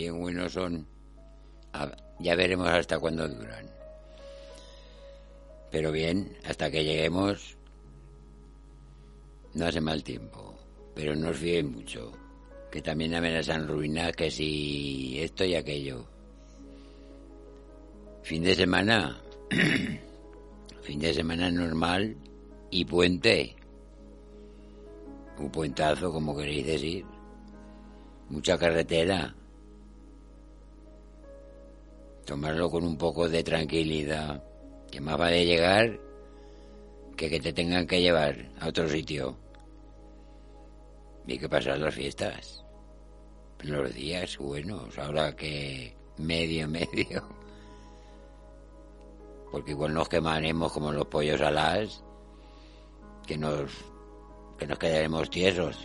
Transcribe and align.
bien 0.00 0.18
buenos 0.18 0.54
son, 0.54 0.86
ya 2.20 2.34
veremos 2.34 2.68
hasta 2.68 2.98
cuándo 2.98 3.28
duran. 3.28 3.66
Pero 5.70 5.92
bien, 5.92 6.38
hasta 6.44 6.70
que 6.70 6.82
lleguemos, 6.82 7.58
no 9.52 9.66
hace 9.66 9.82
mal 9.82 10.02
tiempo. 10.02 10.54
Pero 10.94 11.14
no 11.14 11.28
os 11.28 11.36
fíen 11.36 11.72
mucho, 11.72 12.12
que 12.70 12.80
también 12.80 13.14
amenazan 13.14 13.68
ruinas, 13.68 14.12
que 14.16 14.30
si 14.30 15.20
esto 15.20 15.44
y 15.44 15.54
aquello. 15.54 16.06
Fin 18.22 18.42
de 18.42 18.54
semana, 18.54 19.20
fin 20.82 20.98
de 20.98 21.12
semana 21.12 21.50
normal 21.50 22.16
y 22.70 22.86
puente. 22.86 23.54
Un 25.38 25.50
puentazo, 25.50 26.10
como 26.10 26.34
queréis 26.34 26.66
decir. 26.66 27.04
Mucha 28.30 28.56
carretera 28.56 29.34
tomarlo 32.30 32.70
con 32.70 32.84
un 32.84 32.96
poco 32.96 33.28
de 33.28 33.42
tranquilidad, 33.42 34.40
que 34.88 35.00
más 35.00 35.18
vale 35.18 35.44
llegar 35.44 35.98
que 37.16 37.28
que 37.28 37.40
te 37.40 37.52
tengan 37.52 37.88
que 37.88 38.00
llevar 38.00 38.52
a 38.60 38.68
otro 38.68 38.88
sitio. 38.88 39.36
Y 41.26 41.36
que 41.40 41.48
pasar 41.48 41.80
las 41.80 41.92
fiestas, 41.92 42.64
los 43.62 43.92
días 43.92 44.38
buenos, 44.38 44.96
ahora 44.96 45.34
que 45.34 45.96
medio, 46.18 46.68
medio, 46.78 47.28
porque 49.50 49.72
igual 49.72 49.92
nos 49.92 50.08
quemaremos 50.08 50.70
como 50.70 50.92
los 50.92 51.06
pollos 51.06 51.40
alas, 51.40 52.04
que 53.26 53.36
nos, 53.36 53.72
que 54.56 54.68
nos 54.68 54.78
quedaremos 54.78 55.28
tiesos. 55.30 55.84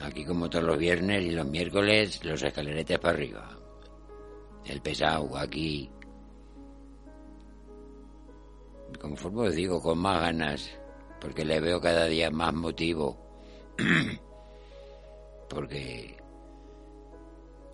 Aquí 0.00 0.24
como 0.24 0.48
todos 0.48 0.64
los 0.64 0.78
viernes 0.78 1.24
y 1.24 1.30
los 1.30 1.46
miércoles, 1.46 2.24
los 2.24 2.42
escaleretes 2.42 2.98
para 2.98 3.14
arriba. 3.14 3.58
El 4.64 4.80
pesado 4.80 5.36
aquí. 5.36 5.90
Conforme 9.00 9.48
os 9.48 9.54
digo, 9.54 9.80
con 9.80 9.98
más 9.98 10.20
ganas, 10.20 10.70
porque 11.20 11.44
le 11.44 11.60
veo 11.60 11.80
cada 11.80 12.06
día 12.06 12.30
más 12.30 12.54
motivo. 12.54 13.16
porque 15.48 16.16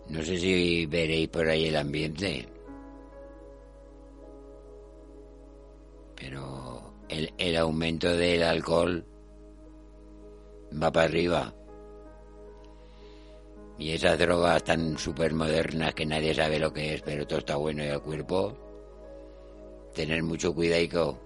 no 0.08 0.22
sé 0.22 0.38
si 0.38 0.86
veréis 0.86 1.28
por 1.28 1.48
ahí 1.48 1.66
el 1.66 1.76
ambiente. 1.76 2.48
Pero 6.14 6.94
el, 7.08 7.32
el 7.36 7.56
aumento 7.56 8.08
del 8.16 8.42
alcohol 8.42 9.04
va 10.82 10.90
para 10.90 11.06
arriba. 11.06 11.54
Y 13.78 13.90
esas 13.90 14.18
drogas 14.18 14.62
tan 14.64 14.96
súper 14.98 15.34
modernas 15.34 15.94
que 15.94 16.06
nadie 16.06 16.34
sabe 16.34 16.58
lo 16.58 16.72
que 16.72 16.94
es, 16.94 17.02
pero 17.02 17.26
todo 17.26 17.40
está 17.40 17.56
bueno 17.56 17.82
y 17.82 17.88
el 17.88 18.00
cuerpo. 18.00 18.56
Tener 19.92 20.22
mucho 20.22 20.54
cuidado. 20.54 21.20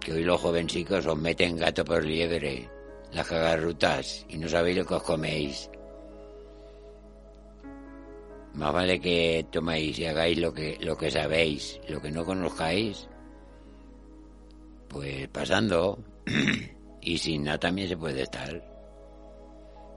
Que 0.00 0.12
hoy 0.12 0.24
los 0.24 0.40
jovencicos 0.40 1.06
os 1.06 1.18
meten 1.18 1.56
gato 1.56 1.84
por 1.84 2.04
liebre, 2.04 2.68
las 3.12 3.26
cagarrutas, 3.26 4.26
y 4.28 4.38
no 4.38 4.48
sabéis 4.48 4.78
lo 4.78 4.86
que 4.86 4.94
os 4.94 5.02
coméis. 5.02 5.70
Más 8.54 8.72
vale 8.72 9.00
que 9.00 9.46
tomáis 9.52 9.98
y 9.98 10.06
hagáis 10.06 10.38
lo 10.38 10.52
que, 10.52 10.78
lo 10.80 10.96
que 10.96 11.10
sabéis, 11.10 11.80
lo 11.88 12.00
que 12.00 12.10
no 12.10 12.24
conozcáis, 12.24 13.08
pues 14.88 15.28
pasando. 15.28 15.98
y 17.00 17.18
sin 17.18 17.44
nada 17.44 17.58
también 17.58 17.88
se 17.88 17.96
puede 17.96 18.22
estar. 18.22 18.67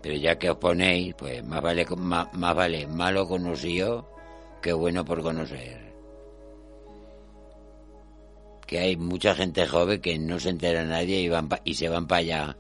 Pero 0.02 0.16
ya 0.16 0.38
que 0.40 0.50
os 0.50 0.58
ponéis, 0.58 1.14
pues 1.16 1.44
más 1.46 1.62
vale, 1.62 1.86
más, 1.96 2.34
más 2.34 2.88
malo 2.90 3.28
conocido 3.28 4.10
que 4.62 4.74
bueno 4.74 5.04
por 5.04 5.22
conocer. 5.22 5.92
Que 8.66 8.80
hay 8.80 8.96
mucha 8.96 9.36
gente 9.36 9.68
joven 9.68 10.02
que 10.02 10.18
no 10.18 10.40
se 10.40 10.50
entera 10.50 10.86
nadie 10.86 11.20
y, 11.22 11.30
van 11.30 11.50
pa 11.50 11.60
y 11.64 11.74
se 11.74 11.90
van 11.90 12.08
para 12.08 12.20
allá. 12.20 12.58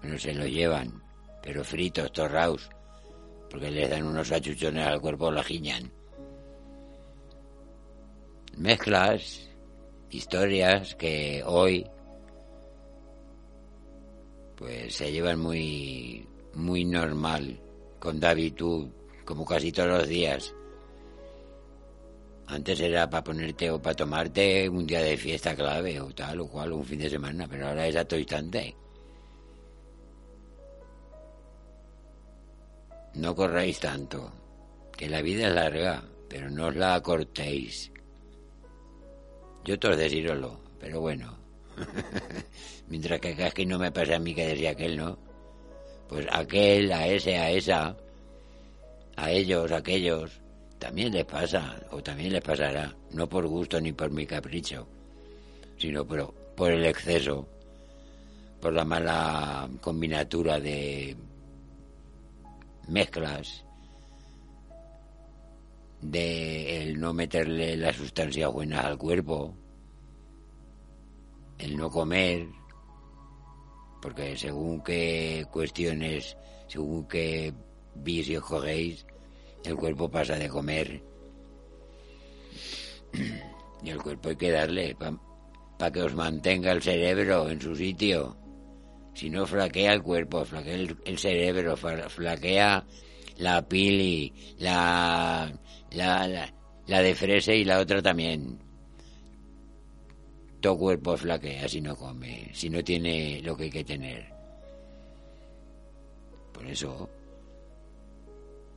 Bueno, 0.00 0.18
se 0.18 0.32
lo 0.32 0.46
llevan, 0.46 1.02
pero 1.42 1.62
fritos, 1.62 2.10
torraos, 2.12 2.70
porque 3.50 3.70
les 3.70 3.90
dan 3.90 4.06
unos 4.06 4.32
achuchones 4.32 4.86
al 4.86 5.00
cuerpo, 5.00 5.30
la 5.30 5.44
giñan. 5.44 5.92
Mezclas 8.56 9.48
historias 10.10 10.94
que 10.96 11.42
hoy 11.44 11.86
pues 14.56 14.94
se 14.94 15.10
llevan 15.10 15.40
muy 15.40 16.26
muy 16.54 16.84
normal 16.84 17.60
con 17.98 18.18
David, 18.18 18.54
tú, 18.54 18.92
como 19.24 19.44
casi 19.44 19.70
todos 19.72 19.88
los 19.88 20.08
días. 20.08 20.54
Antes 22.46 22.80
era 22.80 23.08
para 23.08 23.24
ponerte 23.24 23.70
o 23.70 23.80
para 23.80 23.94
tomarte 23.94 24.68
un 24.68 24.86
día 24.86 25.00
de 25.00 25.16
fiesta 25.16 25.54
clave 25.54 26.00
o 26.00 26.12
tal 26.12 26.40
o 26.40 26.48
cual, 26.48 26.72
un 26.72 26.84
fin 26.84 26.98
de 26.98 27.08
semana, 27.08 27.46
pero 27.48 27.68
ahora 27.68 27.86
es 27.86 27.96
a 27.96 28.04
todo 28.04 28.18
instante. 28.18 28.76
No 33.14 33.36
corráis 33.36 33.78
tanto, 33.78 34.32
que 34.96 35.08
la 35.08 35.22
vida 35.22 35.48
es 35.48 35.54
larga, 35.54 36.02
pero 36.28 36.50
no 36.50 36.66
os 36.66 36.76
la 36.76 36.94
acortéis. 36.94 37.92
Yo 39.64 39.78
todos 39.78 39.96
decíroslo, 39.96 40.60
pero 40.80 41.00
bueno. 41.00 41.38
Mientras 42.88 43.20
que 43.20 43.36
casi 43.36 43.64
no 43.64 43.78
me 43.78 43.92
pasa 43.92 44.16
a 44.16 44.18
mí 44.18 44.34
que 44.34 44.48
decía 44.48 44.70
aquel, 44.70 44.96
¿no? 44.96 45.31
pues 46.12 46.26
aquel, 46.30 46.92
a 46.92 47.06
ese, 47.06 47.38
a 47.38 47.50
esa, 47.50 47.96
a 49.16 49.30
ellos, 49.30 49.72
a 49.72 49.78
aquellos, 49.78 50.30
también 50.78 51.10
les 51.10 51.24
pasa, 51.24 51.80
o 51.90 52.02
también 52.02 52.34
les 52.34 52.42
pasará, 52.42 52.94
no 53.12 53.26
por 53.26 53.46
gusto 53.46 53.80
ni 53.80 53.92
por 53.92 54.10
mi 54.10 54.26
capricho, 54.26 54.86
sino 55.78 56.06
por, 56.06 56.34
por 56.54 56.70
el 56.70 56.84
exceso, 56.84 57.48
por 58.60 58.74
la 58.74 58.84
mala 58.84 59.70
combinatura 59.80 60.60
de 60.60 61.16
mezclas, 62.88 63.64
de 66.02 66.82
el 66.82 67.00
no 67.00 67.14
meterle 67.14 67.74
las 67.78 67.96
sustancias 67.96 68.52
buenas 68.52 68.84
al 68.84 68.98
cuerpo, 68.98 69.54
el 71.56 71.74
no 71.74 71.90
comer, 71.90 72.48
porque 74.02 74.36
según 74.36 74.82
qué 74.82 75.46
cuestiones, 75.50 76.36
según 76.66 77.06
qué 77.06 77.54
vicios 77.94 78.44
cogéis, 78.44 79.06
el 79.64 79.76
cuerpo 79.76 80.10
pasa 80.10 80.34
de 80.34 80.48
comer. 80.48 81.02
Y 83.84 83.90
el 83.90 84.02
cuerpo 84.02 84.28
hay 84.28 84.36
que 84.36 84.50
darle 84.50 84.96
para 85.78 85.92
que 85.92 86.02
os 86.02 86.14
mantenga 86.14 86.72
el 86.72 86.82
cerebro 86.82 87.48
en 87.48 87.60
su 87.60 87.74
sitio. 87.74 88.36
Si 89.14 89.28
no, 89.28 89.46
flaquea 89.46 89.92
el 89.92 90.02
cuerpo, 90.02 90.44
flaquea 90.44 90.74
el, 90.74 90.96
el 91.04 91.18
cerebro, 91.18 91.76
flaquea 91.76 92.84
la 93.38 93.68
pili, 93.68 94.32
la, 94.58 95.52
la, 95.90 96.28
la, 96.28 96.54
la 96.86 97.02
de 97.02 97.14
fresa 97.14 97.52
y 97.54 97.64
la 97.64 97.80
otra 97.80 98.00
también 98.00 98.71
todo 100.62 100.78
cuerpo 100.78 101.16
flaquea 101.16 101.68
si 101.68 101.80
no 101.80 101.96
come, 101.96 102.48
si 102.54 102.70
no 102.70 102.82
tiene 102.82 103.42
lo 103.42 103.56
que 103.56 103.64
hay 103.64 103.70
que 103.70 103.84
tener. 103.84 104.24
Por 106.54 106.64
eso, 106.66 107.10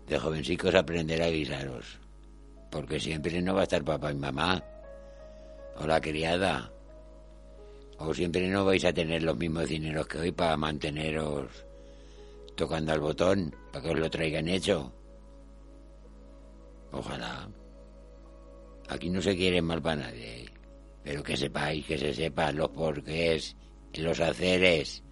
de 0.07 0.17
jovencicos 0.17 0.73
aprender 0.73 1.21
a 1.21 1.29
guisaros, 1.29 1.99
porque 2.71 2.99
siempre 2.99 3.39
no 3.41 3.53
va 3.53 3.61
a 3.61 3.63
estar 3.63 3.83
papá 3.83 4.11
y 4.11 4.15
mamá, 4.15 4.63
o 5.77 5.85
la 5.85 6.01
criada, 6.01 6.71
o 7.99 8.13
siempre 8.13 8.49
no 8.49 8.65
vais 8.65 8.83
a 8.83 8.93
tener 8.93 9.21
los 9.21 9.37
mismos 9.37 9.69
dineros 9.69 10.07
que 10.07 10.17
hoy 10.17 10.31
para 10.31 10.57
manteneros 10.57 11.65
tocando 12.55 12.93
al 12.93 12.99
botón, 12.99 13.53
para 13.71 13.83
que 13.83 13.91
os 13.91 13.99
lo 13.99 14.09
traigan 14.09 14.47
hecho. 14.47 14.91
Ojalá. 16.91 17.47
Aquí 18.87 19.09
no 19.09 19.21
se 19.21 19.35
quiere 19.35 19.61
mal 19.61 19.81
para 19.81 20.07
nadie. 20.07 20.54
Pero 21.05 21.21
que 21.21 21.37
sepáis, 21.37 21.85
que 21.85 21.99
se 21.99 22.15
sepan 22.15 22.57
los 22.57 22.69
porqués, 22.69 23.55
los 23.93 24.19
haceres. 24.19 25.03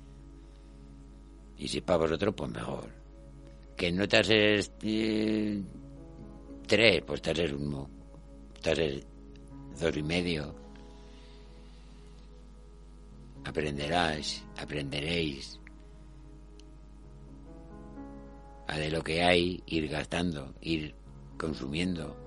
Y 1.56 1.68
si 1.68 1.82
para 1.82 2.00
vosotros, 2.00 2.34
pues 2.36 2.52
mejor. 2.52 2.90
Que 3.78 3.92
no 3.92 4.08
te 4.08 4.18
haces 4.18 4.72
eh, 4.82 5.62
tres, 6.66 7.04
pues 7.06 7.22
te 7.22 7.30
haces 7.30 7.54
uno. 7.54 7.88
Te 8.60 8.72
haces 8.72 9.06
dos 9.80 9.96
y 9.96 10.02
medio. 10.02 10.56
Aprenderás, 13.46 14.44
aprenderéis 14.58 15.60
a 18.68 18.80
de 18.80 18.90
lo 18.90 19.04
que 19.04 19.22
hay 19.22 19.62
ir 19.68 19.90
gastando, 19.90 20.56
ir 20.62 20.96
consumiendo. 21.38 22.23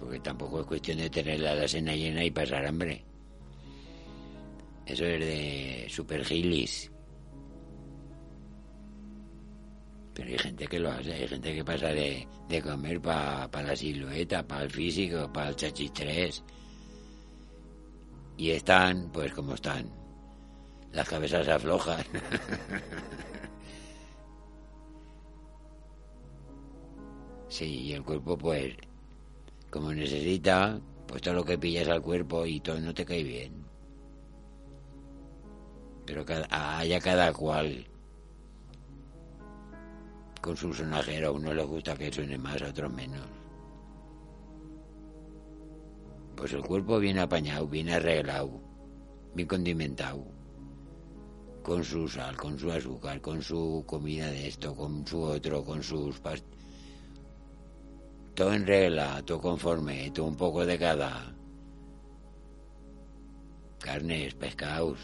Porque 0.00 0.18
tampoco 0.20 0.60
es 0.60 0.66
cuestión 0.66 0.96
de 0.96 1.10
tener 1.10 1.40
la 1.40 1.68
cena 1.68 1.94
llena 1.94 2.24
y 2.24 2.30
pasar 2.30 2.64
hambre. 2.64 3.04
Eso 4.86 5.04
es 5.04 5.20
de 5.20 5.86
super 5.90 6.24
gilis. 6.24 6.90
Pero 10.14 10.30
hay 10.30 10.38
gente 10.38 10.66
que 10.66 10.80
lo 10.80 10.90
hace, 10.90 11.12
hay 11.12 11.28
gente 11.28 11.54
que 11.54 11.62
pasa 11.62 11.88
de, 11.88 12.26
de 12.48 12.62
comer 12.62 13.02
para 13.02 13.62
la 13.62 13.76
silueta, 13.76 14.46
para 14.46 14.62
el 14.62 14.70
físico, 14.70 15.30
para 15.30 15.50
el 15.50 15.56
chachistrés. 15.56 16.42
Y 18.38 18.52
están, 18.52 19.12
pues 19.12 19.34
como 19.34 19.52
están. 19.52 19.92
Las 20.92 21.06
cabezas 21.06 21.46
aflojan. 21.46 22.02
sí, 27.48 27.82
y 27.82 27.92
el 27.92 28.02
cuerpo, 28.02 28.38
pues, 28.38 28.74
como 29.70 29.92
necesita, 29.92 30.80
pues 31.06 31.22
todo 31.22 31.34
lo 31.34 31.44
que 31.44 31.58
pillas 31.58 31.88
al 31.88 32.02
cuerpo 32.02 32.44
y 32.44 32.60
todo 32.60 32.80
no 32.80 32.92
te 32.92 33.04
cae 33.04 33.22
bien. 33.22 33.64
Pero 36.04 36.24
haya 36.50 37.00
cada 37.00 37.32
cual 37.32 37.86
con 40.40 40.56
su 40.56 40.72
sonajero. 40.72 41.28
A 41.28 41.32
uno 41.32 41.54
le 41.54 41.64
gusta 41.64 41.96
que 41.96 42.12
suene 42.12 42.38
más, 42.38 42.60
a 42.62 42.68
otros 42.68 42.92
menos. 42.92 43.26
Pues 46.36 46.52
el 46.52 46.62
cuerpo 46.62 46.98
viene 46.98 47.20
apañado, 47.20 47.66
viene 47.66 47.94
arreglado, 47.94 48.60
bien 49.34 49.48
condimentado. 49.48 50.24
Con 51.62 51.84
su 51.84 52.08
sal, 52.08 52.36
con 52.36 52.58
su 52.58 52.72
azúcar, 52.72 53.20
con 53.20 53.42
su 53.42 53.84
comida 53.86 54.30
de 54.30 54.48
esto, 54.48 54.74
con 54.74 55.06
su 55.06 55.20
otro, 55.20 55.62
con 55.62 55.82
sus 55.82 56.18
past 56.18 56.44
todo 58.34 58.52
en 58.52 58.66
regla, 58.66 59.22
todo 59.24 59.40
conforme, 59.40 60.10
todo 60.10 60.26
un 60.26 60.36
poco 60.36 60.64
de 60.64 60.78
cada. 60.78 61.34
Carnes, 63.78 64.34
pescados. 64.34 64.98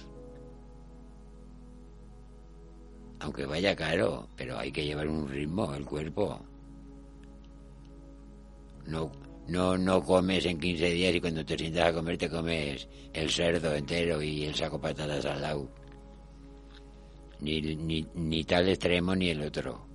Aunque 3.20 3.46
vaya 3.46 3.74
caro, 3.74 4.28
pero 4.36 4.58
hay 4.58 4.70
que 4.70 4.84
llevar 4.84 5.08
un 5.08 5.28
ritmo 5.28 5.74
el 5.74 5.84
cuerpo. 5.84 6.40
No, 8.86 9.10
no, 9.48 9.76
no 9.78 10.02
comes 10.02 10.44
en 10.44 10.58
15 10.60 10.90
días 10.90 11.14
y 11.14 11.20
cuando 11.20 11.44
te 11.44 11.56
sientas 11.56 11.86
a 11.88 11.92
comer 11.92 12.18
te 12.18 12.28
comes 12.28 12.88
el 13.12 13.30
cerdo 13.30 13.74
entero 13.74 14.22
y 14.22 14.44
el 14.44 14.54
saco 14.54 14.80
patatas 14.80 15.24
al 15.24 15.42
lado. 15.42 15.68
Ni, 17.40 17.60
ni, 17.60 18.06
ni 18.14 18.44
tal 18.44 18.68
extremo 18.68 19.14
ni 19.14 19.30
el 19.30 19.42
otro. 19.42 19.85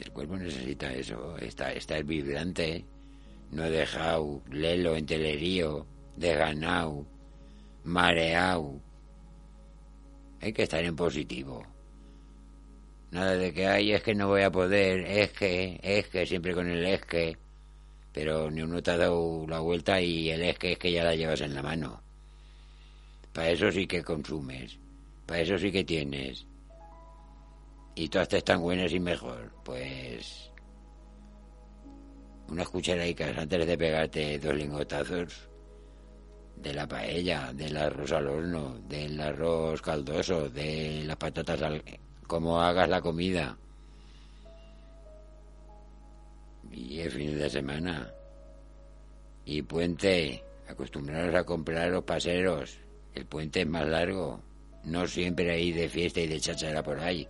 El 0.00 0.12
cuerpo 0.12 0.36
necesita 0.38 0.92
eso, 0.92 1.36
está, 1.38 1.72
está 1.72 2.00
vibrante, 2.00 2.84
no 3.50 3.68
dejado 3.68 4.42
lelo 4.50 4.96
en 4.96 5.04
telerío, 5.04 5.86
desganado, 6.16 7.06
mareado. 7.84 8.80
Hay 10.40 10.52
que 10.54 10.62
estar 10.62 10.82
en 10.82 10.96
positivo. 10.96 11.66
Nada 13.10 13.36
de 13.36 13.52
que 13.52 13.66
hay, 13.66 13.92
es 13.92 14.02
que 14.02 14.14
no 14.14 14.28
voy 14.28 14.42
a 14.42 14.50
poder, 14.50 15.00
es 15.00 15.32
que, 15.32 15.78
es 15.82 16.06
que, 16.08 16.24
siempre 16.24 16.54
con 16.54 16.68
el 16.68 16.84
es 16.86 17.04
que. 17.04 17.36
Pero 18.12 18.50
ni 18.50 18.62
uno 18.62 18.82
te 18.82 18.92
ha 18.92 18.96
dado 18.96 19.46
la 19.48 19.60
vuelta 19.60 20.00
y 20.00 20.30
el 20.30 20.42
es 20.42 20.58
que 20.58 20.72
es 20.72 20.78
que 20.78 20.92
ya 20.92 21.04
la 21.04 21.14
llevas 21.14 21.42
en 21.42 21.54
la 21.54 21.62
mano. 21.62 22.02
Para 23.32 23.50
eso 23.50 23.70
sí 23.70 23.86
que 23.86 24.02
consumes, 24.02 24.78
para 25.26 25.40
eso 25.40 25.58
sí 25.58 25.70
que 25.70 25.84
tienes 25.84 26.46
y 27.94 28.08
todas 28.08 28.32
están 28.32 28.60
buenas 28.60 28.92
y 28.92 29.00
mejor, 29.00 29.52
pues 29.64 30.50
unas 32.48 32.68
cucharadicas 32.68 33.36
antes 33.38 33.66
de 33.66 33.78
pegarte 33.78 34.38
dos 34.38 34.54
lingotazos 34.54 35.48
de 36.56 36.74
la 36.74 36.86
paella, 36.86 37.52
del 37.54 37.76
arroz 37.76 38.12
al 38.12 38.28
horno, 38.28 38.78
del 38.88 39.20
arroz 39.20 39.80
caldoso, 39.80 40.50
de 40.50 41.02
las 41.06 41.16
patatas 41.16 41.62
al... 41.62 41.82
como 42.26 42.60
hagas 42.60 42.88
la 42.88 43.00
comida. 43.00 43.56
Y 46.70 47.00
el 47.00 47.10
fin 47.10 47.38
de 47.38 47.48
semana. 47.48 48.12
Y 49.44 49.62
puente, 49.62 50.44
acostumbraros 50.68 51.34
a 51.34 51.44
comprar 51.44 51.90
los 51.90 52.04
paseros. 52.04 52.78
El 53.14 53.26
puente 53.26 53.62
es 53.62 53.66
más 53.66 53.86
largo. 53.86 54.40
No 54.84 55.06
siempre 55.06 55.50
hay 55.50 55.72
de 55.72 55.88
fiesta 55.88 56.20
y 56.20 56.26
de 56.26 56.40
chachara 56.40 56.82
por 56.82 57.00
ahí. 57.00 57.26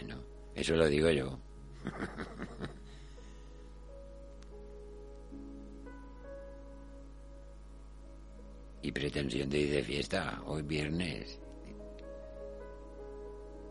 Bueno, 0.00 0.22
eso 0.54 0.76
lo 0.76 0.86
digo 0.86 1.10
yo. 1.10 1.38
y 8.82 8.92
pretensión 8.92 9.50
de 9.50 9.58
ir 9.58 9.70
de 9.70 9.82
fiesta 9.82 10.40
hoy 10.46 10.62
viernes. 10.62 11.40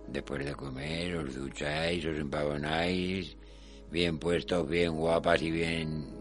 Después 0.08 0.46
de 0.46 0.56
comer 0.56 1.16
os 1.16 1.36
ducháis, 1.36 2.06
os 2.06 2.18
empavonáis, 2.18 3.38
bien 3.92 4.20
puestos, 4.20 4.68
bien 4.68 4.96
guapas 4.96 5.42
y 5.42 5.51
bien... 5.51 6.16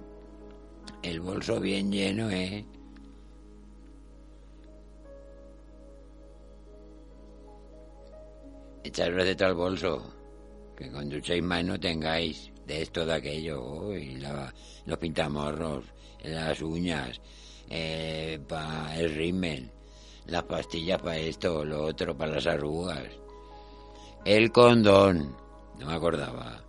El 1.02 1.20
bolso 1.20 1.60
bien 1.60 1.92
lleno, 1.92 2.30
¿eh? 2.30 2.64
Echaros 8.86 9.24
de 9.24 9.34
tal 9.34 9.54
bolso, 9.54 10.02
que 10.76 10.90
cuando 10.90 11.16
echéis 11.16 11.42
mano 11.42 11.78
tengáis 11.78 12.52
de 12.66 12.82
esto, 12.82 13.04
de 13.04 13.14
aquello, 13.14 13.92
y 13.96 14.16
los 14.86 14.98
pintamorros, 14.98 15.84
las 16.22 16.60
uñas, 16.62 17.20
eh, 17.68 18.38
para 18.48 18.96
el 18.98 19.14
rímel, 19.14 19.70
las 20.26 20.44
pastillas 20.44 21.00
para 21.00 21.18
esto, 21.18 21.64
lo 21.64 21.84
otro 21.84 22.16
para 22.16 22.32
las 22.32 22.46
arrugas, 22.46 23.08
el 24.24 24.50
condón, 24.50 25.36
no 25.78 25.86
me 25.86 25.94
acordaba. 25.94 26.62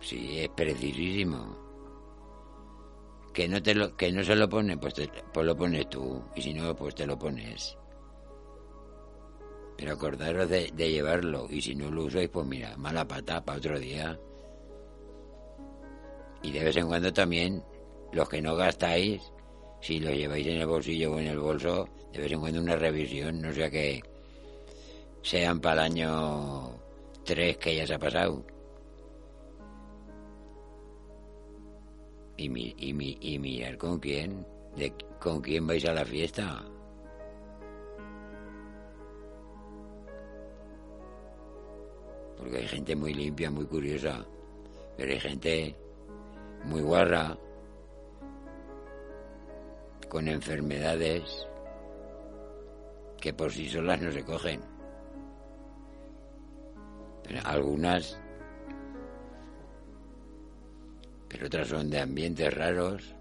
Sí, 0.00 0.40
es 0.40 0.48
precisísimo. 0.50 1.64
Que 3.32 3.48
no 3.48 3.62
te 3.62 3.74
lo, 3.74 3.96
que 3.96 4.12
no 4.12 4.22
se 4.22 4.36
lo 4.36 4.48
pone, 4.48 4.76
pues, 4.76 4.94
pues 5.32 5.46
lo 5.46 5.56
pones 5.56 5.88
tú, 5.88 6.22
y 6.36 6.42
si 6.42 6.54
no, 6.54 6.74
pues 6.76 6.94
te 6.94 7.06
lo 7.06 7.18
pones. 7.18 7.76
Pero 9.84 9.96
acordaros 9.96 10.48
de, 10.48 10.70
llevarlo 10.70 11.46
y 11.50 11.60
si 11.60 11.74
no 11.74 11.90
lo 11.90 12.04
usáis, 12.04 12.30
pues 12.30 12.46
mira, 12.46 12.74
mala 12.78 13.06
pata 13.06 13.44
para 13.44 13.58
otro 13.58 13.78
día. 13.78 14.18
Y 16.42 16.52
de 16.52 16.64
vez 16.64 16.74
en 16.78 16.86
cuando 16.86 17.12
también, 17.12 17.62
los 18.10 18.26
que 18.26 18.40
no 18.40 18.56
gastáis, 18.56 19.20
si 19.82 20.00
lo 20.00 20.10
lleváis 20.10 20.46
en 20.46 20.56
el 20.56 20.66
bolsillo 20.66 21.12
o 21.12 21.18
en 21.18 21.26
el 21.26 21.38
bolso, 21.38 21.86
de 22.14 22.18
vez 22.18 22.32
en 22.32 22.40
cuando 22.40 22.62
una 22.62 22.76
revisión, 22.76 23.42
no 23.42 23.52
sea 23.52 23.68
que 23.68 24.02
sean 25.20 25.60
para 25.60 25.84
el 25.84 25.92
año 25.92 26.80
3 27.26 27.58
que 27.58 27.76
ya 27.76 27.86
se 27.86 27.92
ha 27.92 27.98
pasado. 27.98 28.42
Y, 32.38 32.48
mi, 32.48 32.74
y, 32.78 32.94
mi, 32.94 33.18
y 33.20 33.38
mirar 33.38 33.76
con 33.76 34.00
quién, 34.00 34.46
de, 34.78 34.94
con 35.20 35.42
quién 35.42 35.66
vais 35.66 35.84
a 35.84 35.92
la 35.92 36.06
fiesta. 36.06 36.64
Porque 42.44 42.58
hay 42.58 42.68
gente 42.68 42.94
muy 42.94 43.14
limpia, 43.14 43.50
muy 43.50 43.64
curiosa, 43.64 44.22
pero 44.98 45.12
hay 45.12 45.18
gente 45.18 45.74
muy 46.64 46.82
guarra 46.82 47.38
con 50.10 50.28
enfermedades 50.28 51.48
que 53.18 53.32
por 53.32 53.50
sí 53.50 53.66
solas 53.70 53.98
no 54.02 54.12
se 54.12 54.22
cogen. 54.22 54.60
Pero 57.22 57.40
algunas, 57.44 58.20
pero 61.30 61.46
otras 61.46 61.68
son 61.68 61.88
de 61.88 62.00
ambientes 62.00 62.52
raros, 62.52 63.14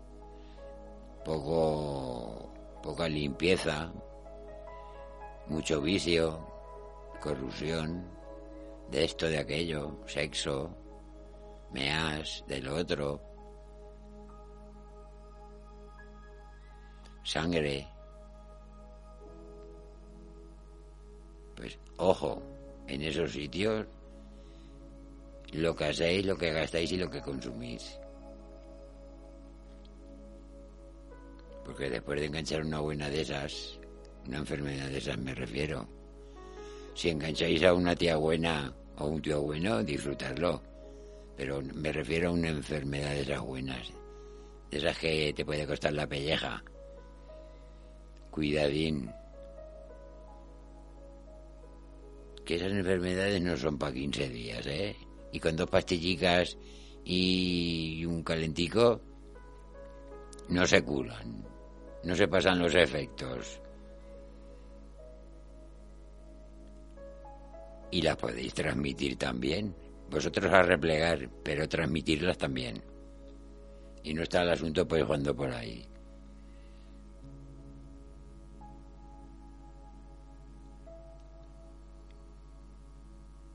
poco, 1.23 2.51
poca 2.83 3.07
limpieza, 3.07 3.89
mucho 5.47 5.79
vicio, 5.79 6.45
corrupción, 7.21 8.12
de 8.93 9.05
esto, 9.05 9.27
de 9.27 9.39
aquello, 9.39 9.97
sexo, 10.05 10.69
meas, 11.71 12.43
del 12.47 12.67
otro, 12.67 13.19
sangre. 17.23 17.87
Pues 21.55 21.79
ojo, 21.97 22.39
en 22.87 23.01
esos 23.01 23.31
sitios 23.31 23.87
lo 25.53 25.75
que 25.75 25.85
hacéis, 25.85 26.25
lo 26.27 26.37
que 26.37 26.53
gastáis 26.53 26.91
y 26.91 26.97
lo 26.97 27.09
que 27.09 27.21
consumís. 27.21 27.99
Porque 31.65 31.89
después 31.89 32.19
de 32.19 32.27
enganchar 32.27 32.61
una 32.61 32.79
buena 32.79 33.09
de 33.09 33.21
esas, 33.21 33.79
una 34.27 34.37
enfermedad 34.37 34.89
de 34.89 34.97
esas 34.99 35.17
me 35.17 35.33
refiero, 35.33 35.87
si 36.93 37.09
engancháis 37.09 37.63
a 37.63 37.73
una 37.73 37.95
tía 37.95 38.17
buena 38.17 38.71
o 38.97 39.07
un 39.07 39.21
tío 39.21 39.41
bueno, 39.41 39.83
disfrutarlo. 39.83 40.61
Pero 41.35 41.61
me 41.73 41.91
refiero 41.91 42.29
a 42.29 42.33
una 42.33 42.49
enfermedad 42.49 43.11
de 43.11 43.21
esas 43.21 43.41
buenas, 43.41 43.91
de 44.69 44.77
esas 44.77 44.97
que 44.97 45.33
te 45.35 45.45
puede 45.45 45.65
costar 45.65 45.93
la 45.93 46.07
pelleja. 46.07 46.63
Cuidadín. 48.29 49.11
Que 52.45 52.55
esas 52.55 52.71
enfermedades 52.71 53.41
no 53.41 53.57
son 53.57 53.77
para 53.77 53.93
15 53.93 54.29
días, 54.29 54.65
¿eh? 54.67 54.95
Y 55.31 55.39
con 55.39 55.55
dos 55.55 55.69
pastillicas 55.69 56.57
y 57.05 58.05
un 58.05 58.23
calentico 58.23 59.01
no 60.49 60.65
se 60.65 60.83
curan, 60.83 61.43
no 62.03 62.15
se 62.15 62.27
pasan 62.27 62.59
los 62.59 62.75
efectos. 62.75 63.62
Y 67.93 68.01
las 68.01 68.17
podéis 68.17 68.55
transmitir 68.55 69.17
también. 69.19 69.75
Vosotros 70.09 70.51
a 70.51 70.63
replegar, 70.63 71.29
pero 71.43 71.69
transmitirlas 71.69 72.39
también. 72.39 72.83
Y 74.03 74.15
no 74.15 74.23
está 74.23 74.41
el 74.41 74.49
asunto 74.49 74.87
pues 74.87 75.03
jugando 75.03 75.35
por 75.35 75.51
ahí. 75.51 75.87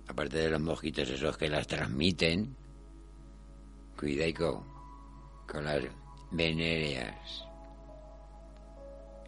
Aparte 0.07 0.39
de 0.39 0.51
los 0.51 0.61
mosquitos 0.61 1.11
esos 1.11 1.37
que 1.37 1.49
las 1.49 1.67
transmiten, 1.67 2.55
cuidado 3.99 4.65
con 5.49 5.65
las 5.65 5.83
venéreas 6.31 7.45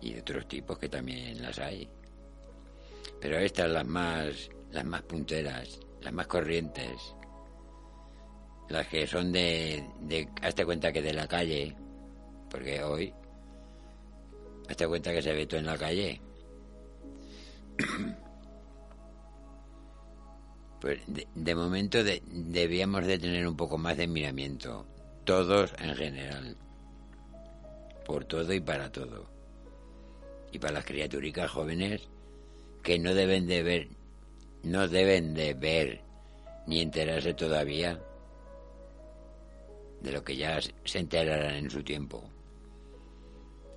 y 0.01 0.17
otros 0.17 0.47
tipos 0.47 0.79
que 0.79 0.89
también 0.89 1.43
las 1.43 1.59
hay. 1.59 1.91
Pero 3.21 3.39
estas 3.39 3.71
las 3.71 3.85
más 3.85 4.51
las 4.73 4.85
más 4.85 5.03
punteras, 5.03 5.81
las 6.01 6.13
más 6.13 6.27
corrientes, 6.27 7.15
las 8.69 8.87
que 8.87 9.07
son 9.07 9.33
de, 9.33 9.85
de 10.03 10.29
hazte 10.43 10.65
cuenta 10.65 10.93
que 10.93 11.03
de 11.03 11.13
la 11.13 11.27
calle, 11.27 11.75
porque 12.49 12.83
hoy, 12.83 13.13
hazte 14.69 14.87
cuenta 14.87 15.13
que 15.13 15.23
se 15.23 15.33
ve 15.33 15.47
todo 15.47 15.61
en 15.61 15.67
la 15.67 15.79
calle. 15.79 16.21
Pues 20.81 20.99
de, 21.07 21.55
momento 21.55 21.99
debíamos 22.03 23.07
de 23.07 23.19
tener 23.19 23.47
un 23.47 23.55
poco 23.55 23.77
más 23.77 23.99
de 23.99 24.07
miramiento, 24.07 24.87
todos 25.25 25.75
en 25.79 25.95
general, 25.95 26.57
por 28.07 28.25
todo 28.25 28.51
y 28.55 28.61
para 28.61 28.91
todo. 28.91 29.29
Y 30.53 30.59
para 30.59 30.73
las 30.73 30.87
criaturicas 30.87 31.51
jóvenes 31.51 32.09
que 32.83 32.99
no 32.99 33.13
deben 33.13 33.47
de 33.47 33.63
ver 33.63 33.89
no 34.63 34.89
deben 34.89 35.35
de 35.35 35.55
ver 35.55 36.03
ni 36.67 36.81
enterarse 36.81 37.35
todavía 37.35 38.01
de 40.01 40.13
lo 40.13 40.23
que 40.25 40.37
ya 40.37 40.59
se 40.61 40.99
enterarán 40.99 41.55
en 41.55 41.71
su 41.71 41.83
tiempo. 41.83 42.23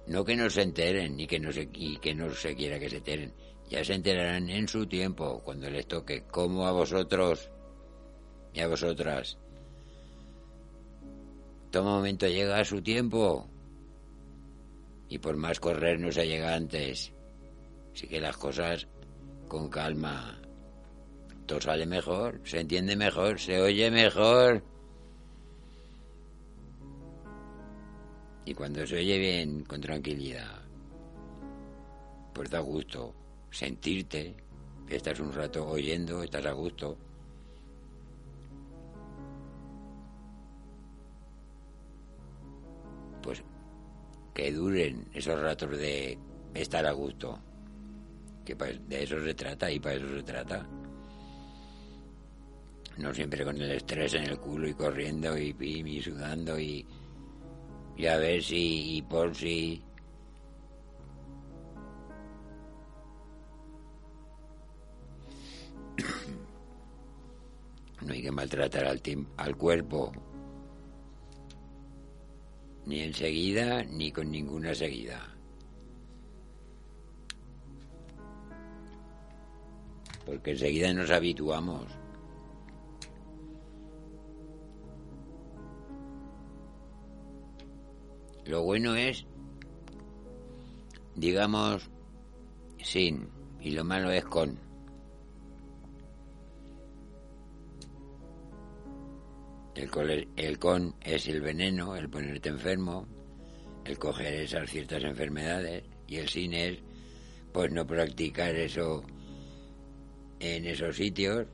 No 0.08 0.25
que 0.25 0.36
no 0.36 0.50
se 0.50 0.62
enteren 0.62 1.16
ni 1.16 1.28
que 1.28 1.40
no 1.40 1.52
se, 1.52 1.70
y 1.74 1.98
que 1.98 2.13
no 2.13 2.30
se 2.34 2.56
quiera 2.56 2.80
que 2.80 2.90
se 2.90 2.98
enteren. 2.98 3.34
Ya 3.70 3.84
se 3.84 3.94
enterarán 3.94 4.50
en 4.50 4.68
su 4.68 4.86
tiempo, 4.86 5.42
cuando 5.44 5.70
les 5.70 5.88
toque, 5.88 6.24
como 6.24 6.68
a 6.68 6.72
vosotros 6.72 7.50
y 8.54 8.60
a 8.60 8.68
vosotras. 8.68 9.38
Todo 11.72 11.84
momento 11.84 12.28
llega 12.28 12.60
a 12.60 12.66
su 12.66 12.82
tiempo. 12.82 13.48
Y 15.10 15.18
por 15.20 15.38
más 15.38 15.60
correr 15.60 16.00
no 16.00 16.12
se 16.12 16.28
llega 16.28 16.54
antes. 16.54 17.13
Así 17.94 18.08
que 18.08 18.20
las 18.20 18.38
cosas 18.38 18.88
con 19.48 19.70
calma 19.70 20.42
todo 21.45 21.62
sale 21.62 21.85
mejor, 21.85 22.39
se 22.43 22.59
entiende 22.59 22.95
mejor, 22.95 23.39
se 23.39 23.62
oye 23.62 23.91
mejor. 23.91 24.63
Y 28.45 28.53
cuando 28.53 28.85
se 28.85 28.97
oye 28.97 29.17
bien, 29.17 29.63
con 29.63 29.81
tranquilidad, 29.81 30.62
pues 32.33 32.50
da 32.50 32.59
gusto 32.59 33.13
sentirte, 33.51 34.35
estás 34.89 35.19
un 35.19 35.33
rato 35.33 35.67
oyendo, 35.67 36.23
estás 36.23 36.45
a 36.45 36.51
gusto. 36.51 36.97
Pues 43.21 43.43
que 44.33 44.51
duren 44.51 45.07
esos 45.13 45.39
ratos 45.39 45.77
de 45.77 46.17
estar 46.53 46.85
a 46.85 46.91
gusto, 46.91 47.39
que 48.43 48.55
de 48.55 49.03
eso 49.03 49.23
se 49.23 49.33
trata 49.33 49.71
y 49.71 49.79
para 49.79 49.95
eso 49.95 50.07
se 50.17 50.23
trata 50.23 50.67
no 52.97 53.13
siempre 53.13 53.43
con 53.43 53.59
el 53.59 53.71
estrés 53.71 54.13
en 54.13 54.23
el 54.23 54.39
culo 54.39 54.67
y 54.67 54.73
corriendo 54.73 55.38
y 55.38 55.53
pim 55.53 55.88
y 55.88 56.01
sudando 56.01 56.59
y, 56.59 56.85
y 57.97 58.05
a 58.05 58.17
ver 58.17 58.41
si 58.43 58.97
y 58.97 59.01
por 59.01 59.35
si. 59.35 59.83
No 68.01 68.12
hay 68.12 68.21
que 68.21 68.31
maltratar 68.31 68.85
al, 68.85 69.01
al 69.38 69.55
cuerpo, 69.55 70.12
ni 72.85 73.00
enseguida 73.00 73.83
ni 73.85 74.12
con 74.12 74.29
ninguna 74.29 74.75
seguida. 74.75 75.21
Porque 80.25 80.51
enseguida 80.51 80.93
nos 80.93 81.09
habituamos. 81.12 82.02
Lo 88.45 88.62
bueno 88.63 88.95
es, 88.95 89.25
digamos, 91.15 91.89
sin, 92.81 93.29
y 93.62 93.71
lo 93.71 93.83
malo 93.83 94.12
es 94.12 94.25
con. 94.25 94.59
El, 99.75 100.27
el 100.35 100.59
con 100.59 100.95
es 101.01 101.27
el 101.27 101.41
veneno, 101.41 101.95
el 101.95 102.09
ponerte 102.09 102.50
enfermo, 102.50 103.07
el 103.85 103.97
coger 103.97 104.33
esas 104.33 104.69
ciertas 104.69 105.03
enfermedades, 105.03 105.83
y 106.07 106.17
el 106.17 106.27
sin 106.27 106.53
es, 106.53 106.79
pues 107.51 107.71
no 107.71 107.88
practicar 107.88 108.55
eso 108.55 109.03
en 110.39 110.65
esos 110.65 110.95
sitios, 110.97 111.47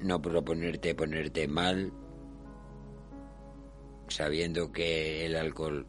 no 0.00 0.20
proponerte 0.20 0.94
ponerte 0.94 1.48
mal 1.48 1.92
sabiendo 4.10 4.72
que 4.72 5.26
el 5.26 5.36
alcohol 5.36 5.86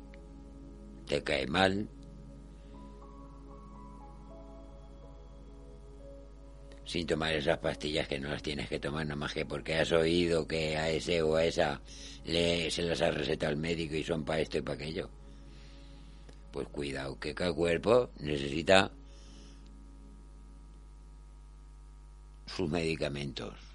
te 1.05 1.23
cae 1.23 1.47
mal, 1.47 1.89
sin 6.89 7.05
tomar 7.05 7.33
esas 7.33 7.59
pastillas 7.59 8.07
que 8.07 8.19
no 8.19 8.29
las 8.29 8.41
tienes 8.41 8.67
que 8.67 8.79
tomar 8.79 9.05
nada 9.05 9.15
más 9.15 9.31
que 9.31 9.45
porque 9.45 9.75
has 9.75 9.91
oído 9.91 10.47
que 10.47 10.75
a 10.75 10.89
ese 10.89 11.21
o 11.21 11.35
a 11.35 11.45
esa 11.45 11.81
le, 12.25 12.71
se 12.71 12.81
las 12.81 13.01
ha 13.01 13.11
recetado 13.11 13.51
el 13.51 13.59
médico 13.59 13.95
y 13.95 14.03
son 14.03 14.25
para 14.25 14.41
esto 14.41 14.57
y 14.57 14.61
para 14.61 14.75
aquello. 14.75 15.09
Pues 16.51 16.67
cuidado, 16.69 17.19
que 17.19 17.35
cada 17.35 17.53
cuerpo 17.53 18.09
necesita 18.19 18.91
sus 22.47 22.67
medicamentos. 22.67 23.68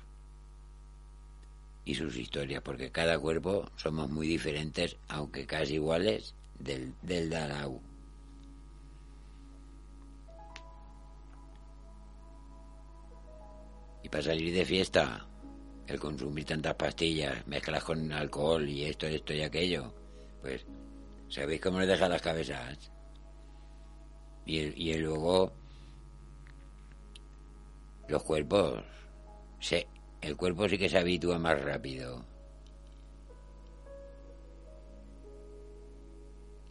Y 1.85 1.95
sus 1.95 2.17
historias, 2.17 2.62
porque 2.62 2.91
cada 2.91 3.19
cuerpo 3.19 3.71
somos 3.76 4.09
muy 4.09 4.26
diferentes, 4.26 4.97
aunque 5.09 5.47
casi 5.47 5.75
iguales, 5.75 6.35
del, 6.59 6.95
del. 7.03 7.35
Y 14.03 14.09
para 14.09 14.23
salir 14.23 14.55
de 14.55 14.64
fiesta, 14.64 15.26
el 15.87 15.99
consumir 15.99 16.45
tantas 16.45 16.75
pastillas, 16.75 17.47
mezclas 17.47 17.85
con 17.85 18.12
alcohol 18.12 18.69
y 18.69 18.85
esto, 18.85 19.07
esto 19.07 19.35
y 19.35 19.43
aquello, 19.43 19.93
pues, 20.41 20.64
¿sabéis 21.29 21.61
cómo 21.61 21.81
les 21.81 21.88
deja 21.88 22.09
las 22.09 22.23
cabezas? 22.23 22.91
Y, 24.47 24.59
y 24.59 24.99
luego, 24.99 25.53
los 28.09 28.23
cuerpos, 28.23 28.83
se, 29.59 29.87
el 30.25 30.37
cuerpo 30.37 30.69
sí 30.69 30.78
que 30.78 30.88
se 30.88 30.99
habitúa 30.99 31.38
más 31.38 31.61
rápido. 31.62 32.25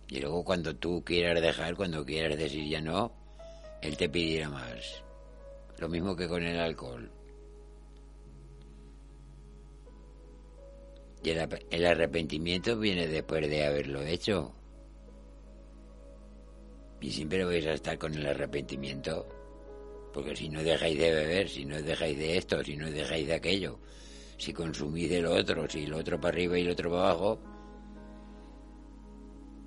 Y 0.10 0.20
luego 0.20 0.44
cuando 0.44 0.76
tú 0.76 1.04
quieras 1.04 1.42
dejar, 1.42 1.76
cuando 1.76 2.06
quieras 2.06 2.38
decir 2.38 2.68
ya 2.70 2.82
no, 2.82 3.12
él 3.82 3.98
te 3.98 4.10
pedirá 4.10 4.50
más. 4.50 5.04
Lo 5.80 5.90
mismo 5.90 6.16
que 6.16 6.28
con 6.28 6.44
el 6.44 6.60
alcohol. 6.60 7.12
Y 11.24 11.30
el, 11.30 11.86
arrepentimiento 11.86 12.78
viene 12.78 13.08
después 13.08 13.50
de 13.50 13.66
haberlo 13.66 14.02
hecho. 14.02 14.54
Y 17.00 17.12
siempre 17.12 17.46
vais 17.46 17.66
a 17.66 17.74
estar 17.74 17.98
con 17.98 18.14
el 18.14 18.26
arrepentimiento. 18.26 19.43
Porque 20.14 20.36
si 20.36 20.48
no 20.48 20.64
dejáis 20.64 20.98
de 20.98 21.12
beber, 21.12 21.50
si 21.50 21.66
no 21.66 21.82
dejáis 21.82 22.18
de 22.18 22.38
esto, 22.38 22.64
si 22.64 22.78
no 22.78 22.90
dejáis 22.90 23.26
de 23.26 23.34
aquello, 23.34 23.80
si 24.38 24.54
consumís 24.54 25.10
de 25.10 25.22
lo 25.22 25.34
otro, 25.34 25.68
si 25.68 25.88
lo 25.88 25.98
otro 25.98 26.22
para 26.22 26.36
arriba 26.36 26.58
y 26.60 26.64
lo 26.64 26.74
otro 26.74 26.92
para 26.92 27.10
abajo, 27.10 27.40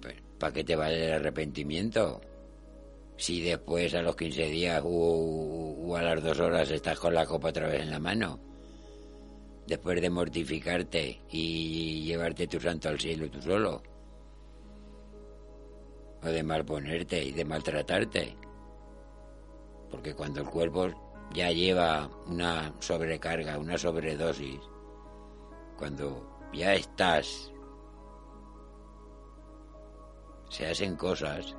pues 0.00 0.14
¿para 0.38 0.52
qué 0.52 0.62
te 0.62 0.76
vale 0.76 1.06
el 1.06 1.12
arrepentimiento? 1.14 2.20
Si 3.16 3.42
después 3.42 3.92
a 3.94 4.02
los 4.02 4.14
15 4.14 4.46
días 4.46 4.82
o 4.84 5.96
a 5.96 6.02
las 6.02 6.22
dos 6.22 6.38
horas 6.38 6.70
estás 6.70 6.98
con 6.98 7.14
la 7.14 7.26
copa 7.26 7.48
otra 7.48 7.66
vez 7.66 7.82
en 7.82 7.90
la 7.90 7.98
mano. 7.98 8.38
Después 9.66 10.00
de 10.00 10.10
mortificarte 10.10 11.22
y 11.28 12.04
llevarte 12.04 12.46
tu 12.46 12.60
santo 12.60 12.88
al 12.88 13.00
cielo 13.00 13.28
tú 13.28 13.42
solo, 13.42 13.82
o 16.22 16.26
de 16.26 16.42
malponerte 16.44 17.24
y 17.24 17.32
de 17.32 17.44
maltratarte, 17.44 18.36
porque 19.90 20.14
cuando 20.14 20.40
el 20.40 20.48
cuerpo 20.48 20.88
ya 21.32 21.50
lleva 21.50 22.08
una 22.26 22.72
sobrecarga, 22.80 23.58
una 23.58 23.76
sobredosis, 23.76 24.60
cuando 25.76 26.48
ya 26.52 26.74
estás, 26.74 27.52
se 30.48 30.66
hacen 30.66 30.96
cosas 30.96 31.54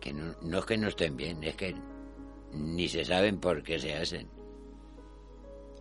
que 0.00 0.12
no, 0.12 0.34
no 0.42 0.58
es 0.58 0.64
que 0.64 0.76
no 0.76 0.88
estén 0.88 1.16
bien, 1.16 1.42
es 1.44 1.56
que 1.56 1.74
ni 2.52 2.88
se 2.88 3.04
saben 3.04 3.38
por 3.40 3.62
qué 3.62 3.78
se 3.78 3.94
hacen. 3.94 4.28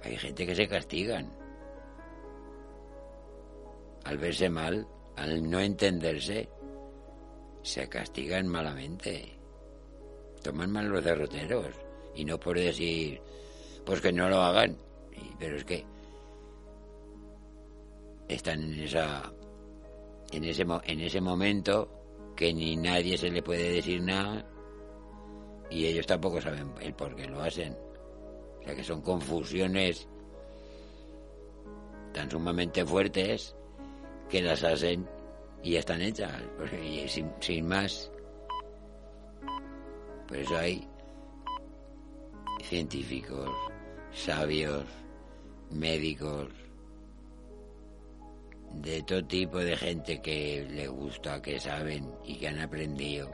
Hay 0.03 0.17
gente 0.17 0.45
que 0.45 0.55
se 0.55 0.67
castigan. 0.67 1.31
Al 4.03 4.17
verse 4.17 4.49
mal, 4.49 4.87
al 5.15 5.49
no 5.49 5.59
entenderse, 5.59 6.49
se 7.61 7.89
castigan 7.89 8.47
malamente. 8.47 9.36
Toman 10.47 10.71
mal 10.71 10.87
los 10.87 11.03
derroteros. 11.03 11.75
Y 12.15 12.23
no 12.23 12.39
por 12.39 12.57
decir, 12.57 13.21
pues 13.85 13.99
que 13.99 14.13
no 14.13 14.29
lo 14.29 14.41
hagan. 14.41 14.77
Pero 15.37 15.57
es 15.57 15.65
que 15.65 15.85
están 18.29 18.63
en 18.63 18.79
esa 18.79 19.33
en 20.31 20.43
ese 20.45 20.65
en 20.85 21.01
ese 21.01 21.21
momento 21.21 22.33
que 22.35 22.53
ni 22.53 22.75
nadie 22.75 23.17
se 23.17 23.29
le 23.29 23.41
puede 23.41 23.71
decir 23.71 24.01
nada 24.01 24.45
y 25.69 25.85
ellos 25.85 26.05
tampoco 26.05 26.39
saben 26.39 26.71
el 26.81 26.93
por 26.93 27.15
qué 27.15 27.25
lo 27.27 27.41
hacen 27.41 27.75
que 28.75 28.83
son 28.83 29.01
confusiones 29.01 30.07
tan 32.13 32.29
sumamente 32.29 32.85
fuertes 32.85 33.55
que 34.29 34.41
las 34.41 34.63
hacen 34.63 35.07
y 35.63 35.71
ya 35.71 35.79
están 35.79 36.01
hechas, 36.01 36.33
sin 37.39 37.67
más. 37.67 38.11
Por 40.27 40.37
eso 40.37 40.57
hay 40.57 40.87
científicos, 42.63 43.49
sabios, 44.11 44.85
médicos, 45.71 46.49
de 48.73 49.01
todo 49.03 49.25
tipo 49.25 49.57
de 49.59 49.75
gente 49.75 50.21
que 50.21 50.67
le 50.69 50.87
gusta, 50.87 51.41
que 51.41 51.59
saben 51.59 52.13
y 52.25 52.35
que 52.35 52.47
han 52.47 52.59
aprendido. 52.59 53.33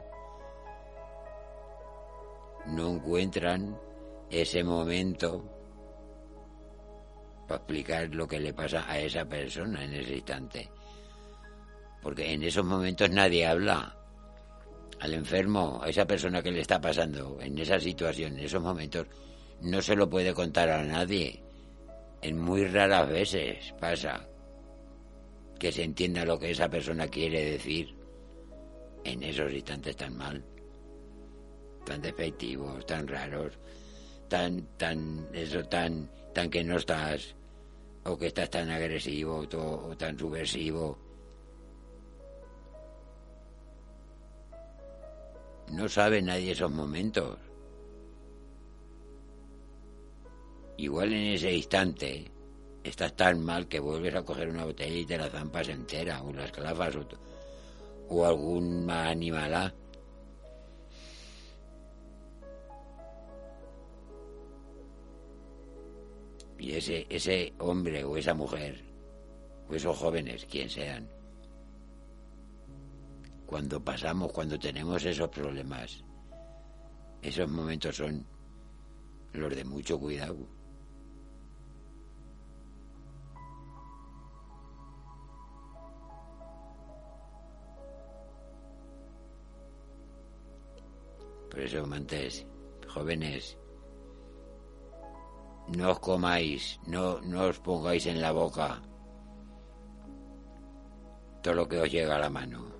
No 2.66 2.90
encuentran 2.92 3.78
ese 4.30 4.64
momento 4.64 5.44
para 7.46 7.58
explicar 7.58 8.08
lo 8.14 8.26
que 8.26 8.40
le 8.40 8.54
pasa 8.54 8.84
a 8.88 8.98
esa 8.98 9.24
persona 9.26 9.84
en 9.84 9.94
ese 9.94 10.14
instante. 10.14 10.70
Porque 12.02 12.32
en 12.32 12.42
esos 12.42 12.64
momentos 12.64 13.10
nadie 13.10 13.46
habla. 13.46 13.96
Al 15.00 15.14
enfermo, 15.14 15.80
a 15.82 15.88
esa 15.88 16.06
persona 16.06 16.42
que 16.42 16.52
le 16.52 16.60
está 16.60 16.80
pasando 16.80 17.38
en 17.40 17.58
esa 17.58 17.78
situación, 17.78 18.38
en 18.38 18.44
esos 18.44 18.62
momentos, 18.62 19.06
no 19.60 19.82
se 19.82 19.96
lo 19.96 20.08
puede 20.08 20.32
contar 20.32 20.70
a 20.70 20.82
nadie. 20.84 21.42
En 22.22 22.38
muy 22.38 22.66
raras 22.66 23.08
veces 23.08 23.74
pasa 23.80 24.26
que 25.58 25.72
se 25.72 25.84
entienda 25.84 26.24
lo 26.24 26.38
que 26.38 26.50
esa 26.50 26.68
persona 26.68 27.08
quiere 27.08 27.44
decir 27.52 27.94
en 29.04 29.22
esos 29.22 29.52
instantes 29.52 29.96
tan 29.96 30.16
mal, 30.16 30.42
tan 31.84 32.00
despectivos, 32.00 32.86
tan 32.86 33.06
raros 33.06 33.58
tan, 34.28 34.66
tan, 34.76 35.28
eso, 35.32 35.62
tan, 35.64 36.10
tan 36.32 36.50
que 36.50 36.64
no 36.64 36.76
estás, 36.76 37.36
o 38.04 38.18
que 38.18 38.26
estás 38.26 38.50
tan 38.50 38.70
agresivo 38.70 39.46
o, 39.46 39.96
tan 39.96 40.18
subversivo. 40.18 40.98
No 45.72 45.88
sabe 45.88 46.22
nadie 46.22 46.52
esos 46.52 46.70
momentos. 46.70 47.38
Igual 50.76 51.12
en 51.12 51.34
ese 51.34 51.52
instante 51.52 52.30
estás 52.82 53.14
tan 53.16 53.44
mal 53.44 53.68
que 53.68 53.80
vuelves 53.80 54.14
a 54.14 54.24
coger 54.24 54.48
una 54.48 54.64
botella 54.64 54.96
y 54.96 55.06
te 55.06 55.16
la 55.16 55.30
zampas 55.30 55.68
entera, 55.68 56.22
o 56.22 56.32
las 56.32 56.52
clavas, 56.52 56.96
o, 56.96 57.06
o 58.08 58.24
algún 58.26 58.90
animalá 58.90 59.74
Y 66.64 66.72
ese, 66.72 67.06
ese 67.10 67.52
hombre 67.58 68.04
o 68.04 68.16
esa 68.16 68.32
mujer, 68.32 68.82
o 69.68 69.74
esos 69.74 69.98
jóvenes, 69.98 70.46
quien 70.46 70.70
sean, 70.70 71.06
cuando 73.46 73.82
pasamos, 73.82 74.32
cuando 74.32 74.58
tenemos 74.58 75.04
esos 75.04 75.28
problemas, 75.28 76.02
esos 77.22 77.48
momentos 77.48 77.96
son 77.96 78.26
los 79.32 79.54
de 79.54 79.64
mucho 79.64 79.98
cuidado. 79.98 80.36
Por 91.50 91.60
eso, 91.60 91.84
amantes, 91.84 92.46
jóvenes, 92.88 93.56
no 95.68 95.90
os 95.92 96.00
comáis, 96.00 96.80
no, 96.86 97.20
no 97.20 97.44
os 97.44 97.58
pongáis 97.60 98.06
en 98.06 98.20
la 98.20 98.32
boca 98.32 98.82
todo 101.42 101.54
lo 101.54 101.68
que 101.68 101.78
os 101.78 101.90
llega 101.90 102.16
a 102.16 102.18
la 102.18 102.30
mano. 102.30 102.73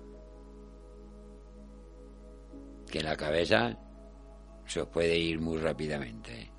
Que 2.95 3.03
la 3.03 3.17
cabeza 3.17 3.77
se 4.65 4.79
os 4.79 4.87
puede 4.87 5.17
ir 5.17 5.41
muy 5.41 5.57
rápidamente. 5.57 6.49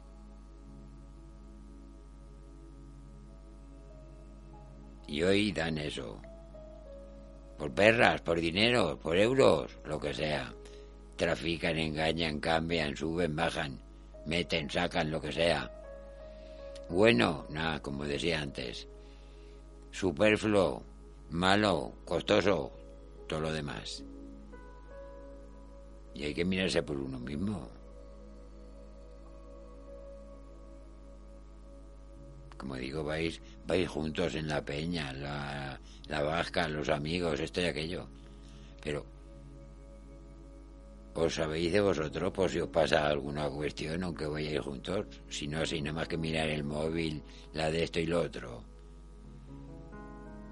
Y 5.06 5.22
hoy 5.22 5.50
dan 5.50 5.78
eso. 5.78 6.20
Por 7.56 7.72
perras, 7.72 8.20
por 8.20 8.38
dinero, 8.38 8.98
por 8.98 9.16
euros, 9.16 9.78
lo 9.86 9.98
que 9.98 10.12
sea. 10.12 10.52
Trafican, 11.16 11.78
engañan, 11.78 12.38
cambian, 12.38 12.94
suben, 12.94 13.34
bajan, 13.34 13.80
meten, 14.26 14.68
sacan, 14.68 15.10
lo 15.10 15.22
que 15.22 15.32
sea. 15.32 15.72
Bueno, 16.90 17.46
nada, 17.48 17.80
como 17.80 18.04
decía 18.04 18.42
antes. 18.42 18.86
Superfluo, 19.90 20.82
malo, 21.30 21.94
costoso, 22.04 22.72
todo 23.26 23.40
lo 23.40 23.52
demás. 23.54 24.04
Y 26.16 26.24
hay 26.24 26.34
que 26.34 26.44
mirarse 26.46 26.82
por 26.82 26.96
uno 26.96 27.18
mismo. 27.18 27.68
como 32.56 32.76
digo, 32.76 33.04
vais, 33.04 33.40
vais 33.66 33.86
juntos 33.86 34.34
en 34.34 34.48
la 34.48 34.64
peña, 34.64 35.12
la, 35.12 35.78
la 36.08 36.22
vasca, 36.22 36.66
los 36.68 36.88
amigos, 36.88 37.38
esto 37.38 37.60
y 37.60 37.64
aquello. 37.64 38.08
Pero 38.82 39.04
os 41.14 41.34
sabéis 41.34 41.72
de 41.72 41.80
vosotros 41.80 42.32
por 42.32 42.50
si 42.50 42.60
os 42.60 42.68
pasa 42.68 43.06
alguna 43.06 43.48
cuestión, 43.50 44.02
aunque 44.02 44.26
vayáis 44.26 44.60
juntos. 44.60 45.06
Si 45.28 45.46
no, 45.46 45.60
así 45.60 45.80
nada 45.82 45.96
más 45.96 46.08
que 46.08 46.16
mirar 46.16 46.48
el 46.48 46.64
móvil, 46.64 47.22
la 47.52 47.70
de 47.70 47.84
esto 47.84 48.00
y 48.00 48.06
lo 48.06 48.22
otro. 48.22 48.64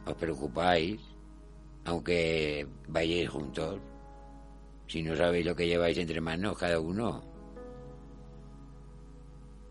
Os 0.07 0.14
preocupáis, 0.14 1.00
aunque 1.85 2.66
vayáis 2.87 3.31
juntos. 3.31 3.81
Si 4.87 5.03
no 5.03 5.16
sabéis 5.16 5.47
lo 5.47 5.57
que 5.57 5.66
lleváis 5.66 5.99
entre 5.99 6.20
manos 6.20 6.59
cada 6.59 6.79
uno. 6.79 7.23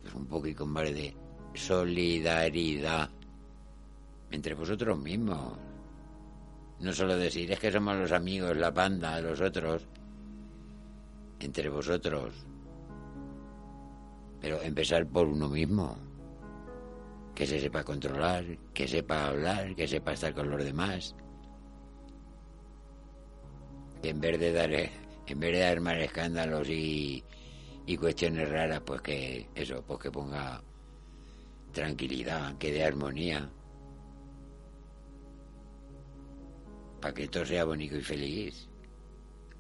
Es 0.05 0.13
un 0.13 0.25
poquito 0.25 0.65
más 0.65 0.93
de 0.93 1.15
solidaridad 1.53 3.09
entre 4.31 4.55
vosotros 4.55 4.97
mismos. 4.97 5.57
No 6.79 6.91
solo 6.91 7.15
decir, 7.15 7.51
es 7.51 7.59
que 7.59 7.71
somos 7.71 7.95
los 7.95 8.11
amigos, 8.11 8.57
la 8.57 8.71
banda, 8.71 9.21
los 9.21 9.39
otros 9.39 9.87
entre 11.39 11.69
vosotros. 11.69 12.33
Pero 14.41 14.61
empezar 14.61 15.05
por 15.07 15.27
uno 15.27 15.47
mismo. 15.47 15.97
Que 17.33 17.47
se 17.47 17.59
sepa 17.59 17.83
controlar, 17.83 18.45
que 18.73 18.87
sepa 18.87 19.27
hablar, 19.27 19.75
que 19.75 19.87
sepa 19.87 20.13
estar 20.13 20.33
con 20.33 20.49
los 20.49 20.63
demás. 20.63 21.15
en 24.03 24.19
vez 24.19 24.37
de 24.39 24.51
dar, 24.51 24.69
en 25.27 25.39
vez 25.39 25.53
de 25.53 25.59
dar 25.59 25.79
más 25.79 25.97
escándalos 25.97 26.69
y, 26.69 27.23
y 27.85 27.97
cuestiones 27.97 28.49
raras, 28.49 28.81
pues 28.85 29.01
que 29.01 29.49
eso, 29.55 29.83
pues 29.85 29.99
que 29.99 30.11
ponga 30.11 30.61
tranquilidad, 31.71 32.57
que 32.57 32.71
dé 32.71 32.83
armonía. 32.83 33.49
Para 37.01 37.13
que 37.13 37.27
todo 37.27 37.45
sea 37.45 37.65
bonito 37.65 37.97
y 37.97 38.01
feliz 38.01 38.69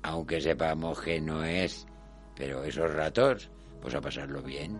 aunque 0.03 0.41
sepamos 0.41 0.99
que 1.01 1.19
no 1.19 1.43
es, 1.43 1.87
pero 2.35 2.63
esos 2.63 2.91
ratos, 2.93 3.49
pues 3.81 3.95
a 3.95 4.01
pasarlo 4.01 4.41
bien. 4.43 4.79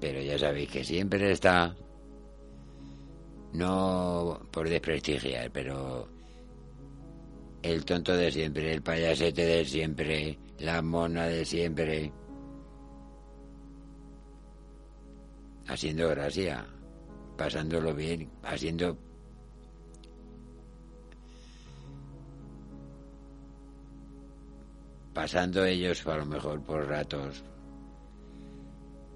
Pero 0.00 0.20
ya 0.22 0.38
sabéis 0.38 0.70
que 0.70 0.84
siempre 0.84 1.32
está, 1.32 1.76
no 3.52 4.40
por 4.50 4.68
desprestigiar, 4.68 5.50
pero 5.52 6.08
el 7.62 7.84
tonto 7.84 8.16
de 8.16 8.30
siempre, 8.30 8.72
el 8.72 8.82
payasete 8.82 9.44
de 9.44 9.64
siempre, 9.64 10.38
la 10.58 10.82
mona 10.82 11.26
de 11.26 11.44
siempre, 11.44 12.12
haciendo 15.68 16.08
gracia, 16.08 16.66
pasándolo 17.36 17.94
bien, 17.94 18.30
haciendo 18.42 18.98
pasando 25.12 25.64
ellos 25.64 26.06
a 26.06 26.16
lo 26.16 26.26
mejor 26.26 26.62
por 26.62 26.88
ratos 26.88 27.44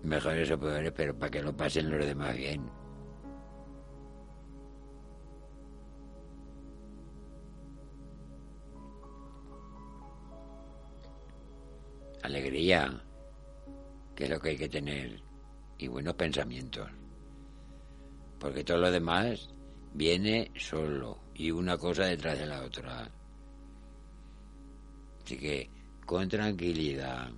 mejores 0.02 0.50
o 0.50 0.59
peores, 0.59 0.92
pero 0.94 1.18
para 1.18 1.30
que 1.30 1.42
lo 1.42 1.56
pasen 1.56 1.90
los 1.90 2.04
demás 2.04 2.37
bien. 2.37 2.75
Alegría, 12.26 13.02
que 14.14 14.24
es 14.24 14.30
lo 14.30 14.40
que 14.40 14.50
hay 14.50 14.56
que 14.56 14.68
tener, 14.68 15.22
y 15.78 15.86
buenos 15.86 16.14
pensamientos. 16.14 16.90
Porque 18.40 18.64
todo 18.64 18.78
lo 18.78 18.90
demás 18.90 19.48
viene 19.94 20.50
solo 20.56 21.18
y 21.34 21.50
una 21.50 21.78
cosa 21.78 22.04
detrás 22.04 22.38
de 22.38 22.46
la 22.46 22.62
otra. 22.62 23.08
Así 25.24 25.38
que 25.38 25.70
con 26.04 26.28
tranquilidad. 26.28 27.30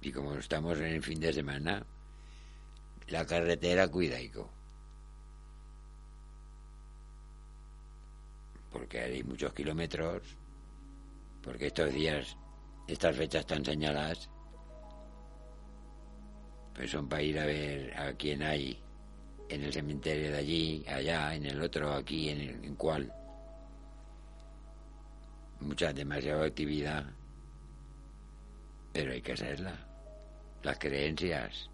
Y 0.00 0.10
como 0.10 0.34
estamos 0.34 0.78
en 0.78 0.86
el 0.86 1.02
fin 1.02 1.20
de 1.20 1.32
semana, 1.32 1.84
la 3.08 3.26
carretera 3.26 3.88
cuidaico. 3.88 4.50
Porque 8.72 9.00
hay 9.00 9.22
muchos 9.22 9.52
kilómetros, 9.52 10.22
porque 11.42 11.66
estos 11.66 11.92
días, 11.92 12.36
estas 12.86 13.16
fechas 13.16 13.40
están 13.40 13.64
señaladas, 13.64 14.28
pues 16.74 16.90
son 16.90 17.08
para 17.08 17.22
ir 17.22 17.38
a 17.38 17.46
ver 17.46 17.94
a 17.98 18.12
quién 18.14 18.42
hay 18.42 18.82
en 19.48 19.62
el 19.62 19.72
cementerio 19.72 20.30
de 20.30 20.38
allí, 20.38 20.84
allá, 20.88 21.34
en 21.34 21.46
el 21.46 21.60
otro, 21.60 21.92
aquí, 21.92 22.30
en, 22.30 22.40
el, 22.40 22.64
en 22.64 22.74
cuál. 22.76 23.12
Mucha, 25.60 25.92
demasiada 25.92 26.46
actividad 26.46 27.04
pero 28.92 29.12
hay 29.12 29.22
que 29.22 29.32
hacerla. 29.32 29.74
Las 30.62 30.78
creencias, 30.78 31.70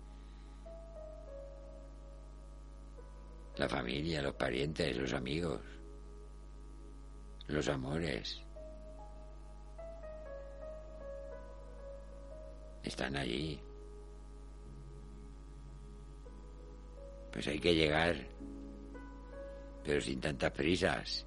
la 3.57 3.68
familia, 3.68 4.23
los 4.23 4.35
parientes, 4.35 4.97
los 4.97 5.12
amigos, 5.12 5.61
los 7.49 7.68
amores. 7.68 8.40
Están 12.83 13.17
allí. 13.17 13.59
Pues 17.33 17.47
hay 17.47 17.59
que 17.59 17.75
llegar, 17.75 18.17
pero 19.85 20.01
sin 20.01 20.21
tantas 20.21 20.51
prisas, 20.51 21.27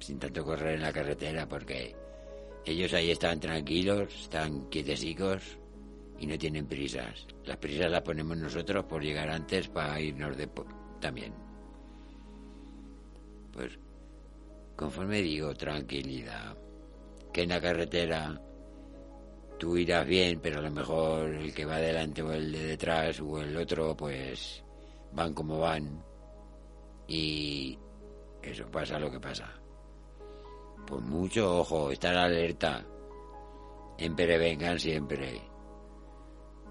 sin 0.00 0.18
tanto 0.18 0.44
correr 0.44 0.74
en 0.74 0.82
la 0.82 0.92
carretera, 0.92 1.48
porque 1.48 1.94
ellos 2.64 2.92
ahí 2.92 3.10
están 3.10 3.40
tranquilos, 3.40 4.14
están 4.14 4.68
quietecicos 4.68 5.58
y 6.18 6.26
no 6.26 6.36
tienen 6.36 6.66
prisas. 6.66 7.26
Las 7.44 7.56
prisas 7.56 7.90
las 7.90 8.02
ponemos 8.02 8.36
nosotros 8.36 8.84
por 8.84 9.02
llegar 9.02 9.30
antes 9.30 9.68
para 9.68 10.00
irnos 10.00 10.36
de 10.36 10.48
también. 11.00 11.32
Pues 13.52 13.78
conforme 14.76 15.22
digo, 15.22 15.54
tranquilidad. 15.54 16.56
Que 17.32 17.42
en 17.42 17.50
la 17.50 17.60
carretera 17.60 18.40
tú 19.60 19.76
irás 19.76 20.06
bien, 20.06 20.40
pero 20.40 20.58
a 20.58 20.62
lo 20.62 20.70
mejor 20.70 21.28
el 21.34 21.54
que 21.54 21.66
va 21.66 21.76
adelante 21.76 22.22
o 22.22 22.32
el 22.32 22.50
de 22.50 22.64
detrás 22.64 23.20
o 23.20 23.40
el 23.40 23.54
otro, 23.54 23.94
pues 23.94 24.64
van 25.12 25.34
como 25.34 25.60
van. 25.60 26.02
Y 27.06 27.78
eso 28.42 28.66
pasa 28.70 28.98
lo 28.98 29.10
que 29.10 29.20
pasa. 29.20 29.52
Pues 30.86 31.02
mucho 31.02 31.58
ojo, 31.60 31.90
estar 31.92 32.16
alerta. 32.16 32.84
En 33.98 34.16
vengan 34.16 34.78
siempre. 34.78 35.42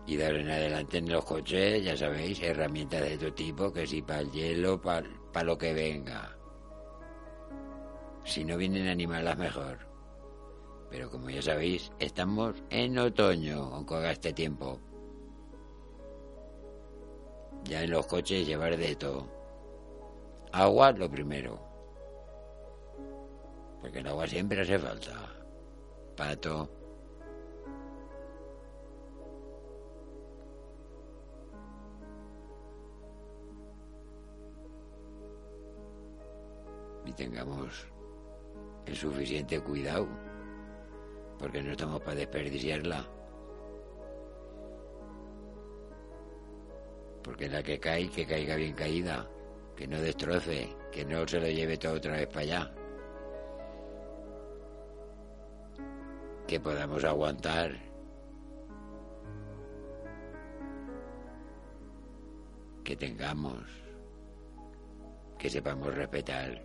Y 0.07 0.19
ahora 0.19 0.41
en 0.41 0.49
adelante 0.49 0.97
en 0.97 1.11
los 1.11 1.23
coches, 1.23 1.83
ya 1.83 1.95
sabéis, 1.95 2.41
herramientas 2.41 3.01
de 3.01 3.17
todo 3.19 3.33
tipo, 3.33 3.71
que 3.71 3.85
si 3.85 4.01
para 4.01 4.21
el 4.21 4.31
hielo, 4.31 4.81
para 4.81 5.43
lo 5.43 5.55
que 5.55 5.73
venga. 5.73 6.35
Si 8.25 8.43
no 8.43 8.57
vienen 8.57 8.87
animalas 8.87 9.37
mejor. 9.37 9.88
Pero 10.89 11.09
como 11.09 11.29
ya 11.29 11.41
sabéis, 11.41 11.91
estamos 11.99 12.55
en 12.69 12.97
otoño, 12.97 13.69
aunque 13.73 13.95
haga 13.95 14.11
este 14.11 14.33
tiempo. 14.33 14.79
Ya 17.65 17.83
en 17.83 17.91
los 17.91 18.07
coches 18.07 18.47
llevar 18.47 18.75
de 18.77 18.95
todo. 18.95 19.27
Agua 20.51 20.91
lo 20.93 21.09
primero 21.09 21.69
porque 23.81 23.99
el 23.99 24.07
agua 24.07 24.27
siempre 24.27 24.61
hace 24.61 24.77
falta. 24.77 25.11
Pato. 26.15 26.69
Y 37.05 37.13
tengamos 37.13 37.87
el 38.85 38.95
suficiente 38.95 39.59
cuidado, 39.61 40.07
porque 41.39 41.61
no 41.63 41.71
estamos 41.71 42.01
para 42.01 42.15
desperdiciarla. 42.15 43.05
Porque 47.23 47.49
la 47.49 47.63
que 47.63 47.79
cae, 47.79 48.09
que 48.09 48.25
caiga 48.25 48.55
bien 48.55 48.73
caída, 48.73 49.27
que 49.75 49.87
no 49.87 49.99
destroce, 50.01 50.75
que 50.91 51.05
no 51.05 51.27
se 51.27 51.39
lo 51.39 51.47
lleve 51.47 51.77
todo 51.77 51.93
otra 51.93 52.13
vez 52.13 52.27
para 52.27 52.41
allá. 52.41 52.73
que 56.49 56.59
podamos 56.59 57.03
aguantar. 57.03 57.77
Que 62.83 62.95
tengamos, 62.95 63.63
que 65.37 65.47
sepamos 65.47 65.93
respetar 65.93 66.59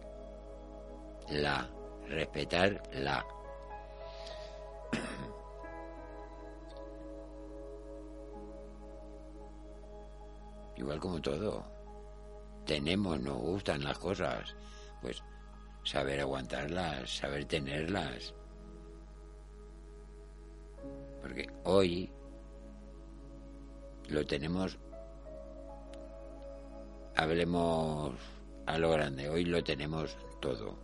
la, 1.28 1.68
respetar 2.08 2.82
la. 2.94 3.26
Igual 10.76 11.00
como 11.00 11.20
todo. 11.20 11.64
Tenemos, 12.66 13.20
nos 13.20 13.38
gustan 13.38 13.84
las 13.84 13.98
cosas. 13.98 14.54
Pues 15.00 15.22
saber 15.84 16.20
aguantarlas, 16.20 17.16
saber 17.16 17.44
tenerlas. 17.44 18.34
Porque 21.22 21.48
hoy 21.64 22.10
lo 24.08 24.26
tenemos, 24.26 24.78
hablemos 27.16 28.14
a 28.66 28.78
lo 28.78 28.90
grande, 28.90 29.28
hoy 29.28 29.44
lo 29.44 29.62
tenemos 29.64 30.16
todo. 30.40 30.83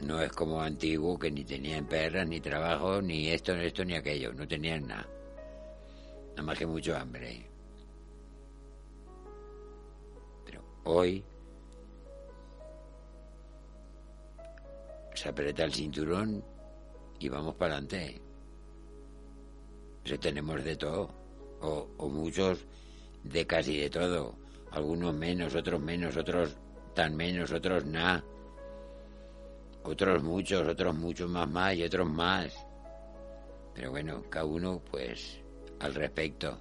No 0.00 0.20
es 0.20 0.30
como 0.32 0.60
antiguo 0.60 1.18
que 1.18 1.30
ni 1.30 1.44
tenían 1.44 1.86
perras, 1.86 2.26
ni 2.28 2.40
trabajo, 2.40 3.00
ni 3.00 3.28
esto, 3.28 3.56
ni 3.56 3.64
esto, 3.64 3.84
ni 3.84 3.94
aquello. 3.94 4.32
No 4.32 4.46
tenían 4.46 4.86
nada. 4.86 5.08
Nada 6.30 6.42
más 6.42 6.58
que 6.58 6.66
mucho 6.66 6.94
hambre. 6.96 7.48
Pero 10.44 10.62
hoy 10.84 11.24
se 15.14 15.28
aprieta 15.30 15.64
el 15.64 15.72
cinturón 15.72 16.44
y 17.18 17.28
vamos 17.30 17.54
para 17.54 17.78
adelante. 17.78 18.20
tenemos 20.20 20.62
de 20.62 20.76
todo. 20.76 21.14
O, 21.62 21.88
o 21.96 22.08
muchos 22.10 22.66
de 23.24 23.46
casi 23.46 23.78
de 23.78 23.88
todo. 23.88 24.36
Algunos 24.72 25.14
menos, 25.14 25.54
otros 25.54 25.80
menos, 25.80 26.18
otros 26.18 26.58
tan 26.94 27.16
menos, 27.16 27.50
otros 27.50 27.86
nada 27.86 28.22
otros 29.86 30.22
muchos, 30.22 30.66
otros 30.66 30.94
muchos 30.94 31.30
más 31.30 31.48
más 31.48 31.74
y 31.74 31.84
otros 31.84 32.08
más. 32.08 32.52
Pero 33.74 33.90
bueno, 33.90 34.22
cada 34.28 34.44
uno 34.44 34.80
pues 34.90 35.40
al 35.80 35.94
respecto. 35.94 36.58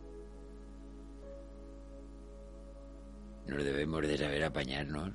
Nos 3.47 3.63
debemos 3.63 4.01
de 4.01 4.17
saber 4.17 4.43
apañarnos, 4.43 5.11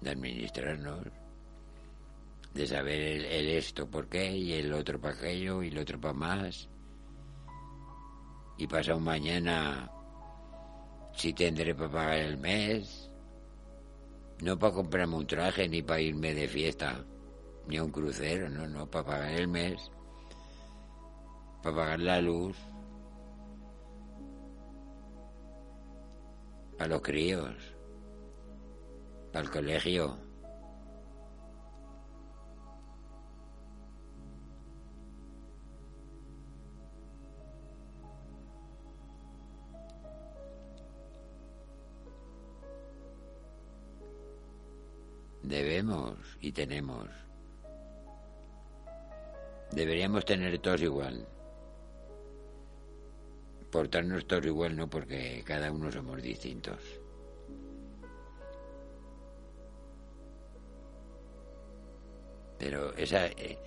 de 0.00 0.10
administrarnos, 0.10 1.06
de 2.54 2.66
saber 2.66 3.00
el, 3.00 3.48
esto 3.50 3.88
por 3.88 4.08
qué 4.08 4.34
y 4.34 4.54
el 4.54 4.72
otro 4.72 4.98
para 4.98 5.14
aquello 5.14 5.62
y 5.62 5.68
el 5.68 5.78
otro 5.78 6.00
para 6.00 6.14
más. 6.14 6.68
Y 8.56 8.66
pasa 8.66 8.94
un 8.94 9.04
mañana 9.04 9.90
si 11.14 11.34
tendré 11.34 11.74
para 11.74 11.90
pagar 11.90 12.18
el 12.18 12.38
mes 12.38 13.11
no 14.42 14.58
para 14.58 14.74
comprarme 14.74 15.16
un 15.16 15.26
traje 15.26 15.68
ni 15.68 15.82
para 15.82 16.00
irme 16.00 16.34
de 16.34 16.48
fiesta, 16.48 17.04
ni 17.68 17.76
a 17.76 17.84
un 17.84 17.92
crucero, 17.92 18.50
no, 18.50 18.66
no, 18.66 18.90
para 18.90 19.04
pagar 19.04 19.32
el 19.34 19.46
mes, 19.46 19.90
para 21.62 21.76
pagar 21.76 22.00
la 22.00 22.20
luz, 22.20 22.56
para 26.76 26.90
los 26.90 27.02
críos, 27.02 27.54
para 29.32 29.44
el 29.44 29.50
colegio. 29.50 30.31
Debemos 45.52 46.16
y 46.40 46.50
tenemos. 46.50 47.10
Deberíamos 49.70 50.24
tener 50.24 50.58
todos 50.60 50.80
igual. 50.80 51.28
Portarnos 53.70 54.26
todos 54.26 54.46
igual 54.46 54.74
no 54.74 54.88
porque 54.88 55.44
cada 55.44 55.70
uno 55.70 55.92
somos 55.92 56.22
distintos. 56.22 56.80
Pero 62.58 62.94
esa, 62.96 63.26
eh, 63.26 63.58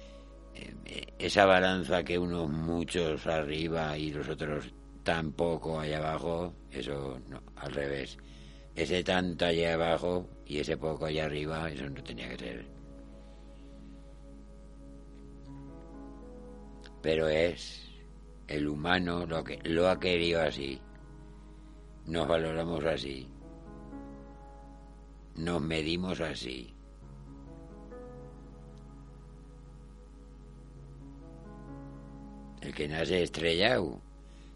eh, 0.55 1.13
esa 1.19 1.45
balanza 1.45 2.03
que 2.03 2.17
unos 2.17 2.49
muchos 2.49 3.27
arriba 3.27 3.95
y 3.95 4.09
los 4.09 4.27
otros 4.27 4.73
tan 5.03 5.33
poco 5.33 5.79
allá 5.79 5.99
abajo, 5.99 6.51
eso 6.71 7.19
no, 7.29 7.43
al 7.57 7.71
revés 7.73 8.17
ese 8.75 9.03
tanto 9.03 9.45
allá 9.45 9.75
abajo 9.75 10.27
y 10.45 10.59
ese 10.59 10.77
poco 10.77 11.05
allá 11.05 11.25
arriba, 11.25 11.69
eso 11.69 11.89
no 11.89 12.03
tenía 12.03 12.29
que 12.29 12.37
ser. 12.37 12.65
Pero 17.01 17.27
es 17.27 17.89
el 18.47 18.67
humano 18.67 19.25
lo 19.25 19.43
que 19.43 19.59
lo 19.63 19.89
ha 19.89 19.99
querido 19.99 20.41
así. 20.41 20.79
Nos 22.05 22.27
valoramos 22.27 22.83
así. 22.85 23.27
Nos 25.35 25.61
medimos 25.61 26.21
así. 26.21 26.71
El 32.61 32.73
que 32.73 32.87
nace 32.87 33.23
estrellado, 33.23 33.99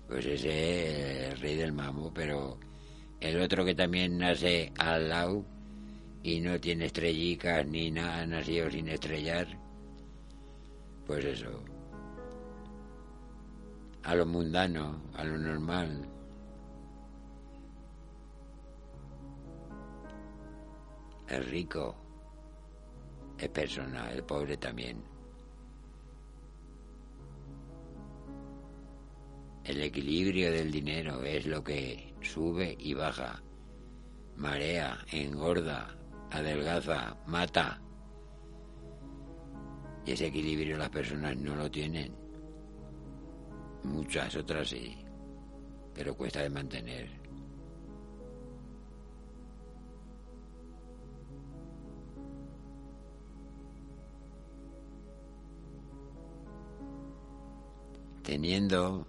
pues 0.07 0.25
ese 0.25 1.25
es 1.27 1.33
el 1.33 1.39
rey 1.39 1.55
del 1.55 1.73
mamo, 1.73 2.11
pero 2.13 2.57
el 3.19 3.39
otro 3.41 3.65
que 3.65 3.75
también 3.75 4.17
nace 4.17 4.71
al 4.77 5.09
lado 5.09 5.45
y 6.23 6.39
no 6.41 6.59
tiene 6.59 6.85
estrellicas 6.85 7.65
ni 7.65 7.91
nada, 7.91 8.25
nacido 8.25 8.69
sin 8.69 8.89
estrellar, 8.89 9.47
pues 11.05 11.25
eso, 11.25 11.63
a 14.03 14.15
lo 14.15 14.25
mundano, 14.25 15.01
a 15.13 15.23
lo 15.23 15.37
normal. 15.37 16.07
El 21.27 21.43
rico 21.45 21.95
es 23.37 23.49
persona, 23.49 24.11
el 24.11 24.23
pobre 24.23 24.57
también. 24.57 25.03
El 29.63 29.83
equilibrio 29.83 30.51
del 30.51 30.71
dinero 30.71 31.21
es 31.23 31.45
lo 31.45 31.63
que 31.63 32.15
sube 32.21 32.75
y 32.79 32.95
baja, 32.95 33.43
marea, 34.35 34.97
engorda, 35.11 35.98
adelgaza, 36.31 37.17
mata. 37.27 37.81
Y 40.05 40.11
ese 40.11 40.27
equilibrio 40.27 40.77
las 40.77 40.89
personas 40.89 41.35
no 41.37 41.55
lo 41.55 41.69
tienen. 41.69 42.15
Muchas 43.83 44.35
otras 44.35 44.69
sí, 44.69 44.97
pero 45.93 46.15
cuesta 46.15 46.41
de 46.41 46.49
mantener. 46.49 47.19
Teniendo 58.23 59.07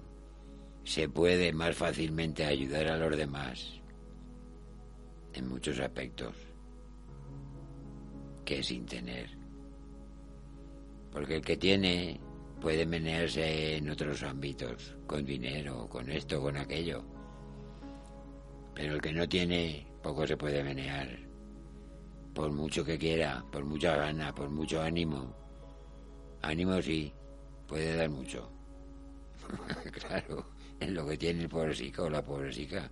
se 0.85 1.09
puede 1.09 1.52
más 1.52 1.76
fácilmente 1.76 2.44
ayudar 2.44 2.88
a 2.88 2.96
los 2.96 3.14
demás 3.16 3.80
en 5.35 5.46
muchos 5.46 5.78
aspectos 5.78 6.50
que 8.51 8.65
sin 8.65 8.85
tener. 8.85 9.31
Porque 11.13 11.37
el 11.37 11.43
que 11.43 11.57
tiene 11.57 12.21
puede 12.61 12.85
menearse 12.85 13.77
en 13.77 13.89
otros 13.89 14.25
ámbitos, 14.25 14.97
con 15.07 15.25
dinero, 15.25 15.89
con 15.89 16.11
esto, 16.11 16.43
con 16.43 16.57
aquello. 16.57 17.05
Pero 18.75 18.95
el 18.95 19.01
que 19.01 19.13
no 19.13 19.29
tiene, 19.29 19.87
poco 20.03 20.27
se 20.27 20.37
puede 20.37 20.65
menear. 20.65 21.17
Por 22.35 22.51
mucho 22.51 22.85
que 22.85 22.99
quiera, 22.99 23.45
por 23.53 23.65
mucha 23.65 23.95
gana, 23.95 24.35
por 24.35 24.51
mucho 24.51 24.83
ánimo. 24.83 25.33
Ánimo 26.43 26.83
sí, 26.83 27.13
puede 27.69 27.95
dar 27.95 28.11
mucho. 28.11 28.51
claro 29.93 30.45
en 30.81 30.95
lo 30.95 31.07
que 31.07 31.17
tiene 31.17 31.43
el 31.43 31.49
pobrecica 31.49 32.03
o 32.03 32.11
la 32.11 32.25
pobrecica. 32.25 32.91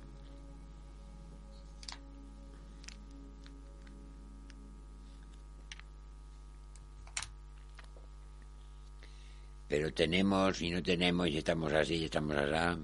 Pero 9.67 9.93
tenemos 9.93 10.61
y 10.61 10.69
no 10.69 10.81
tenemos 10.81 11.27
y 11.27 11.37
estamos 11.37 11.73
así 11.73 11.95
y 11.95 12.05
estamos 12.05 12.35
allá 12.35 12.77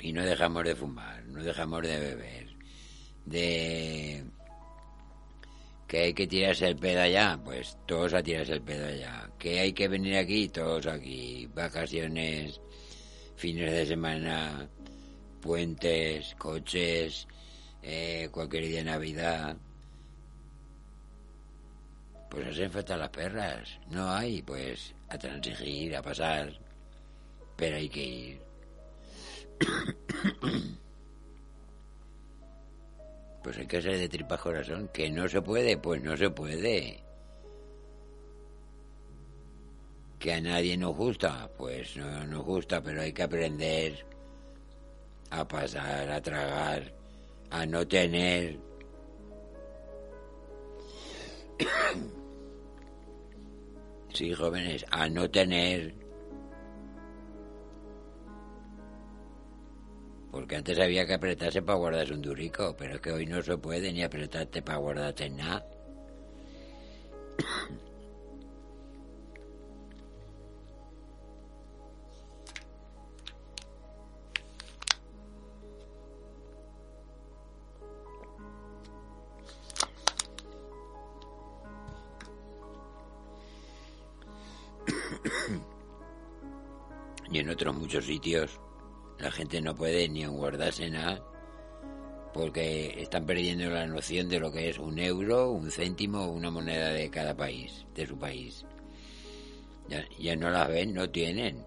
y 0.00 0.12
no 0.12 0.24
dejamos 0.24 0.64
de 0.64 0.76
fumar, 0.76 1.24
no 1.24 1.42
dejamos 1.42 1.82
de 1.82 1.98
beber, 1.98 2.46
de 3.24 4.24
que 5.88 5.98
hay 6.00 6.14
que 6.14 6.26
tirarse 6.26 6.68
el 6.68 6.76
pedo 6.76 7.00
allá, 7.00 7.40
pues 7.42 7.78
todos 7.86 8.12
a 8.12 8.22
tirarse 8.22 8.52
el 8.52 8.60
pedo 8.60 8.86
allá. 8.86 9.30
Que 9.38 9.58
hay 9.58 9.72
que 9.72 9.88
venir 9.88 10.16
aquí, 10.16 10.48
todos 10.48 10.86
aquí. 10.86 11.48
Vacaciones, 11.54 12.60
fines 13.36 13.72
de 13.72 13.86
semana, 13.86 14.68
puentes, 15.40 16.34
coches, 16.36 17.26
eh, 17.82 18.28
cualquier 18.30 18.66
día 18.66 18.78
de 18.78 18.84
Navidad. 18.84 19.56
Pues 22.28 22.46
hacen 22.46 22.70
falta 22.70 22.96
las 22.96 23.10
perras. 23.10 23.78
No 23.90 24.10
hay, 24.10 24.42
pues 24.42 24.94
a 25.08 25.18
transigir, 25.18 25.96
a 25.96 26.02
pasar. 26.02 26.52
Pero 27.56 27.76
hay 27.76 27.88
que 27.88 28.04
ir. 28.04 28.40
Pues 33.40 33.56
hay 33.56 33.66
que 33.66 33.80
ser 33.80 33.96
de 33.96 34.08
tripas 34.08 34.40
corazón. 34.40 34.90
Que 34.92 35.08
no 35.08 35.26
se 35.28 35.40
puede, 35.40 35.78
pues 35.78 36.02
no 36.02 36.16
se 36.16 36.28
puede. 36.28 37.02
Que 40.18 40.34
a 40.34 40.40
nadie 40.40 40.76
nos 40.76 40.94
gusta, 40.94 41.48
pues 41.56 41.96
no 41.96 42.26
nos 42.26 42.44
gusta, 42.44 42.82
pero 42.82 43.00
hay 43.00 43.12
que 43.12 43.22
aprender 43.22 44.04
a 45.30 45.46
pasar, 45.46 46.10
a 46.10 46.20
tragar, 46.20 46.92
a 47.50 47.64
no 47.64 47.86
tener. 47.86 48.58
Sí, 54.12 54.32
jóvenes, 54.34 54.84
a 54.90 55.08
no 55.08 55.30
tener. 55.30 55.94
Porque 60.30 60.56
antes 60.56 60.78
había 60.78 61.06
que 61.06 61.14
apretarse 61.14 61.62
para 61.62 61.78
guardarse 61.78 62.14
un 62.14 62.22
durico, 62.22 62.74
pero 62.76 62.96
es 62.96 63.00
que 63.00 63.12
hoy 63.12 63.26
no 63.26 63.42
se 63.42 63.56
puede 63.58 63.92
ni 63.92 64.02
apretarte 64.02 64.62
para 64.62 64.78
guardarte 64.78 65.30
nada. 65.30 65.64
Y 87.30 87.38
en 87.38 87.50
otros 87.50 87.74
muchos 87.74 88.06
sitios 88.06 88.60
la 89.18 89.30
gente 89.30 89.60
no 89.60 89.74
puede 89.74 90.08
ni 90.08 90.24
guardarse 90.24 90.88
nada 90.90 91.22
porque 92.32 92.94
están 93.02 93.26
perdiendo 93.26 93.68
la 93.70 93.86
noción 93.86 94.28
de 94.28 94.38
lo 94.38 94.52
que 94.52 94.68
es 94.68 94.78
un 94.78 94.98
euro, 94.98 95.50
un 95.50 95.70
céntimo 95.70 96.24
o 96.24 96.30
una 96.30 96.50
moneda 96.50 96.90
de 96.90 97.10
cada 97.10 97.36
país, 97.36 97.86
de 97.94 98.06
su 98.06 98.18
país. 98.18 98.64
Ya, 99.88 100.04
ya 100.18 100.36
no 100.36 100.50
las 100.50 100.68
ven, 100.68 100.94
no 100.94 101.10
tienen. 101.10 101.64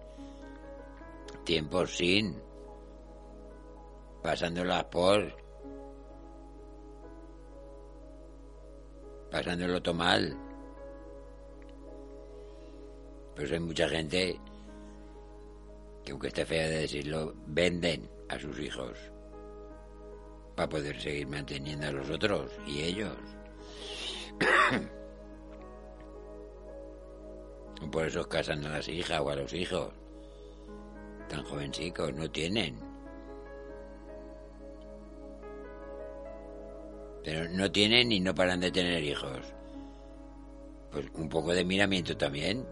Tiempo 1.44 1.86
sin. 1.86 2.40
Pasándolas 4.22 4.84
por. 4.84 5.36
Pasándolo 9.30 9.82
todo 9.82 9.94
mal. 9.94 10.36
Pues 13.34 13.50
hay 13.50 13.60
mucha 13.60 13.88
gente 13.88 14.38
que 16.04 16.12
aunque 16.12 16.28
esté 16.28 16.44
fea 16.44 16.68
de 16.68 16.80
decirlo, 16.80 17.34
venden 17.46 18.08
a 18.28 18.38
sus 18.38 18.58
hijos 18.58 18.98
para 20.54 20.68
poder 20.68 21.00
seguir 21.00 21.26
manteniendo 21.26 21.86
a 21.86 21.92
los 21.92 22.10
otros 22.10 22.52
y 22.66 22.82
ellos. 22.82 23.16
Por 27.90 28.06
eso 28.06 28.28
casan 28.28 28.64
a 28.66 28.70
las 28.70 28.88
hijas 28.88 29.20
o 29.20 29.30
a 29.30 29.36
los 29.36 29.52
hijos. 29.52 29.92
Tan 31.28 31.42
jovencicos, 31.44 32.14
no 32.14 32.30
tienen. 32.30 32.78
Pero 37.24 37.48
no 37.50 37.70
tienen 37.70 38.12
y 38.12 38.20
no 38.20 38.34
paran 38.34 38.60
de 38.60 38.70
tener 38.70 39.02
hijos. 39.02 39.40
Pues 40.90 41.06
un 41.14 41.28
poco 41.28 41.52
de 41.54 41.64
miramiento 41.64 42.16
también. 42.16 42.66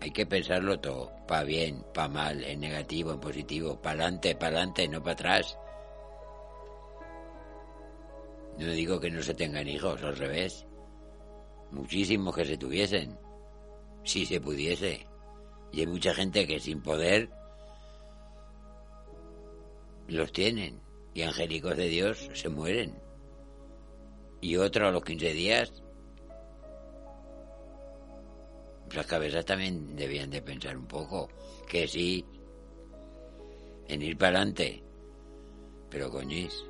Hay 0.00 0.12
que 0.12 0.26
pensarlo 0.26 0.78
todo, 0.78 1.12
para 1.26 1.44
bien, 1.44 1.84
para 1.92 2.08
mal, 2.08 2.44
en 2.44 2.60
negativo, 2.60 3.12
en 3.12 3.20
positivo, 3.20 3.80
para 3.80 4.04
adelante, 4.04 4.34
para 4.36 4.58
adelante, 4.58 4.88
no 4.88 5.02
para 5.02 5.12
atrás. 5.12 5.58
No 8.58 8.70
digo 8.70 9.00
que 9.00 9.10
no 9.10 9.22
se 9.22 9.34
tengan 9.34 9.66
hijos, 9.66 10.02
al 10.02 10.16
revés. 10.16 10.66
Muchísimos 11.72 12.34
que 12.34 12.44
se 12.44 12.56
tuviesen, 12.56 13.18
si 14.04 14.24
se 14.24 14.40
pudiese. 14.40 15.06
Y 15.72 15.80
hay 15.80 15.86
mucha 15.86 16.14
gente 16.14 16.46
que 16.46 16.60
sin 16.60 16.80
poder 16.80 17.30
los 20.06 20.32
tienen. 20.32 20.80
Y 21.14 21.22
angélicos 21.22 21.76
de 21.76 21.88
Dios 21.88 22.30
se 22.34 22.48
mueren. 22.48 23.00
Y 24.40 24.56
otro 24.56 24.86
a 24.86 24.92
los 24.92 25.04
15 25.04 25.32
días 25.32 25.82
las 28.92 29.06
cabezas 29.06 29.44
también 29.44 29.96
debían 29.96 30.30
de 30.30 30.42
pensar 30.42 30.76
un 30.76 30.86
poco 30.86 31.28
que 31.66 31.86
sí, 31.86 32.24
en 33.88 34.02
ir 34.02 34.16
para 34.16 34.38
adelante, 34.38 34.82
pero 35.90 36.10
coñis. 36.10 36.64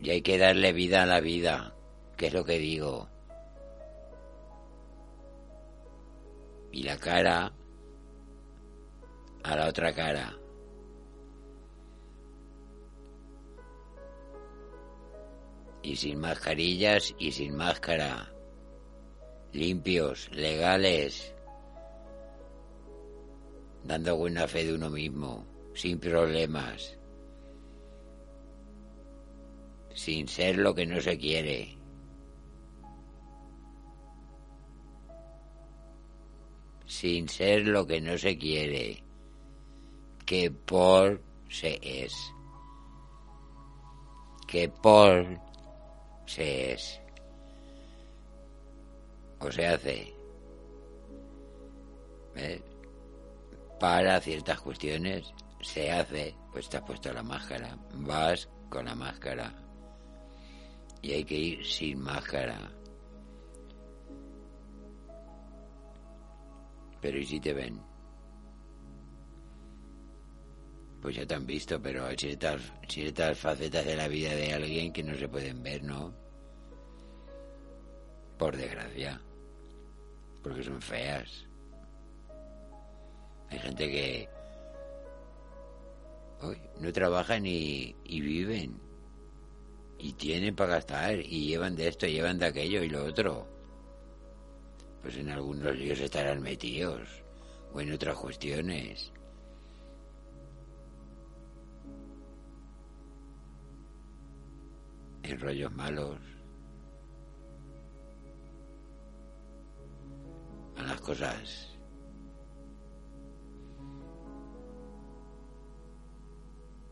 Y 0.00 0.10
hay 0.10 0.20
que 0.20 0.36
darle 0.36 0.72
vida 0.72 1.02
a 1.02 1.06
la 1.06 1.20
vida, 1.20 1.74
que 2.16 2.26
es 2.26 2.34
lo 2.34 2.44
que 2.44 2.58
digo. 2.58 3.08
Y 6.72 6.82
la 6.82 6.98
cara 6.98 7.54
a 9.44 9.56
la 9.56 9.68
otra 9.68 9.94
cara. 9.94 10.43
Y 15.84 15.96
sin 15.96 16.18
mascarillas 16.18 17.14
y 17.18 17.30
sin 17.30 17.56
máscara, 17.56 18.32
limpios, 19.52 20.30
legales, 20.32 21.34
dando 23.84 24.16
buena 24.16 24.48
fe 24.48 24.64
de 24.64 24.74
uno 24.74 24.88
mismo, 24.88 25.44
sin 25.74 26.00
problemas, 26.00 26.96
sin 29.92 30.26
ser 30.26 30.56
lo 30.56 30.74
que 30.74 30.86
no 30.86 31.00
se 31.00 31.18
quiere. 31.18 31.76
sin 36.86 37.28
ser 37.28 37.66
lo 37.66 37.86
que 37.86 38.00
no 38.00 38.16
se 38.16 38.38
quiere, 38.38 39.02
que 40.24 40.50
por 40.50 41.20
se 41.48 41.80
es, 41.82 42.14
que 44.46 44.68
por 44.68 45.40
se 46.26 46.72
es. 46.72 47.00
O 49.40 49.50
se 49.50 49.66
hace 49.66 50.14
para 53.78 54.20
ciertas 54.20 54.60
cuestiones 54.60 55.32
se 55.60 55.90
hace 55.92 56.34
pues 56.52 56.68
te 56.68 56.78
has 56.78 56.82
puesto 56.82 57.12
la 57.12 57.22
máscara 57.22 57.76
vas 57.92 58.48
con 58.68 58.86
la 58.86 58.94
máscara. 58.94 59.52
Y 61.00 61.12
hay 61.12 61.24
que 61.24 61.34
ir 61.36 61.66
sin 61.66 62.00
máscara. 62.00 62.58
Pero 67.00 67.18
¿y 67.18 67.26
si 67.26 67.38
te 67.38 67.52
ven? 67.52 67.80
Pues 71.04 71.16
ya 71.16 71.26
te 71.26 71.34
han 71.34 71.46
visto, 71.46 71.78
pero 71.82 72.06
hay 72.06 72.16
ciertas, 72.16 72.62
ciertas 72.88 73.36
facetas 73.38 73.84
de 73.84 73.94
la 73.94 74.08
vida 74.08 74.34
de 74.34 74.54
alguien 74.54 74.90
que 74.90 75.02
no 75.02 75.14
se 75.14 75.28
pueden 75.28 75.62
ver, 75.62 75.82
¿no? 75.82 76.14
Por 78.38 78.56
desgracia. 78.56 79.20
Porque 80.42 80.62
son 80.64 80.80
feas. 80.80 81.44
Hay 83.50 83.58
gente 83.58 83.90
que 83.90 84.28
hoy 86.40 86.56
no 86.80 86.90
trabajan 86.90 87.44
y, 87.44 87.94
y 88.04 88.22
viven. 88.22 88.80
Y 89.98 90.14
tienen 90.14 90.56
para 90.56 90.76
gastar. 90.76 91.20
Y 91.20 91.48
llevan 91.48 91.76
de 91.76 91.88
esto, 91.88 92.06
llevan 92.06 92.38
de 92.38 92.46
aquello 92.46 92.82
y 92.82 92.88
lo 92.88 93.04
otro. 93.04 93.46
Pues 95.02 95.18
en 95.18 95.28
algunos 95.28 95.76
líos 95.76 96.00
estarán 96.00 96.40
metidos. 96.40 97.06
O 97.74 97.80
en 97.82 97.92
otras 97.92 98.16
cuestiones. 98.16 99.12
En 105.24 105.40
rollos 105.40 105.72
malos, 105.72 106.18
a 110.76 110.82
las 110.82 111.00
cosas. 111.00 111.70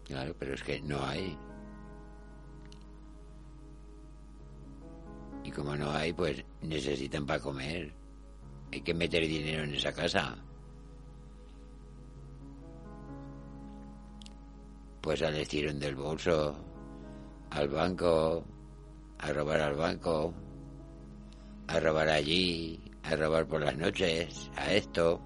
Claro, 0.05 0.35
pero 0.39 0.55
es 0.55 0.63
que 0.63 0.81
no 0.83 1.05
hay. 1.05 1.37
Y 5.45 5.51
como 5.51 5.77
no 5.77 5.91
hay, 5.91 6.13
pues 6.13 6.45
necesitan 6.63 7.27
para 7.27 7.41
comer. 7.41 7.95
hay 8.73 8.81
que 8.81 8.95
meter 8.95 9.23
dinero 9.27 9.65
en 9.65 9.75
esa 9.75 9.93
casa. 9.93 10.37
Pues 15.01 15.21
al 15.23 15.35
estirón 15.37 15.81
del 15.81 15.97
bolso, 15.97 16.72
al 17.55 17.69
banco, 17.69 18.45
a 19.19 19.33
robar 19.33 19.61
al 19.61 19.75
banco, 19.75 20.33
a 21.67 21.81
robar 21.81 22.09
allí, 22.09 22.81
a 23.03 23.15
robar 23.15 23.47
por 23.47 23.61
las 23.61 23.77
noches, 23.77 24.51
a 24.57 24.73
esto. 24.73 25.21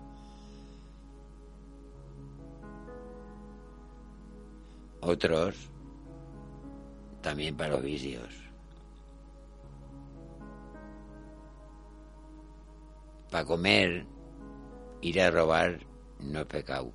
Otros 5.01 5.70
también 7.22 7.57
para 7.57 7.74
los 7.74 7.83
vicios. 7.83 8.29
Para 13.31 13.45
comer, 13.45 14.05
ir 15.01 15.20
a 15.20 15.31
robar 15.31 15.79
no 16.18 16.41
es 16.41 16.47
pecado. 16.47 16.93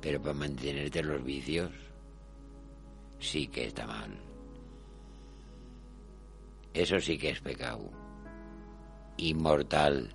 Pero 0.00 0.22
para 0.22 0.34
mantenerte 0.34 1.02
los 1.02 1.22
vicios, 1.22 1.85
sí 3.18 3.48
que 3.48 3.66
está 3.66 3.86
mal. 3.86 4.16
Eso 6.74 7.00
sí 7.00 7.16
que 7.16 7.30
es 7.30 7.40
pecado. 7.40 7.90
Inmortal. 9.16 10.14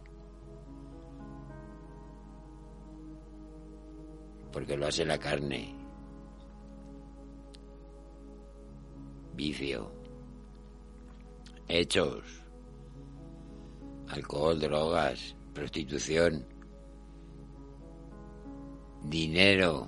Porque 4.51 4.77
lo 4.77 4.87
hace 4.87 5.05
la 5.05 5.17
carne. 5.17 5.73
Vicio. 9.33 9.91
Hechos. 11.67 12.23
Alcohol, 14.09 14.59
drogas, 14.59 15.35
prostitución. 15.53 16.45
Dinero. 19.03 19.87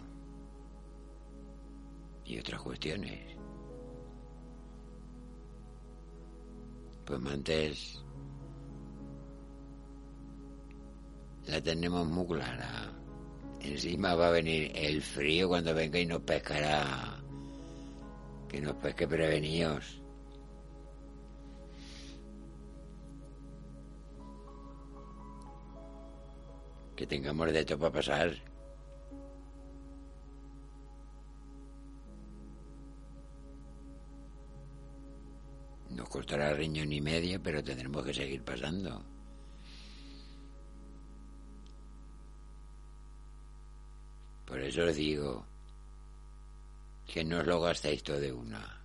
Y 2.26 2.39
otras 2.39 2.61
cuestiones. 2.61 3.19
Pues 7.05 7.19
antes 7.26 8.03
la 11.47 11.61
tenemos 11.61 12.07
muy 12.07 12.26
clara. 12.26 12.91
Encima 13.59 14.15
va 14.15 14.28
a 14.28 14.32
venir 14.32 14.71
el 14.76 15.01
frío 15.01 15.47
cuando 15.49 15.74
venga 15.74 15.99
y 15.99 16.05
nos 16.05 16.21
pescará. 16.21 17.21
Que 18.47 18.61
nos 18.61 18.76
pesque 18.76 19.07
prevenidos. 19.07 20.01
Que 26.95 27.07
tengamos 27.07 27.51
de 27.51 27.65
todo 27.65 27.80
para 27.80 27.91
pasar. 27.91 28.53
Costará 36.34 36.52
riñón 36.56 36.92
y 36.92 37.00
medio, 37.00 37.40
pero 37.44 37.64
tendremos 37.64 38.04
que 38.04 38.12
seguir 38.12 38.42
pasando. 38.42 39.06
Por 44.44 44.60
eso 44.60 44.82
os 44.86 44.96
digo 44.96 45.46
que 47.06 47.24
no 47.24 47.38
os 47.38 47.46
lo 47.46 47.62
gastéis 47.62 48.02
todo 48.02 48.20
de 48.20 48.32
una. 48.34 48.82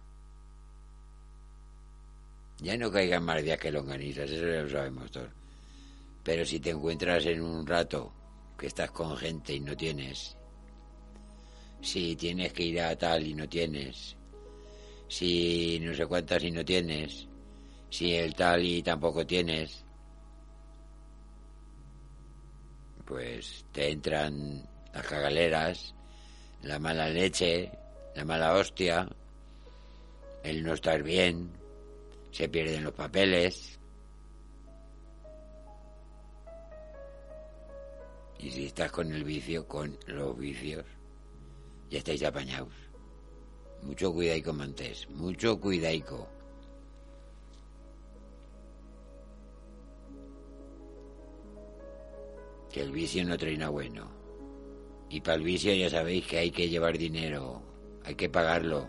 Ya 2.58 2.76
no 2.76 2.92
caigan 2.92 3.24
más 3.24 3.42
días 3.42 3.58
que 3.58 3.72
longanizas, 3.72 4.30
eso 4.30 4.46
ya 4.46 4.60
lo 4.60 4.68
sabemos 4.68 5.10
todos. 5.10 5.32
Pero 6.22 6.44
si 6.44 6.60
te 6.60 6.68
encuentras 6.68 7.24
en 7.24 7.40
un 7.40 7.66
rato 7.66 8.12
que 8.58 8.66
estás 8.66 8.90
con 8.90 9.16
gente 9.16 9.54
y 9.54 9.60
no 9.60 9.74
tienes, 9.74 10.36
si 11.80 12.14
tienes 12.14 12.52
que 12.52 12.64
ir 12.64 12.82
a 12.82 12.94
tal 12.94 13.26
y 13.26 13.32
no 13.32 13.48
tienes, 13.48 14.18
si 15.08 15.80
no 15.80 15.94
sé 15.94 16.04
cuántas 16.04 16.44
y 16.44 16.50
no 16.50 16.62
tienes, 16.62 17.27
si 17.90 18.14
el 18.14 18.34
tal 18.34 18.64
y 18.64 18.82
tampoco 18.82 19.26
tienes, 19.26 19.84
pues 23.04 23.64
te 23.72 23.90
entran 23.90 24.68
las 24.92 25.06
cagaleras, 25.06 25.94
la 26.62 26.78
mala 26.78 27.08
leche, 27.08 27.70
la 28.14 28.24
mala 28.24 28.54
hostia, 28.54 29.08
el 30.42 30.62
no 30.62 30.74
estar 30.74 31.02
bien, 31.02 31.50
se 32.30 32.48
pierden 32.48 32.84
los 32.84 32.92
papeles. 32.92 33.78
Y 38.38 38.50
si 38.50 38.66
estás 38.66 38.92
con 38.92 39.12
el 39.12 39.24
vicio, 39.24 39.66
con 39.66 39.98
los 40.06 40.38
vicios, 40.38 40.84
ya 41.90 41.98
estáis 41.98 42.22
apañados. 42.22 42.72
Mucho 43.82 44.12
cuidaico, 44.12 44.52
Mantés, 44.52 45.08
mucho 45.10 45.58
cuidaico. 45.58 46.37
Que 52.70 52.82
el 52.82 52.92
vicio 52.92 53.24
no 53.24 53.36
trae 53.36 53.56
nada 53.56 53.70
bueno. 53.70 54.10
Y 55.10 55.20
para 55.20 55.36
el 55.36 55.42
vicio 55.42 55.74
ya 55.74 55.88
sabéis 55.88 56.26
que 56.26 56.38
hay 56.38 56.50
que 56.50 56.68
llevar 56.68 56.98
dinero, 56.98 57.62
hay 58.04 58.14
que 58.14 58.28
pagarlo. 58.28 58.86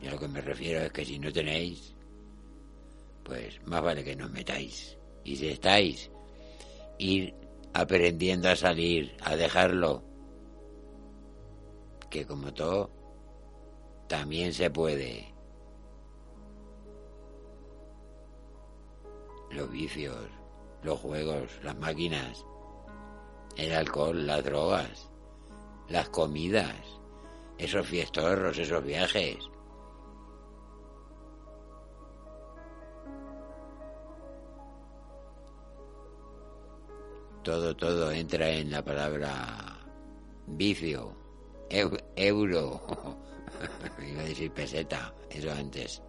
Y 0.00 0.06
a 0.06 0.12
lo 0.12 0.18
que 0.18 0.28
me 0.28 0.40
refiero 0.40 0.80
es 0.82 0.92
que 0.92 1.04
si 1.04 1.18
no 1.18 1.32
tenéis, 1.32 1.94
pues 3.24 3.60
más 3.66 3.82
vale 3.82 4.04
que 4.04 4.14
nos 4.14 4.30
metáis. 4.30 4.96
Y 5.24 5.34
si 5.34 5.48
estáis, 5.48 6.10
ir 6.98 7.34
aprendiendo 7.72 8.48
a 8.48 8.56
salir, 8.56 9.16
a 9.22 9.34
dejarlo. 9.34 10.04
Que 12.08 12.24
como 12.24 12.54
todo, 12.54 12.90
también 14.08 14.52
se 14.52 14.70
puede. 14.70 15.34
Los 19.50 19.70
vicios, 19.70 20.28
los 20.86 21.00
juegos, 21.00 21.50
las 21.64 21.76
máquinas, 21.76 22.46
el 23.56 23.72
alcohol, 23.72 24.24
las 24.24 24.44
drogas, 24.44 25.10
las 25.88 26.08
comidas, 26.10 26.76
esos 27.58 27.86
fiestorros, 27.86 28.56
esos 28.56 28.84
viajes. 28.84 29.36
Todo, 37.42 37.76
todo 37.76 38.10
entra 38.12 38.48
en 38.50 38.70
la 38.70 38.84
palabra 38.84 39.78
vicio, 40.46 41.16
euro, 41.68 42.80
iba 44.08 44.20
a 44.20 44.24
decir 44.24 44.52
peseta, 44.52 45.12
eso 45.30 45.50
antes. 45.50 46.00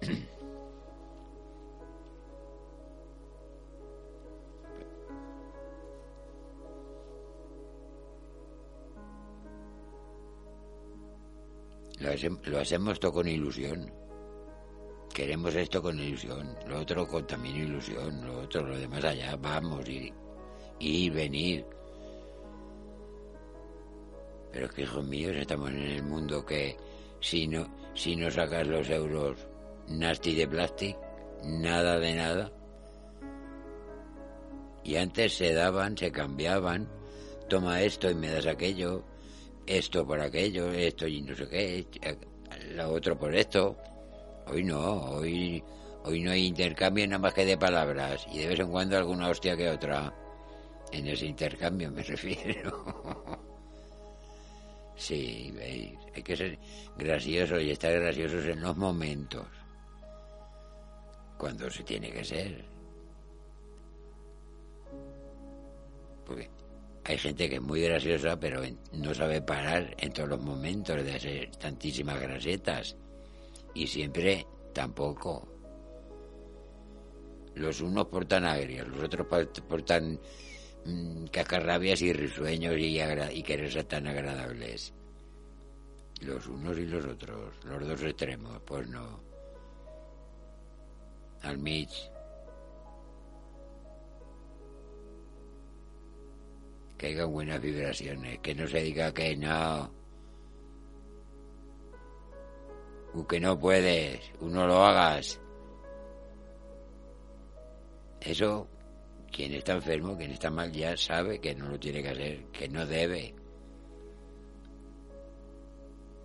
Lo, 12.04 12.58
hacemos 12.58 13.00
todo 13.00 13.14
con 13.14 13.28
ilusión. 13.28 13.90
Queremos 15.14 15.54
esto 15.54 15.80
con 15.80 15.98
ilusión, 15.98 16.54
lo 16.66 16.80
otro 16.80 17.06
con 17.06 17.26
también 17.26 17.56
ilusión, 17.56 18.26
lo 18.26 18.40
otro, 18.40 18.66
lo 18.66 18.76
demás 18.76 19.04
allá, 19.04 19.36
vamos, 19.36 19.88
y, 19.88 20.12
y 20.78 21.08
venir. 21.08 21.64
Pero 24.52 24.66
es 24.66 24.72
que, 24.72 24.82
hijos 24.82 25.06
míos, 25.06 25.34
estamos 25.34 25.70
en 25.70 25.82
el 25.82 26.02
mundo 26.02 26.44
que 26.44 26.76
si 27.20 27.46
no, 27.46 27.66
si 27.94 28.16
no 28.16 28.30
sacas 28.30 28.66
los 28.66 28.90
euros 28.90 29.38
nasty 29.88 30.34
de 30.34 30.46
plástico, 30.46 31.00
nada 31.42 31.98
de 31.98 32.14
nada. 32.14 32.52
Y 34.82 34.96
antes 34.96 35.34
se 35.38 35.54
daban, 35.54 35.96
se 35.96 36.12
cambiaban, 36.12 36.86
toma 37.48 37.80
esto 37.80 38.10
y 38.10 38.14
me 38.14 38.30
das 38.30 38.46
aquello, 38.46 39.04
esto 39.66 40.06
por 40.06 40.20
aquello, 40.20 40.70
esto 40.72 41.06
y 41.06 41.22
no 41.22 41.34
sé 41.34 41.48
qué, 41.48 41.86
lo 42.74 42.92
otro 42.92 43.18
por 43.18 43.34
esto. 43.34 43.76
Hoy 44.46 44.62
no, 44.62 45.02
hoy, 45.10 45.62
hoy 46.04 46.22
no 46.22 46.30
hay 46.30 46.46
intercambio 46.46 47.06
nada 47.06 47.18
más 47.18 47.34
que 47.34 47.44
de 47.44 47.56
palabras 47.56 48.26
y 48.30 48.38
de 48.38 48.48
vez 48.48 48.60
en 48.60 48.70
cuando 48.70 48.96
alguna 48.96 49.28
hostia 49.28 49.56
que 49.56 49.68
otra. 49.68 50.12
En 50.92 51.08
ese 51.08 51.26
intercambio 51.26 51.90
me 51.90 52.02
refiero. 52.04 52.84
sí, 54.94 55.50
veis, 55.54 55.98
hay 56.14 56.22
que 56.22 56.36
ser 56.36 56.58
graciosos 56.96 57.62
y 57.62 57.70
estar 57.70 57.92
graciosos 57.92 58.44
en 58.44 58.60
los 58.60 58.76
momentos. 58.76 59.46
Cuando 61.36 61.68
se 61.70 61.82
tiene 61.82 62.12
que 62.12 62.24
ser. 62.24 62.64
Porque 66.24 66.48
hay 67.04 67.18
gente 67.18 67.48
que 67.50 67.56
es 67.56 67.62
muy 67.62 67.82
graciosa, 67.82 68.38
pero 68.40 68.62
no 68.92 69.14
sabe 69.14 69.42
parar 69.42 69.94
en 69.98 70.12
todos 70.12 70.30
los 70.30 70.40
momentos 70.40 71.04
de 71.04 71.14
hacer 71.14 71.50
tantísimas 71.56 72.20
grasetas. 72.20 72.96
Y 73.74 73.86
siempre 73.86 74.46
tampoco. 74.72 75.46
Los 77.54 77.80
unos 77.82 78.06
portan 78.06 78.44
agrios, 78.44 78.88
los 78.88 79.04
otros 79.04 79.26
portan 79.68 80.18
mmm, 80.84 81.26
y 81.26 82.12
risueños 82.12 82.76
y, 82.78 83.00
y 83.00 83.42
querer 83.42 83.84
tan 83.84 84.06
agradables. 84.06 84.94
Los 86.22 86.46
unos 86.46 86.78
y 86.78 86.86
los 86.86 87.04
otros, 87.04 87.54
los 87.64 87.86
dos 87.86 88.02
extremos, 88.02 88.60
pues 88.64 88.88
no. 88.88 89.20
Al 91.42 91.58
Mitch. 91.58 92.13
Que 96.98 97.08
haya 97.08 97.24
buenas 97.24 97.60
vibraciones, 97.60 98.38
que 98.38 98.54
no 98.54 98.66
se 98.66 98.80
diga 98.80 99.12
que 99.12 99.36
no. 99.36 99.92
O 103.14 103.26
que 103.26 103.40
no 103.40 103.58
puedes, 103.58 104.20
uno 104.40 104.66
lo 104.66 104.84
hagas. 104.84 105.40
Eso, 108.20 108.66
quien 109.30 109.52
está 109.54 109.74
enfermo, 109.74 110.16
quien 110.16 110.30
está 110.30 110.50
mal, 110.50 110.72
ya 110.72 110.96
sabe 110.96 111.40
que 111.40 111.54
no 111.54 111.68
lo 111.68 111.78
tiene 111.78 112.02
que 112.02 112.08
hacer, 112.08 112.44
que 112.46 112.68
no 112.68 112.86
debe 112.86 113.34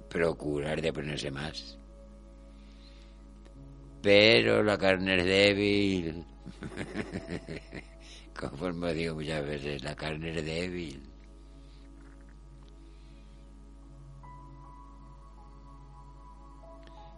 procurar 0.09 0.81
de 0.81 0.91
ponerse 0.91 1.29
más. 1.31 1.77
Pero 4.01 4.63
la 4.63 4.77
carne 4.77 5.17
es 5.17 5.25
débil. 5.25 6.25
Conforme 8.39 8.93
digo 8.93 9.15
muchas 9.15 9.45
veces, 9.45 9.83
la 9.83 9.93
carne 9.95 10.29
es 10.29 10.45
débil. 10.45 11.01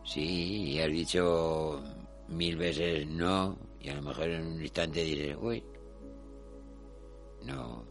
Sí, 0.03 0.71
y 0.71 0.79
has 0.79 0.89
dicho 0.89 1.83
mil 2.27 2.57
veces 2.57 3.07
no, 3.07 3.55
y 3.79 3.89
a 3.89 3.95
lo 3.95 4.01
mejor 4.01 4.29
en 4.29 4.47
un 4.47 4.61
instante 4.61 5.03
dices, 5.03 5.37
uy, 5.39 5.63
no, 7.43 7.85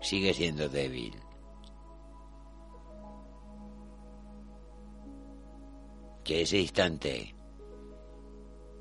sigue 0.00 0.34
siendo 0.34 0.68
débil. 0.68 1.14
que 6.24 6.42
ese 6.42 6.58
instante, 6.58 7.34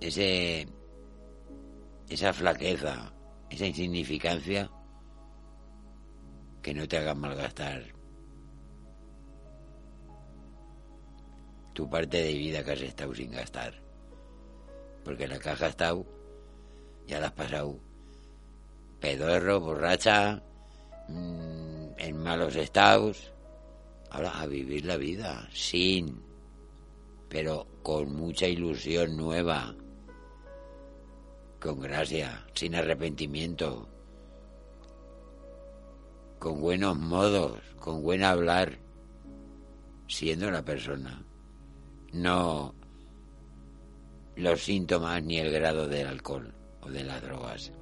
ese, 0.01 0.67
esa 2.09 2.33
flaqueza, 2.33 3.11
esa 3.49 3.65
insignificancia, 3.65 4.69
que 6.61 6.73
no 6.73 6.87
te 6.87 6.97
hagan 6.97 7.19
malgastar 7.19 7.83
tu 11.73 11.89
parte 11.89 12.17
de 12.17 12.33
vida 12.33 12.63
que 12.63 12.71
has 12.71 12.81
estado 12.81 13.15
sin 13.15 13.31
gastar. 13.31 13.73
Porque 15.05 15.27
la 15.27 15.39
que 15.39 15.49
has 15.49 15.59
gastado, 15.59 16.05
ya 17.07 17.19
la 17.19 17.27
has 17.27 17.33
pasado 17.33 17.79
pedorro, 18.99 19.61
borracha, 19.61 20.43
mm, 21.07 21.91
en 21.97 22.17
malos 22.17 22.55
estados. 22.55 23.33
Ahora 24.11 24.41
a 24.41 24.45
vivir 24.47 24.85
la 24.85 24.97
vida 24.97 25.47
sin 25.53 26.29
pero 27.29 27.67
con 27.83 28.15
mucha 28.15 28.47
ilusión 28.47 29.15
nueva, 29.15 29.75
con 31.59 31.79
gracia, 31.79 32.45
sin 32.53 32.75
arrepentimiento, 32.75 33.87
con 36.39 36.61
buenos 36.61 36.97
modos, 36.97 37.59
con 37.79 38.01
buen 38.01 38.23
hablar, 38.23 38.79
siendo 40.07 40.49
la 40.49 40.63
persona, 40.63 41.21
no 42.13 42.73
los 44.35 44.63
síntomas 44.63 45.21
ni 45.23 45.37
el 45.37 45.51
grado 45.51 45.87
del 45.87 46.07
alcohol 46.07 46.53
o 46.81 46.89
de 46.89 47.03
las 47.03 47.21
drogas. 47.21 47.73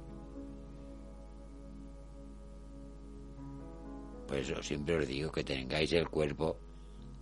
Por 4.26 4.36
eso 4.36 4.62
siempre 4.62 4.96
os 4.96 5.06
digo 5.06 5.30
que 5.30 5.44
tengáis 5.44 5.92
el 5.92 6.08
cuerpo 6.08 6.58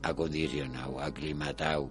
acondicionado, 0.02 0.98
aclimatado, 1.00 1.90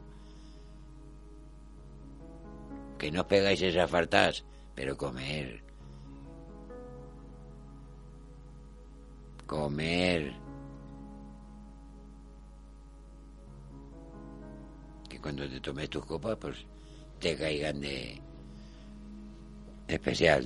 que 2.98 3.12
no 3.12 3.28
pegáis 3.28 3.62
esas 3.62 3.90
faltas, 3.90 4.44
pero 4.76 4.98
comer. 4.98 5.64
Comer. 9.48 10.34
Que 15.10 15.20
cuando 15.20 15.48
te 15.48 15.60
tomes 15.62 15.90
tus 15.90 16.06
copas, 16.06 16.38
pues 16.38 16.66
te 17.20 17.38
caigan 17.38 17.80
de 17.80 18.22
especial. 19.88 20.46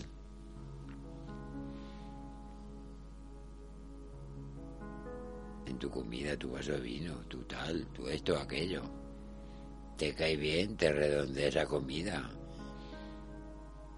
En 5.65 5.77
tu 5.80 5.89
comida, 5.89 6.38
tu 6.38 6.51
vaso 6.51 6.73
de 6.73 6.82
vino, 6.82 7.13
tu 7.27 7.43
tal, 7.43 7.86
tu 7.88 8.07
esto, 8.07 8.38
aquello. 8.38 8.84
Te 9.97 10.13
cae 10.13 10.36
bien, 10.36 10.77
te 10.77 10.91
redondea 10.91 11.47
esa 11.47 11.65
comida 11.65 12.38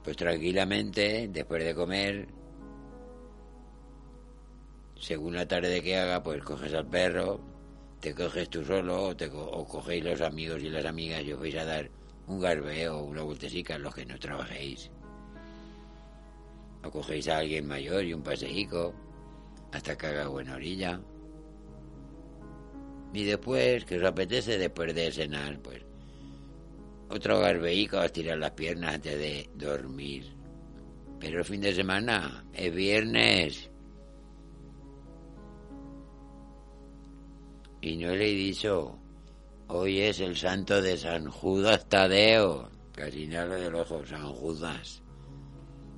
pues 0.04 0.18
tranquilamente, 0.18 1.28
después 1.32 1.64
de 1.64 1.76
comer, 1.76 2.28
según 4.99 5.36
la 5.36 5.47
tarde 5.47 5.82
que 5.82 5.97
haga, 5.97 6.24
pues 6.24 6.43
coges 6.43 6.74
al 6.74 6.88
perro, 6.88 7.39
te 7.99 8.16
coges 8.16 8.49
tú 8.49 8.64
solo 8.64 9.04
o, 9.04 9.16
te 9.16 9.30
cogéis 9.30 10.04
los 10.04 10.22
amigos 10.22 10.62
y 10.64 10.70
las 10.70 10.86
amigas 10.86 11.24
y 11.24 11.34
os 11.34 11.39
vais 11.39 11.56
a 11.56 11.66
dar 11.66 11.89
un 12.28 12.39
garbeo 12.39 12.97
o 12.97 13.04
una 13.04 13.22
vueltecita 13.22 13.78
los 13.78 13.93
que 13.93 14.06
no 14.06 14.18
trabajéis. 14.18 14.89
O 16.84 16.89
cogéis 16.89 17.28
a 17.28 17.38
alguien 17.38 17.68
mayor 17.68 18.04
y 18.04 18.14
un 18.14 18.24
paseico 18.24 18.93
hasta 19.72 19.97
que 19.97 20.08
haga 20.08 20.28
buena 20.28 20.56
orilla. 20.56 20.99
Y 23.14 23.24
después, 23.26 23.86
que 23.86 23.97
os 23.97 24.04
apetece 24.04 24.58
después 24.58 24.95
de 24.95 25.12
cenar, 25.12 25.60
pues 25.60 25.84
otro 27.12 27.39
garbeico 27.39 27.97
a 27.97 28.05
estirar 28.05 28.38
las 28.38 28.51
piernas 28.51 28.95
antes 28.95 29.18
de 29.18 29.49
dormir. 29.55 30.34
Pero 31.20 31.43
fin 31.43 31.62
de 31.62 31.74
semana 31.74 32.45
es 32.53 32.74
viernes. 32.74 33.70
Y 37.82 37.97
no 37.97 38.14
le 38.16 38.32
he 38.32 38.36
dicho, 38.36 38.97
hoy 39.68 40.01
es 40.01 40.20
el 40.20 40.36
santo 40.38 40.82
de 40.82 40.97
San 40.97 41.30
Judas 41.30 41.88
Tadeo. 41.89 42.70
Casi 42.93 43.28
nada 43.28 43.55
del 43.55 43.76
ojo, 43.76 44.05
San 44.05 44.32
Judas. 44.34 45.01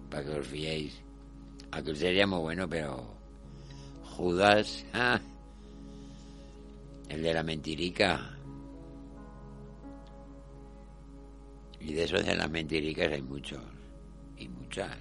Para 0.10 0.24
que 0.24 0.40
os 0.40 0.48
fiéis. 0.48 1.02
Aquel 1.72 1.96
sería 1.96 2.28
muy 2.28 2.40
bueno, 2.40 2.70
pero 2.70 3.04
Judas, 4.04 4.86
ah, 4.94 5.20
el 7.10 7.24
de 7.24 7.34
la 7.34 7.44
mentirica. 7.44 8.38
Y 11.84 11.94
de 11.94 12.04
eso 12.06 12.18
de 12.18 12.36
las 12.36 12.50
mentiricas 12.50 13.12
hay 13.12 13.22
muchos 13.22 13.62
y 14.38 14.48
muchas. 14.48 14.98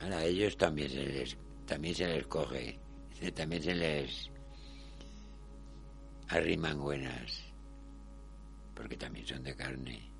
a 0.00 0.24
ellos 0.24 0.56
también 0.56 0.88
se 0.88 1.04
les 1.04 1.36
también 1.66 1.94
se 1.94 2.06
les 2.06 2.26
coge, 2.26 2.78
también 3.34 3.62
se 3.62 3.74
les 3.74 4.30
arriman 6.28 6.80
buenas, 6.80 7.44
porque 8.74 8.96
también 8.96 9.26
son 9.26 9.42
de 9.42 9.54
carne. 9.54 10.10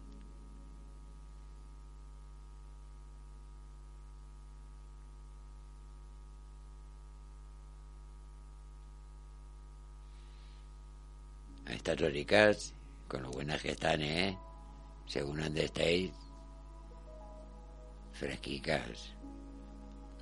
A 11.89 11.93
estas 11.93 12.13
ricas, 12.13 12.75
con 13.09 13.23
lo 13.23 13.31
buenas 13.31 13.63
que 13.63 13.71
están, 13.71 14.03
¿eh? 14.03 14.39
Según 15.07 15.41
donde 15.41 15.65
estéis, 15.65 16.13
fresquicas, 18.13 19.15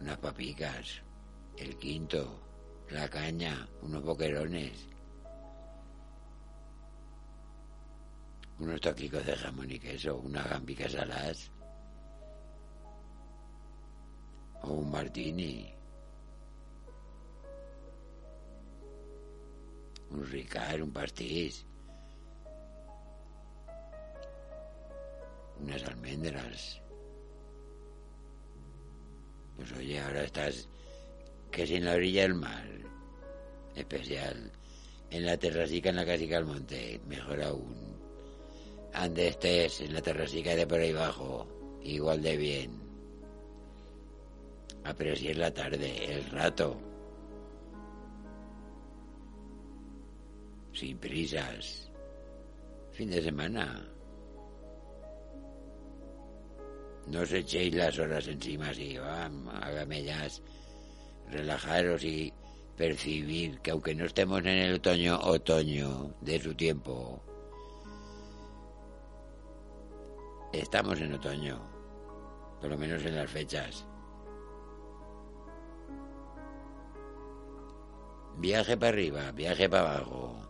unas 0.01 0.17
papicas, 0.19 1.03
el 1.57 1.77
quinto, 1.77 2.41
la 2.91 3.09
caña, 3.09 3.69
unos 3.83 4.05
boquerones, 4.05 4.89
unos 8.61 8.81
toquicos 8.81 9.27
de 9.27 9.35
jamón 9.35 9.71
y 9.71 9.79
queso, 9.81 10.17
unas 10.19 10.49
gambicas 10.49 10.93
saladas, 10.93 11.51
o 14.63 14.73
un 14.73 14.91
martini. 14.91 15.76
Un 20.11 20.25
ricard, 20.27 20.83
un 20.83 20.93
pastís, 20.93 21.65
unas 25.61 25.85
almendras. 25.85 26.83
Pues 29.57 29.73
oye, 29.73 30.01
ahora 30.01 30.25
estás 30.25 30.69
que 31.51 31.67
sin 31.67 31.85
la 31.85 31.95
orilla 31.95 32.23
del 32.23 32.35
mar, 32.35 32.67
especial, 33.75 34.53
en 35.11 35.25
la 35.25 35.37
terrasica, 35.39 35.89
en 35.89 35.97
la 35.97 36.05
casica 36.05 36.37
al 36.37 36.45
monte, 36.45 37.01
mejor 37.07 37.43
aún. 37.43 37.97
Ande 38.93 39.29
estés 39.29 39.81
en 39.81 39.95
la 39.95 40.03
terrasica 40.03 40.55
de 40.55 40.67
por 40.67 40.81
ahí 40.81 40.93
abajo, 40.93 41.47
igual 41.83 42.23
de 42.23 42.37
bien. 42.37 42.87
Es 44.99 45.37
la 45.37 45.53
tarde, 45.53 46.15
el 46.15 46.31
rato. 46.31 46.79
Sin 50.77 50.99
prisas. 50.99 51.91
Fin 52.93 53.09
de 53.09 53.23
semana. 53.23 53.81
No 57.07 57.21
os 57.21 57.33
echéis 57.33 57.75
las 57.75 57.99
horas 57.99 58.29
encima 58.29 58.69
así, 58.69 58.99
vamos, 58.99 59.55
hágame 59.63 60.03
ya 60.03 60.29
relajaros 61.31 62.05
y 62.05 62.31
percibir 62.77 63.59
que 63.61 63.71
aunque 63.71 63.95
no 63.95 64.05
estemos 64.05 64.41
en 64.41 64.49
el 64.49 64.75
otoño, 64.75 65.19
otoño 65.23 66.15
de 66.21 66.41
su 66.41 66.55
tiempo, 66.55 67.23
estamos 70.53 71.01
en 71.01 71.15
otoño, 71.15 71.59
por 72.61 72.69
lo 72.69 72.77
menos 72.77 73.03
en 73.07 73.17
las 73.17 73.31
fechas. 73.31 73.87
Viaje 78.37 78.77
para 78.77 78.89
arriba, 78.91 79.33
viaje 79.33 79.71
para 79.71 79.97
abajo. 79.97 80.46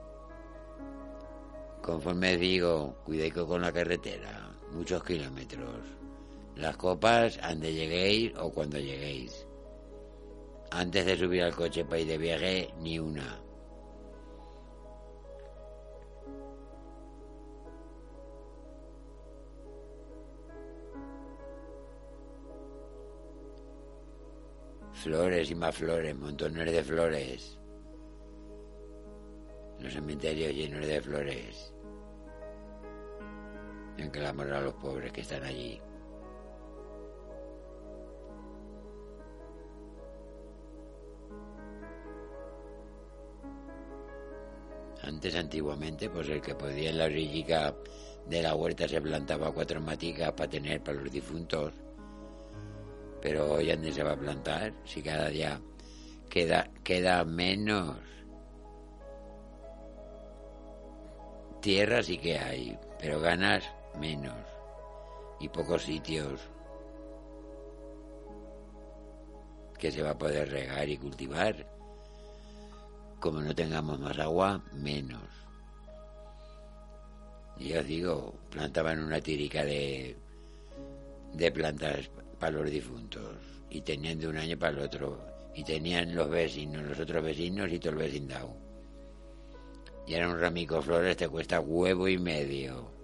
Conforme 1.86 2.36
digo, 2.36 2.96
cuidéis 3.04 3.32
con 3.32 3.62
la 3.62 3.72
carretera, 3.72 4.50
muchos 4.72 5.04
kilómetros. 5.04 5.86
Las 6.56 6.76
copas, 6.76 7.38
ande 7.40 7.72
lleguéis 7.72 8.32
o 8.36 8.50
cuando 8.50 8.76
lleguéis. 8.76 9.46
Antes 10.72 11.06
de 11.06 11.16
subir 11.16 11.44
al 11.44 11.54
coche 11.54 11.84
para 11.84 12.00
ir 12.00 12.08
de 12.08 12.18
viaje, 12.18 12.74
ni 12.80 12.98
una. 12.98 13.40
Flores 24.92 25.52
y 25.52 25.54
más 25.54 25.76
flores, 25.76 26.16
montones 26.16 26.72
de 26.72 26.82
flores. 26.82 27.58
Los 29.78 29.92
cementerios 29.92 30.52
llenos 30.52 30.84
de 30.84 31.00
flores. 31.00 31.75
En 33.98 34.12
la 34.22 34.28
a 34.28 34.60
los 34.60 34.74
pobres 34.74 35.12
que 35.12 35.22
están 35.22 35.42
allí. 35.42 35.80
Antes, 45.02 45.34
antiguamente, 45.36 46.10
pues 46.10 46.28
el 46.28 46.40
que 46.40 46.54
podía 46.54 46.90
en 46.90 46.98
la 46.98 47.04
orillica 47.04 47.74
de 48.26 48.42
la 48.42 48.54
huerta 48.54 48.88
se 48.88 49.00
plantaba 49.00 49.52
cuatro 49.52 49.80
maticas 49.80 50.32
para 50.32 50.50
tener 50.50 50.82
para 50.82 51.00
los 51.00 51.12
difuntos. 51.12 51.72
Pero 53.22 53.52
hoy 53.52 53.68
dónde 53.68 53.92
se 53.92 54.02
va 54.02 54.12
a 54.12 54.18
plantar 54.18 54.74
si 54.84 55.02
cada 55.02 55.28
día 55.28 55.60
queda, 56.28 56.68
queda 56.82 57.24
menos. 57.24 57.96
Tierra 61.60 62.02
sí 62.02 62.18
que 62.18 62.38
hay, 62.38 62.78
pero 62.98 63.20
ganas 63.20 63.64
menos. 63.98 64.38
Y 65.40 65.48
pocos 65.48 65.82
sitios 65.82 66.40
que 69.78 69.92
se 69.92 70.02
va 70.02 70.10
a 70.10 70.18
poder 70.18 70.50
regar 70.50 70.88
y 70.88 70.96
cultivar 70.96 71.76
como 73.20 73.40
no 73.40 73.54
tengamos 73.54 73.98
más 73.98 74.18
agua, 74.18 74.62
menos. 74.72 75.22
Y 77.58 77.72
os 77.74 77.86
digo, 77.86 78.34
plantaban 78.50 79.02
una 79.02 79.20
tirica 79.20 79.64
de, 79.64 80.16
de 81.32 81.52
plantas 81.52 82.10
para 82.38 82.52
los 82.52 82.70
difuntos 82.70 83.34
y 83.70 83.80
tenían 83.80 84.18
de 84.20 84.28
un 84.28 84.36
año 84.36 84.58
para 84.58 84.76
el 84.76 84.84
otro 84.84 85.18
y 85.54 85.64
tenían 85.64 86.14
los 86.14 86.28
vecinos, 86.28 86.84
los 86.84 87.00
otros 87.00 87.24
vecinos 87.24 87.72
y 87.72 87.78
todo 87.78 87.94
el 87.94 87.98
vecindado. 87.98 88.54
Y 90.06 90.14
era 90.14 90.28
un 90.28 90.38
ramico 90.38 90.82
flores, 90.82 91.16
te 91.16 91.28
cuesta 91.28 91.60
huevo 91.60 92.06
y 92.06 92.18
medio. 92.18 92.95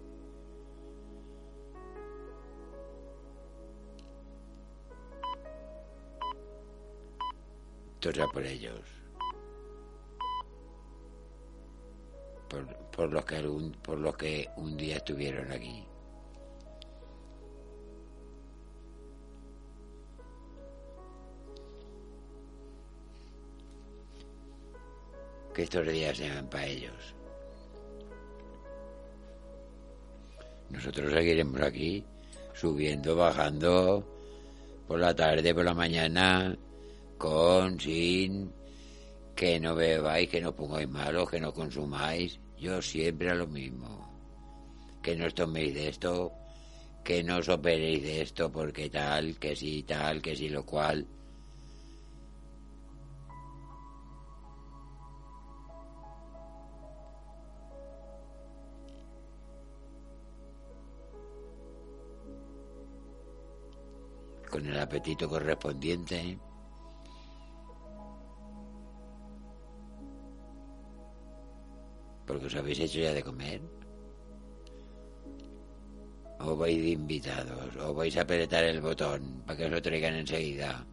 Todo 8.03 8.29
por 8.33 8.45
ellos. 8.45 8.81
por, 12.97 13.11
los 13.11 13.25
que 13.25 13.43
por 13.83 13.99
los 13.99 14.17
que 14.17 14.49
un 14.57 14.77
día 14.77 14.97
estuvieron 14.97 15.51
aquí. 15.53 15.87
Que 25.55 25.63
estos 25.63 25.87
días 25.87 26.17
sean 26.17 26.49
para 26.49 26.67
ellos. 26.67 27.15
Nosotros 30.71 31.13
seguiremos 31.13 31.61
aquí, 31.61 32.05
subiendo, 32.53 33.15
bajando, 33.15 34.05
por 34.89 34.99
la 34.99 35.15
tarde, 35.15 35.55
por 35.55 35.65
la 35.65 35.75
mañana, 35.75 36.59
con, 37.23 37.79
sin, 37.79 38.53
que 39.37 39.61
no 39.61 39.77
bebáis, 39.77 40.29
que 40.29 40.41
no 40.41 40.57
pongáis 40.57 40.89
malos, 40.89 41.31
que 41.31 41.39
no 41.39 41.55
consumáis. 41.55 42.41
Yo 42.59 42.83
siempre 42.83 43.31
a 43.31 43.37
lo 43.37 43.47
mismo. 43.47 43.91
Que 45.01 45.15
no 45.15 45.27
os 45.27 45.35
toméis 45.35 45.73
de 45.73 45.89
esto, 45.89 46.33
que 47.05 47.23
no 47.23 47.37
os 47.39 47.49
operéis 47.49 48.03
de 48.03 48.23
esto 48.23 48.51
porque 48.51 48.91
tal, 48.91 49.39
que 49.39 49.55
sí, 49.55 49.85
tal, 49.85 50.21
que 50.21 50.35
sí, 50.35 50.49
lo 50.49 50.67
cual. 50.67 51.07
Con 64.51 64.67
el 64.67 64.79
apetito 64.79 65.29
correspondiente. 65.29 66.52
Porque 72.27 72.47
os 72.47 72.55
habéis 72.55 72.81
hecho 72.81 73.01
ya 73.01 73.13
de 73.13 73.23
comer. 73.23 73.61
O 76.41 76.57
vais 76.57 76.77
de 76.77 76.91
invitados, 76.91 77.77
o 77.77 77.95
vais 77.95 78.17
a 78.17 78.23
apretar 78.23 78.65
el 78.65 78.81
botón 78.81 79.43
para 79.47 79.57
que 79.57 79.65
os 79.67 79.71
lo 79.71 79.83
traigan 79.83 80.15
enseguida. 80.15 80.85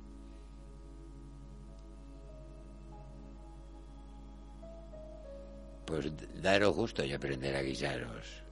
Pues 5.86 6.06
daros 6.42 6.76
gusto 6.76 7.04
y 7.04 7.14
aprender 7.14 7.56
a 7.56 7.64
guisaros. 7.64 8.44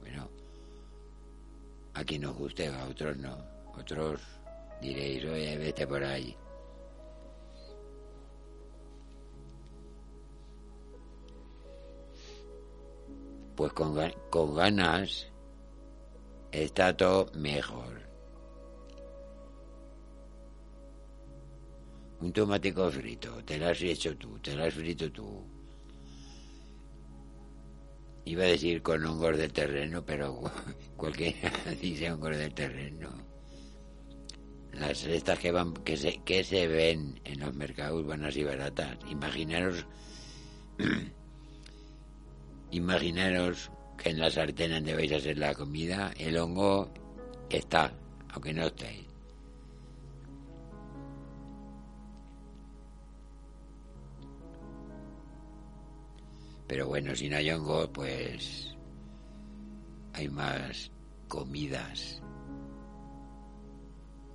Bueno, 0.00 0.30
a 1.94 2.04
quien 2.04 2.26
os 2.26 2.36
guste, 2.36 2.68
a 2.68 2.84
otros 2.84 3.16
no. 3.16 3.38
Otros 3.78 4.20
diréis, 4.82 5.24
oye, 5.24 5.56
vete 5.56 5.86
por 5.86 6.04
ahí. 6.04 6.36
Pues 13.60 13.74
con, 13.74 13.94
con 14.30 14.54
ganas 14.54 15.26
está 16.50 16.96
todo 16.96 17.30
mejor. 17.34 18.00
Un 22.22 22.32
tomático 22.32 22.90
frito, 22.90 23.44
te 23.44 23.58
lo 23.58 23.68
has 23.68 23.82
hecho 23.82 24.16
tú, 24.16 24.38
te 24.38 24.56
lo 24.56 24.64
has 24.64 24.72
frito 24.72 25.12
tú. 25.12 25.44
Iba 28.24 28.44
a 28.44 28.46
decir 28.46 28.80
con 28.80 29.04
hongos 29.04 29.36
del 29.36 29.52
terreno, 29.52 30.02
pero 30.06 30.40
cualquiera 30.96 31.52
dice 31.82 32.10
hongos 32.10 32.38
del 32.38 32.54
terreno. 32.54 33.10
Las 34.72 35.04
estas 35.04 35.38
que 35.38 35.52
van, 35.52 35.74
que 35.74 35.98
se, 35.98 36.22
que 36.22 36.44
se 36.44 36.66
ven 36.66 37.20
en 37.24 37.40
los 37.40 37.54
mercados 37.54 38.06
buenas 38.06 38.34
y 38.38 38.42
baratas. 38.42 38.96
Imaginaros 39.10 39.84
Imaginaros 42.70 43.70
que 43.98 44.10
en 44.10 44.18
la 44.18 44.30
sartén 44.30 44.70
donde 44.70 44.94
vais 44.94 45.12
a 45.12 45.16
hacer 45.16 45.38
la 45.38 45.54
comida, 45.54 46.12
el 46.18 46.36
hongo 46.38 46.88
está, 47.48 47.92
aunque 48.32 48.54
no 48.54 48.66
estéis. 48.66 49.06
Pero 56.66 56.86
bueno, 56.86 57.16
si 57.16 57.28
no 57.28 57.36
hay 57.36 57.50
hongo, 57.50 57.92
pues 57.92 58.76
hay 60.12 60.28
más 60.28 60.92
comidas. 61.28 62.22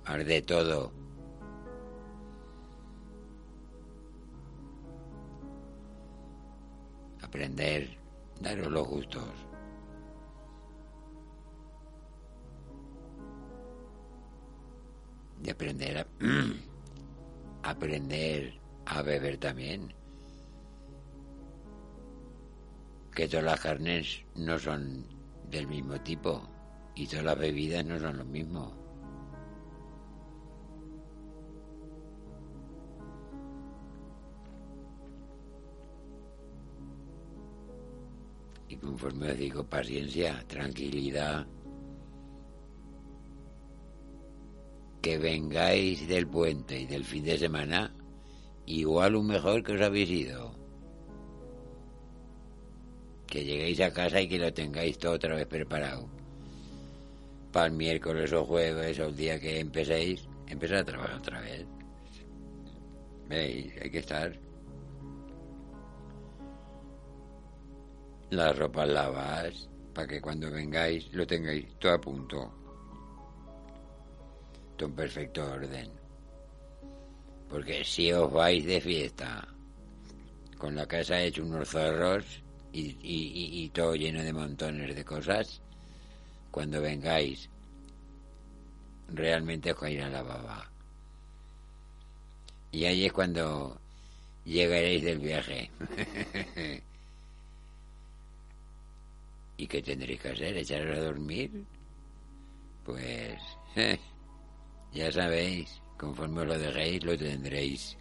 Arde 0.04 0.42
todo. 0.42 0.92
aprender, 7.36 7.98
daros 8.40 8.68
los 8.68 8.86
gustos. 8.86 9.28
De 15.42 15.50
aprender 15.50 15.98
a 15.98 16.06
aprender 17.70 18.58
a 18.86 19.02
beber 19.02 19.38
también. 19.38 19.92
Que 23.14 23.28
todas 23.28 23.44
las 23.44 23.60
carnes 23.60 24.24
no 24.34 24.58
son 24.58 25.06
del 25.50 25.66
mismo 25.66 26.00
tipo 26.00 26.48
y 26.94 27.06
todas 27.06 27.24
las 27.24 27.38
bebidas 27.38 27.84
no 27.84 27.98
son 27.98 28.18
lo 28.18 28.24
mismo. 28.24 28.85
Conforme 38.80 39.32
os 39.32 39.38
digo, 39.38 39.64
paciencia, 39.64 40.44
tranquilidad. 40.46 41.46
Que 45.02 45.18
vengáis 45.18 46.06
del 46.08 46.26
puente 46.26 46.80
y 46.80 46.86
del 46.86 47.04
fin 47.04 47.24
de 47.24 47.38
semana, 47.38 47.94
igual 48.66 49.14
o 49.14 49.22
mejor 49.22 49.62
que 49.62 49.72
os 49.72 49.80
habéis 49.80 50.10
ido. 50.10 50.54
Que 53.26 53.44
lleguéis 53.44 53.80
a 53.80 53.92
casa 53.92 54.20
y 54.20 54.28
que 54.28 54.38
lo 54.38 54.52
tengáis 54.52 54.98
todo 54.98 55.12
otra 55.12 55.34
vez 55.34 55.46
preparado. 55.46 56.08
Para 57.52 57.66
el 57.66 57.72
miércoles 57.72 58.32
o 58.32 58.44
jueves 58.44 58.98
o 58.98 59.06
el 59.06 59.16
día 59.16 59.40
que 59.40 59.60
empecéis, 59.60 60.28
empezar 60.46 60.78
a 60.78 60.84
trabajar 60.84 61.18
otra 61.18 61.40
vez. 61.40 61.66
¿Veis? 63.28 63.72
Hay 63.82 63.90
que 63.90 63.98
estar. 63.98 64.45
Las 68.30 68.58
ropas 68.58 68.88
lavas 68.88 69.68
para 69.94 70.08
que 70.08 70.20
cuando 70.20 70.50
vengáis 70.50 71.12
lo 71.12 71.26
tengáis 71.26 71.66
todo 71.78 71.92
a 71.92 72.00
punto. 72.00 72.52
Todo 74.76 74.88
en 74.88 74.94
perfecto 74.94 75.50
orden. 75.50 75.90
Porque 77.48 77.84
si 77.84 78.12
os 78.12 78.30
vais 78.32 78.64
de 78.66 78.80
fiesta 78.80 79.46
con 80.58 80.74
la 80.74 80.86
casa 80.86 81.20
hecha 81.20 81.42
unos 81.42 81.68
zorros 81.68 82.24
y, 82.72 82.80
y, 82.80 83.62
y, 83.62 83.68
todo 83.70 83.94
lleno 83.94 84.22
de 84.22 84.32
montones 84.32 84.94
de 84.94 85.04
cosas, 85.04 85.62
cuando 86.50 86.82
vengáis 86.82 87.48
realmente 89.08 89.72
os 89.72 89.78
caerá 89.78 90.08
la 90.10 90.22
baba. 90.22 90.70
Y 92.72 92.84
ahí 92.84 93.06
es 93.06 93.12
cuando 93.12 93.80
llegaréis 94.44 95.04
del 95.04 95.18
viaje. 95.20 95.70
¿Y 99.56 99.66
qué 99.66 99.82
tendréis 99.82 100.20
que 100.20 100.28
hacer? 100.28 100.56
¿Echaros 100.56 100.98
a 100.98 101.00
dormir? 101.00 101.64
Pues 102.84 103.40
ya 104.92 105.10
sabéis, 105.10 105.80
conforme 105.98 106.44
lo 106.44 106.58
dejéis, 106.58 107.04
lo 107.04 107.16
tendréis. 107.16 107.96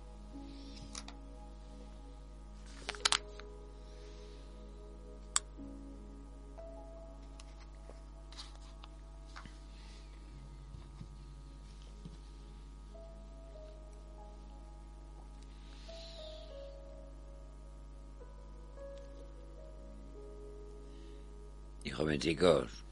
Jovencicos, 22.16 22.86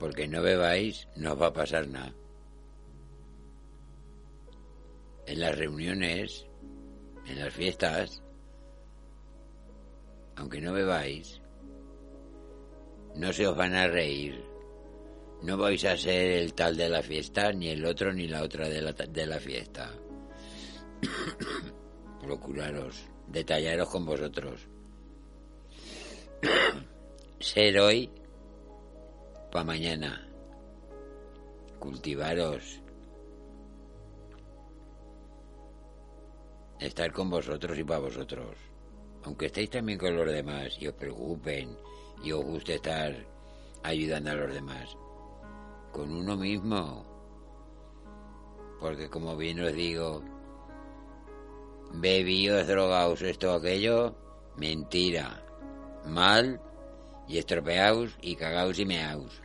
porque 0.00 0.26
no 0.26 0.42
bebáis, 0.42 1.06
no 1.14 1.34
os 1.34 1.40
va 1.40 1.46
a 1.46 1.52
pasar 1.52 1.86
nada. 1.86 2.12
En 5.26 5.38
las 5.38 5.56
reuniones, 5.56 6.46
en 7.26 7.38
las 7.38 7.54
fiestas, 7.54 8.22
aunque 10.34 10.60
no 10.60 10.72
bebáis, 10.72 11.40
no 13.14 13.32
se 13.32 13.46
os 13.46 13.56
van 13.56 13.74
a 13.74 13.86
reír. 13.86 14.44
No 15.42 15.56
vais 15.56 15.84
a 15.84 15.96
ser 15.96 16.42
el 16.42 16.54
tal 16.54 16.76
de 16.76 16.88
la 16.88 17.02
fiesta, 17.02 17.52
ni 17.52 17.68
el 17.68 17.84
otro, 17.84 18.12
ni 18.12 18.26
la 18.26 18.42
otra 18.42 18.68
de 18.68 18.82
la, 18.82 18.92
de 18.92 19.26
la 19.26 19.38
fiesta. 19.38 19.92
Procuraros, 22.20 22.96
detallaros 23.28 23.88
con 23.90 24.04
vosotros. 24.06 24.73
Ser 27.40 27.78
hoy 27.78 28.10
para 29.50 29.64
mañana. 29.64 30.28
Cultivaros. 31.78 32.80
Estar 36.80 37.12
con 37.12 37.30
vosotros 37.30 37.78
y 37.78 37.84
para 37.84 38.00
vosotros. 38.00 38.56
Aunque 39.24 39.46
estéis 39.46 39.70
también 39.70 39.98
con 39.98 40.16
los 40.16 40.26
demás 40.26 40.76
y 40.80 40.88
os 40.88 40.94
preocupen 40.94 41.76
y 42.22 42.32
os 42.32 42.44
guste 42.44 42.74
estar 42.74 43.14
ayudando 43.82 44.30
a 44.30 44.34
los 44.34 44.54
demás. 44.54 44.96
Con 45.92 46.12
uno 46.12 46.36
mismo. 46.36 47.04
Porque 48.80 49.08
como 49.08 49.36
bien 49.36 49.60
os 49.60 49.72
digo, 49.72 50.22
bebíos, 51.94 52.66
drogaos, 52.66 53.22
esto 53.22 53.52
aquello, 53.52 54.14
mentira 54.56 55.43
mal 56.04 56.60
y 57.26 57.38
estropeaos 57.38 58.16
y 58.20 58.36
cagaos 58.36 58.78
y 58.78 58.84
meaos. 58.84 59.40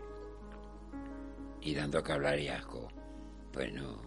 Y 1.61 1.73
dando 1.75 2.03
que 2.03 2.11
hablar 2.11 2.39
y 2.39 2.49
asco. 2.49 2.87
Pues 3.51 3.73
no. 3.73 4.01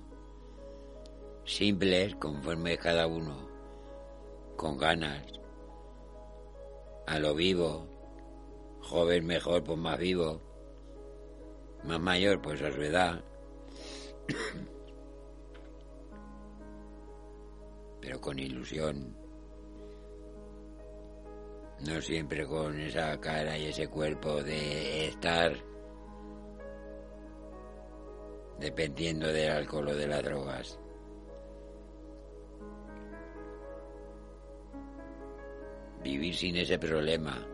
Simples, 1.44 2.14
conforme 2.16 2.78
cada 2.78 3.06
uno. 3.06 3.48
Con 4.56 4.78
ganas. 4.78 5.24
A 7.06 7.18
lo 7.18 7.34
vivo. 7.34 7.88
Joven 8.80 9.26
mejor, 9.26 9.64
pues 9.64 9.78
más 9.78 9.98
vivo. 9.98 10.40
Más 11.84 12.00
mayor, 12.00 12.40
pues 12.40 12.62
a 12.62 12.70
su 12.72 12.82
edad. 12.82 13.24
Pero 18.00 18.20
con 18.20 18.38
ilusión 18.38 19.21
no 21.86 22.00
siempre 22.00 22.46
con 22.46 22.78
esa 22.78 23.18
cara 23.20 23.58
y 23.58 23.66
ese 23.66 23.88
cuerpo 23.88 24.42
de 24.42 25.08
estar 25.08 25.52
dependiendo 28.60 29.26
del 29.32 29.50
alcohol 29.50 29.88
o 29.88 29.94
de 29.96 30.06
las 30.06 30.22
drogas. 30.22 30.78
Vivir 36.04 36.34
sin 36.34 36.56
ese 36.56 36.78
problema. 36.78 37.46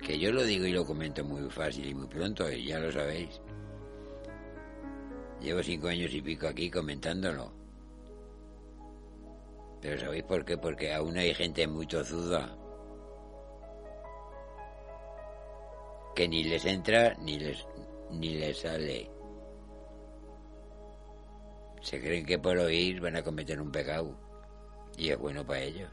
Que 0.00 0.18
yo 0.18 0.32
lo 0.32 0.42
digo 0.44 0.66
y 0.66 0.72
lo 0.72 0.84
comento 0.84 1.24
muy 1.24 1.48
fácil 1.50 1.86
y 1.86 1.94
muy 1.94 2.06
pronto, 2.06 2.48
ya 2.50 2.78
lo 2.78 2.90
sabéis. 2.92 3.40
Llevo 5.40 5.62
cinco 5.62 5.88
años 5.88 6.12
y 6.12 6.22
pico 6.22 6.48
aquí 6.48 6.70
comentándolo. 6.70 7.55
Pero 9.80 10.00
¿sabéis 10.00 10.24
por 10.24 10.44
qué? 10.44 10.56
Porque 10.56 10.92
aún 10.92 11.16
hay 11.16 11.34
gente 11.34 11.66
muy 11.66 11.86
tozuda 11.86 12.56
que 16.16 16.26
ni 16.26 16.44
les 16.44 16.64
entra 16.64 17.14
ni 17.20 17.38
les, 17.38 17.66
ni 18.10 18.36
les 18.38 18.58
sale. 18.58 19.10
Se 21.82 22.00
creen 22.00 22.24
que 22.24 22.38
por 22.38 22.56
oír 22.56 23.00
van 23.00 23.16
a 23.16 23.22
cometer 23.22 23.60
un 23.60 23.70
pecado 23.70 24.16
y 24.96 25.10
es 25.10 25.18
bueno 25.18 25.46
para 25.46 25.60
ellos. 25.60 25.90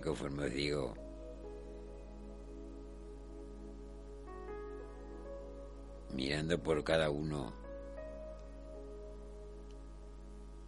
Conforme 0.00 0.46
os 0.46 0.52
digo, 0.52 0.94
mirando 6.14 6.58
por 6.58 6.82
cada 6.82 7.10
uno, 7.10 7.52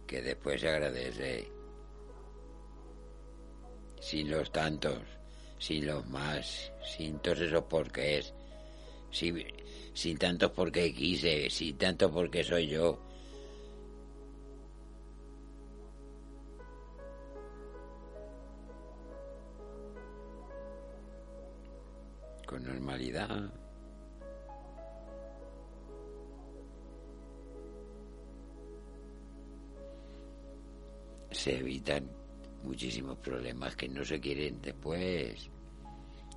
que 0.07 0.21
después 0.21 0.61
se 0.61 0.69
agradece, 0.69 1.49
sin 3.99 4.29
los 4.29 4.51
tantos, 4.51 4.99
sin 5.57 5.87
los 5.87 6.05
más, 6.07 6.71
sin 6.95 7.19
todos 7.19 7.39
esos 7.41 7.63
porqués, 7.63 8.33
sin, 9.11 9.43
sin 9.93 10.17
tantos 10.17 10.51
porque 10.51 10.93
quise, 10.93 11.49
sin 11.49 11.77
tantos 11.77 12.11
porque 12.11 12.43
soy 12.43 12.67
yo. 12.67 12.99
Normalidad. 22.63 23.51
Se 31.31 31.57
evitan 31.57 32.09
muchísimos 32.63 33.17
problemas 33.17 33.75
que 33.75 33.89
no 33.89 34.05
se 34.05 34.19
quieren 34.19 34.61
después 34.61 35.49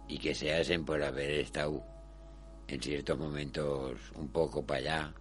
y 0.09 0.19
que 0.19 0.35
se 0.35 0.55
hacen 0.55 0.85
por 0.85 1.03
haber 1.03 1.31
estado 1.31 1.83
en 2.69 2.83
ciertos 2.83 3.19
momentos 3.19 4.01
un 4.17 4.29
poco 4.29 4.65
para 4.65 4.81
allá, 4.81 5.15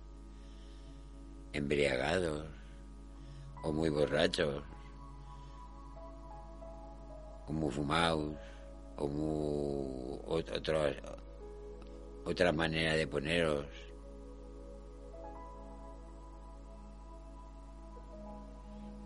embriagados 1.54 2.48
o 3.64 3.72
muy 3.72 3.90
borrachos 3.90 4.64
o 7.48 7.54
muy 7.54 7.72
fumados 7.72 8.36
o 8.98 9.08
muy 9.08 10.20
otra, 10.26 10.92
otra 12.26 12.52
manera 12.52 12.96
de 12.96 13.08
poneros. 13.08 13.68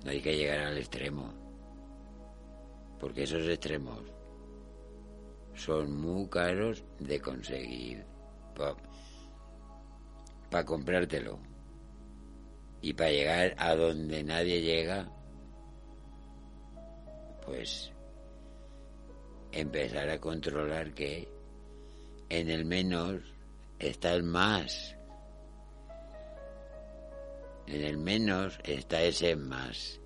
No 0.04 0.12
hay 0.12 0.22
que 0.22 0.36
llegar 0.38 0.60
al 0.60 0.78
extremo, 0.78 1.34
porque 3.00 3.24
esos 3.24 3.48
extremos 3.48 4.02
son 5.56 6.00
muy 6.00 6.28
caros 6.30 6.84
de 7.00 7.20
conseguir 7.20 8.06
para 10.50 10.66
comprártelo 10.66 11.40
y 12.82 12.94
para 12.94 13.12
llegar 13.12 13.56
a 13.58 13.76
donde 13.76 14.24
nadie 14.24 14.62
llega, 14.62 15.12
pues 17.46 17.92
empezar 19.52 20.10
a 20.10 20.20
controlar 20.20 20.94
que 20.94 21.28
en 22.30 22.50
el 22.50 22.66
menos 22.66 23.22
está 23.80 24.14
el 24.14 24.24
más. 24.24 24.96
En 27.68 27.82
el 27.82 27.98
menos 27.98 28.60
está 28.64 29.02
ese 29.02 29.36
más. 29.36 30.00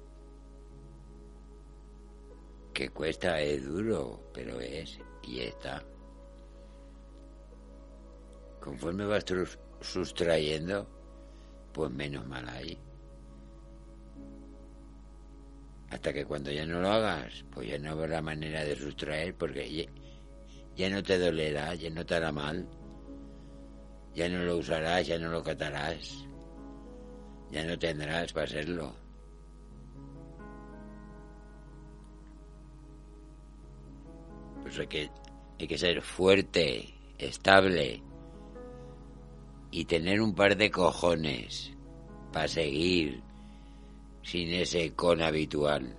Que 2.73 2.89
cuesta, 2.89 3.39
es 3.39 3.65
duro, 3.65 4.31
pero 4.33 4.59
es 4.59 4.99
y 5.23 5.41
está. 5.41 5.83
Conforme 8.59 9.05
vas 9.05 9.25
sustrayendo, 9.81 10.87
pues 11.73 11.91
menos 11.91 12.25
mal 12.25 12.47
hay. 12.49 12.79
Hasta 15.93 16.11
que 16.11 16.25
cuando 16.25 16.51
ya 16.51 16.65
no 16.65 16.81
lo 16.81 16.89
hagas, 16.89 17.45
pues 17.51 17.69
ya 17.69 17.77
no 17.77 17.91
habrá 17.91 18.19
manera 18.19 18.65
de 18.65 18.75
sustraer 18.75 19.35
porque 19.35 19.87
ya, 20.75 20.89
no 20.89 21.03
te 21.03 21.19
dolerá, 21.19 21.75
ya 21.75 21.91
no 21.91 22.03
te 22.03 22.15
hará 22.15 22.31
mal. 22.31 22.67
Ya 24.15 24.27
no 24.27 24.43
lo 24.43 24.57
usarás, 24.57 25.05
ya 25.05 25.19
no 25.19 25.29
lo 25.29 25.43
catarás. 25.43 26.27
Ya 27.51 27.63
no 27.63 27.77
tendrás 27.77 28.33
para 28.33 28.45
hacerlo. 28.45 28.95
Pues 34.63 34.79
hay 34.79 34.87
que, 34.87 35.11
hay 35.59 35.67
que 35.67 35.77
ser 35.77 36.01
fuerte, 36.01 36.91
estable 37.19 38.01
y 39.69 39.85
tener 39.85 40.21
un 40.21 40.33
par 40.33 40.57
de 40.57 40.71
cojones 40.71 41.71
para 42.31 42.47
seguir 42.47 43.21
sin 44.23 44.53
ese 44.53 44.93
con 44.93 45.21
habitual 45.21 45.95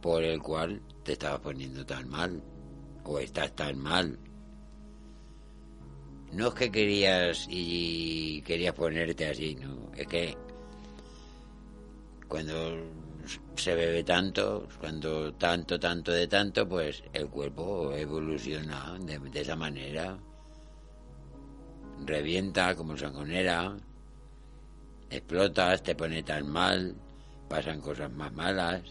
por 0.00 0.22
el 0.22 0.40
cual 0.40 0.80
te 1.02 1.12
estabas 1.12 1.40
poniendo 1.40 1.84
tan 1.84 2.08
mal 2.08 2.42
o 3.04 3.18
estás 3.18 3.54
tan 3.56 3.78
mal. 3.78 4.18
No 6.32 6.48
es 6.48 6.54
que 6.54 6.70
querías 6.70 7.46
y 7.50 8.42
querías 8.42 8.74
ponerte 8.74 9.26
así, 9.26 9.56
no, 9.56 9.90
es 9.96 10.06
que 10.06 10.36
cuando 12.28 12.76
se 13.56 13.74
bebe 13.74 14.04
tanto, 14.04 14.68
cuando 14.80 15.32
tanto, 15.34 15.78
tanto 15.78 16.12
de 16.12 16.26
tanto, 16.26 16.68
pues 16.68 17.02
el 17.12 17.28
cuerpo 17.28 17.92
evoluciona 17.92 18.96
de, 19.00 19.40
esa 19.40 19.56
manera. 19.56 20.18
Revienta 22.04 22.74
como 22.74 22.96
sangonera, 22.96 23.76
explotas, 25.10 25.82
te 25.82 25.94
pone 25.94 26.22
tan 26.22 26.50
mal, 26.50 26.94
pasan 27.48 27.80
cosas 27.80 28.10
más 28.12 28.32
malas, 28.32 28.82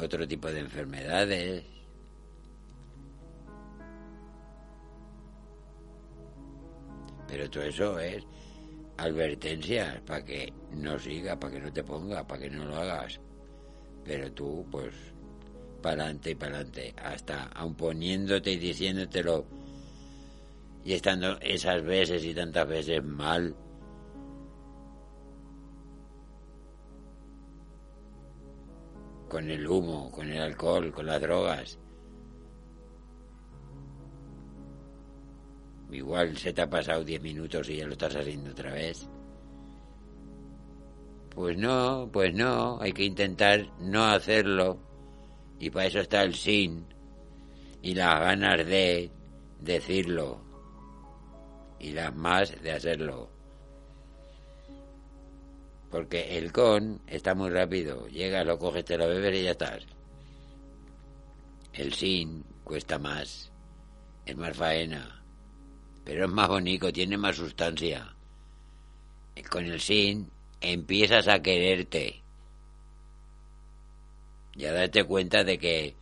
otro 0.00 0.26
tipo 0.26 0.48
de 0.48 0.60
enfermedades. 0.60 1.64
Pero 7.26 7.50
todo 7.50 7.62
eso 7.64 7.98
es 7.98 8.24
advertencias 8.96 10.00
para 10.00 10.24
que 10.24 10.52
no 10.72 10.98
siga, 10.98 11.38
para 11.38 11.54
que 11.54 11.60
no 11.60 11.72
te 11.72 11.84
ponga, 11.84 12.26
para 12.26 12.42
que 12.42 12.50
no 12.50 12.64
lo 12.64 12.76
hagas. 12.76 13.20
Pero 14.04 14.32
tú, 14.32 14.66
pues, 14.70 14.94
para 15.82 16.04
adelante 16.04 16.30
y 16.30 16.34
para 16.34 16.56
adelante, 16.56 16.94
hasta 16.96 17.44
aun 17.48 17.74
poniéndote 17.74 18.52
y 18.52 18.56
diciéndotelo 18.56 19.44
y 20.84 20.94
estando 20.94 21.38
esas 21.40 21.82
veces 21.82 22.24
y 22.24 22.34
tantas 22.34 22.66
veces 22.66 23.04
mal, 23.04 23.54
con 29.28 29.50
el 29.50 29.66
humo, 29.66 30.10
con 30.10 30.30
el 30.30 30.40
alcohol, 30.40 30.92
con 30.92 31.06
las 31.06 31.20
drogas. 31.20 31.78
Igual 35.90 36.36
se 36.36 36.52
te 36.52 36.62
ha 36.62 36.68
pasado 36.68 37.02
diez 37.02 37.20
minutos 37.22 37.68
y 37.70 37.76
ya 37.76 37.86
lo 37.86 37.92
estás 37.92 38.16
haciendo 38.16 38.50
otra 38.50 38.72
vez. 38.72 39.08
Pues 41.30 41.56
no, 41.56 42.10
pues 42.12 42.34
no, 42.34 42.78
hay 42.80 42.92
que 42.92 43.04
intentar 43.04 43.66
no 43.80 44.04
hacerlo. 44.04 44.78
Y 45.58 45.70
para 45.70 45.86
eso 45.86 46.00
está 46.00 46.22
el 46.22 46.34
sin 46.34 46.86
y 47.82 47.94
las 47.94 48.20
ganas 48.20 48.66
de 48.66 49.10
decirlo 49.60 50.40
y 51.78 51.92
las 51.92 52.14
más 52.14 52.60
de 52.62 52.72
hacerlo. 52.72 53.37
Porque 55.90 56.36
el 56.36 56.52
con 56.52 57.00
está 57.06 57.34
muy 57.34 57.50
rápido. 57.50 58.06
Llega, 58.08 58.44
lo 58.44 58.58
coges, 58.58 58.84
te 58.84 58.98
lo 58.98 59.08
bebes 59.08 59.40
y 59.40 59.44
ya 59.44 59.52
estás. 59.52 59.86
El 61.72 61.94
sin 61.94 62.44
cuesta 62.64 62.98
más. 62.98 63.50
Es 64.26 64.36
más 64.36 64.56
faena. 64.56 65.22
Pero 66.04 66.26
es 66.26 66.30
más 66.30 66.48
bonito, 66.48 66.92
tiene 66.92 67.16
más 67.16 67.36
sustancia. 67.36 68.14
Con 69.50 69.64
el 69.64 69.80
sin 69.80 70.30
empiezas 70.60 71.28
a 71.28 71.40
quererte. 71.40 72.22
Y 74.54 74.64
a 74.64 74.72
darte 74.72 75.04
cuenta 75.04 75.44
de 75.44 75.58
que 75.58 75.94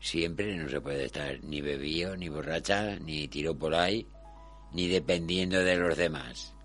siempre 0.00 0.56
no 0.56 0.68
se 0.68 0.80
puede 0.80 1.06
estar 1.06 1.42
ni 1.42 1.60
bebido, 1.60 2.16
ni 2.16 2.28
borracha, 2.28 2.96
ni 3.00 3.26
tiro 3.28 3.58
por 3.58 3.74
ahí, 3.74 4.06
ni 4.72 4.86
dependiendo 4.86 5.58
de 5.58 5.76
los 5.76 5.96
demás. 5.96 6.55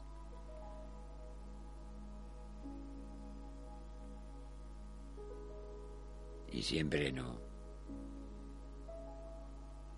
Y 6.51 6.61
siempre 6.61 7.11
no. 7.11 7.39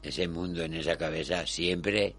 Ese 0.02 0.28
mundo 0.28 0.64
en 0.64 0.74
esa 0.74 0.98
cabeza 0.98 1.46
siempre 1.48 2.16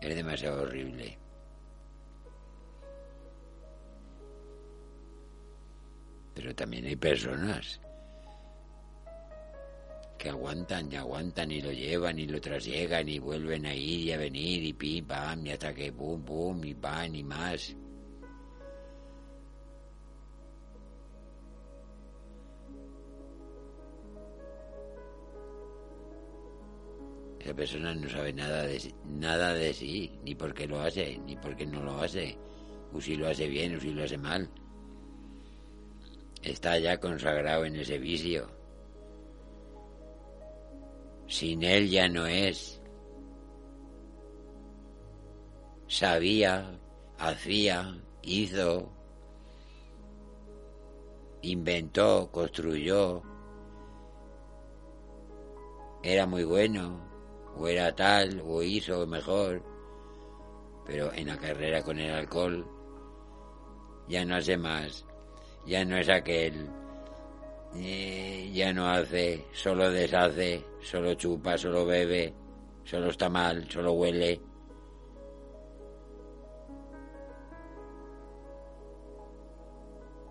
es 0.00 0.16
demasiado 0.16 0.62
horrible. 0.62 1.18
Pero 6.34 6.54
también 6.54 6.86
hay 6.86 6.96
personas 6.96 7.80
que 10.18 10.30
aguantan 10.30 10.90
y 10.92 10.96
aguantan 10.96 11.50
y 11.50 11.60
lo 11.60 11.72
llevan 11.72 12.18
y 12.18 12.26
lo 12.26 12.40
trasllegan 12.40 13.08
y 13.08 13.18
vuelven 13.18 13.66
a 13.66 13.74
ir 13.74 14.00
y 14.00 14.12
a 14.12 14.18
venir 14.18 14.64
y 14.64 14.72
pim, 14.72 15.06
pam, 15.06 15.46
y 15.46 15.50
hasta 15.50 15.74
que 15.74 15.92
pum, 15.92 16.22
pum, 16.22 16.64
y 16.64 16.74
pan 16.74 17.14
y 17.14 17.22
más. 17.22 17.76
Persona 27.56 27.94
no 27.94 28.08
sabe 28.08 28.32
nada 28.32 28.62
de, 28.64 28.94
nada 29.06 29.54
de 29.54 29.72
sí, 29.72 30.12
ni 30.22 30.34
por 30.34 30.52
qué 30.54 30.66
lo 30.66 30.80
hace, 30.80 31.18
ni 31.18 31.36
por 31.36 31.56
qué 31.56 31.66
no 31.66 31.82
lo 31.82 31.98
hace, 32.00 32.36
o 32.92 33.00
si 33.00 33.16
lo 33.16 33.28
hace 33.28 33.48
bien 33.48 33.74
o 33.74 33.80
si 33.80 33.92
lo 33.92 34.04
hace 34.04 34.18
mal. 34.18 34.48
Está 36.42 36.78
ya 36.78 36.98
consagrado 36.98 37.64
en 37.64 37.76
ese 37.76 37.98
vicio. 37.98 38.48
Sin 41.26 41.64
él 41.64 41.90
ya 41.90 42.08
no 42.08 42.26
es. 42.26 42.80
Sabía, 45.88 46.78
hacía, 47.18 47.98
hizo. 48.22 48.92
inventó, 51.42 52.28
construyó, 52.30 53.22
era 56.02 56.26
muy 56.26 56.44
bueno, 56.44 57.05
o 57.58 57.68
era 57.68 57.94
tal, 57.94 58.42
o 58.46 58.62
hizo 58.62 59.06
mejor, 59.06 59.62
pero 60.84 61.12
en 61.12 61.28
la 61.28 61.36
carrera 61.36 61.82
con 61.82 61.98
el 61.98 62.12
alcohol 62.12 62.66
ya 64.08 64.24
no 64.24 64.36
hace 64.36 64.56
más, 64.56 65.04
ya 65.66 65.84
no 65.84 65.96
es 65.96 66.08
aquel, 66.08 66.68
eh, 67.74 68.50
ya 68.52 68.72
no 68.72 68.88
hace, 68.88 69.44
solo 69.52 69.90
deshace, 69.90 70.64
solo 70.80 71.14
chupa, 71.14 71.58
solo 71.58 71.84
bebe, 71.84 72.34
solo 72.84 73.08
está 73.10 73.28
mal, 73.28 73.68
solo 73.70 73.92
huele. 73.92 74.40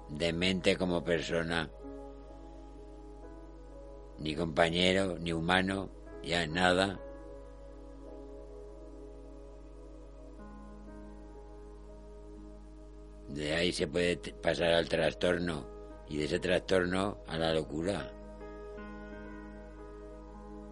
Demente 0.10 0.78
como 0.78 1.04
persona, 1.04 1.70
ni 4.20 4.36
compañero, 4.36 5.18
ni 5.20 5.34
humano, 5.34 5.90
ya 6.24 6.48
nada. 6.48 7.00
De 13.36 13.54
ahí 13.54 13.74
se 13.74 13.86
puede 13.86 14.16
pasar 14.42 14.72
al 14.72 14.88
trastorno 14.88 15.68
y 16.08 16.18
de 16.18 16.24
ese 16.24 16.40
trastorno 16.40 17.18
a 17.28 17.38
la 17.38 17.54
locura. 17.54 18.10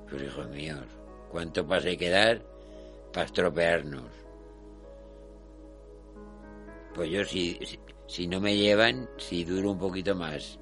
Pues 0.09 0.24
hijos 0.24 0.47
míos, 0.47 0.86
¿cuánto 1.30 1.68
paso 1.68 1.89
hay 1.89 1.97
que 1.97 2.09
dar 2.09 2.41
para 3.11 3.26
estropearnos? 3.26 4.09
Pues 6.95 7.09
yo 7.09 7.26
si, 7.26 7.59
si, 8.07 8.28
no 8.28 8.39
me 8.39 8.55
llevan, 8.55 9.09
si 9.18 9.43
duro 9.43 9.72
un 9.72 9.80
poquito 9.80 10.16
más 10.16 10.57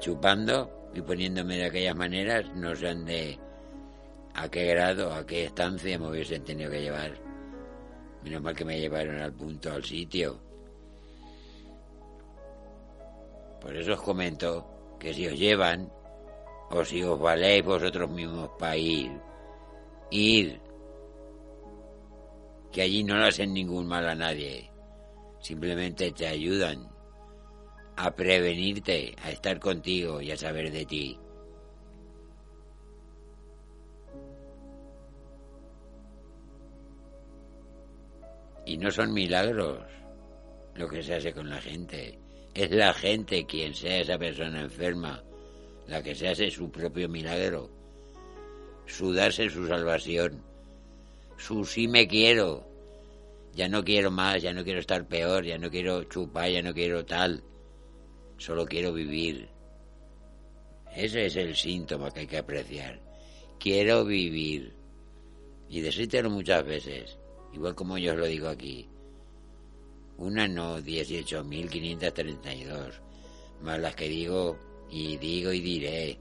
chupando 0.00 0.90
y 0.94 1.00
poniéndome 1.00 1.58
de 1.58 1.66
aquellas 1.66 1.94
maneras, 1.94 2.52
no 2.56 2.74
sé 2.74 2.92
de 2.92 3.38
a 4.34 4.48
qué 4.48 4.66
grado, 4.66 5.14
a 5.14 5.24
qué 5.24 5.44
estancia 5.44 5.96
me 5.96 6.08
hubiesen 6.08 6.42
tenido 6.42 6.72
que 6.72 6.82
llevar. 6.82 7.12
Menos 8.24 8.42
mal 8.42 8.56
que 8.56 8.64
me 8.64 8.80
llevaron 8.80 9.20
al 9.20 9.32
punto, 9.32 9.70
al 9.70 9.84
sitio. 9.84 10.53
Por 13.64 13.74
eso 13.74 13.94
os 13.94 14.02
comento 14.02 14.68
que 15.00 15.14
si 15.16 15.26
os 15.26 15.40
llevan, 15.40 15.88
o 16.68 16.84
si 16.84 17.00
os 17.00 17.16
valéis 17.16 17.64
vosotros 17.64 18.10
mismos 18.12 18.50
para 18.60 18.76
ir, 18.76 19.08
ir, 20.10 20.60
que 22.70 22.82
allí 22.82 23.02
no 23.02 23.16
le 23.16 23.28
hacen 23.28 23.54
ningún 23.54 23.88
mal 23.88 24.06
a 24.06 24.14
nadie, 24.14 24.70
simplemente 25.40 26.12
te 26.12 26.26
ayudan 26.26 26.92
a 27.96 28.10
prevenirte, 28.10 29.16
a 29.22 29.30
estar 29.30 29.58
contigo 29.58 30.20
y 30.20 30.30
a 30.30 30.36
saber 30.36 30.70
de 30.70 30.84
ti. 30.84 31.18
Y 38.66 38.76
no 38.76 38.90
son 38.90 39.14
milagros 39.14 39.80
lo 40.74 40.86
que 40.86 41.02
se 41.02 41.14
hace 41.14 41.32
con 41.32 41.48
la 41.48 41.60
gente. 41.62 42.23
Es 42.54 42.70
la 42.70 42.94
gente 42.94 43.46
quien 43.46 43.74
sea 43.74 44.00
esa 44.00 44.16
persona 44.16 44.60
enferma, 44.60 45.24
la 45.88 46.02
que 46.02 46.14
se 46.14 46.28
hace 46.28 46.50
su 46.50 46.70
propio 46.70 47.08
milagro, 47.08 47.68
su 48.86 49.12
darse 49.12 49.50
su 49.50 49.66
salvación, 49.66 50.40
su 51.36 51.64
sí 51.64 51.88
me 51.88 52.06
quiero, 52.06 52.64
ya 53.54 53.68
no 53.68 53.82
quiero 53.82 54.12
más, 54.12 54.40
ya 54.40 54.52
no 54.52 54.62
quiero 54.62 54.78
estar 54.78 55.06
peor, 55.06 55.44
ya 55.44 55.58
no 55.58 55.68
quiero 55.68 56.04
chupar, 56.04 56.50
ya 56.50 56.62
no 56.62 56.72
quiero 56.72 57.04
tal, 57.04 57.42
solo 58.38 58.66
quiero 58.66 58.92
vivir. 58.92 59.48
Ese 60.94 61.26
es 61.26 61.34
el 61.34 61.56
síntoma 61.56 62.12
que 62.12 62.20
hay 62.20 62.26
que 62.28 62.38
apreciar. 62.38 63.00
Quiero 63.58 64.04
vivir. 64.04 64.74
Y 65.68 65.80
decírtelo 65.80 66.30
muchas 66.30 66.64
veces, 66.64 67.18
igual 67.52 67.74
como 67.74 67.98
yo 67.98 68.12
os 68.12 68.18
lo 68.18 68.26
digo 68.26 68.48
aquí. 68.48 68.88
Una 70.16 70.46
no, 70.46 70.78
18.532, 70.78 73.00
más 73.62 73.80
las 73.80 73.96
que 73.96 74.08
digo 74.08 74.56
y 74.88 75.16
digo 75.16 75.52
y 75.52 75.60
diré. 75.60 76.20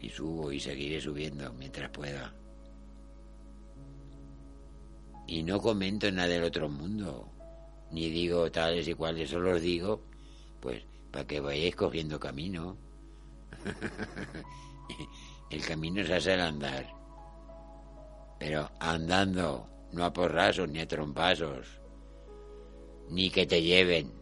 Y 0.00 0.08
subo 0.08 0.50
y 0.52 0.60
seguiré 0.60 1.00
subiendo 1.00 1.52
mientras 1.52 1.90
pueda. 1.90 2.32
Y 5.26 5.42
no 5.42 5.60
comento 5.60 6.10
nada 6.10 6.28
del 6.28 6.44
otro 6.44 6.70
mundo, 6.70 7.28
ni 7.90 8.08
digo 8.08 8.50
tales 8.50 8.88
y 8.88 8.94
cuales, 8.94 9.28
solo 9.28 9.56
os 9.56 9.60
digo, 9.60 10.00
pues, 10.60 10.82
para 11.10 11.26
que 11.26 11.40
vayáis 11.40 11.76
cogiendo 11.76 12.18
camino. 12.18 12.78
El 15.50 15.64
camino 15.64 16.00
es 16.02 16.10
hacer 16.10 16.40
andar. 16.40 16.86
Pero 18.38 18.70
andando, 18.78 19.68
no 19.92 20.04
a 20.04 20.12
porrazos 20.12 20.68
ni 20.68 20.80
a 20.80 20.86
trompazos, 20.86 21.80
ni 23.08 23.30
que 23.30 23.46
te 23.46 23.62
lleven. 23.62 24.12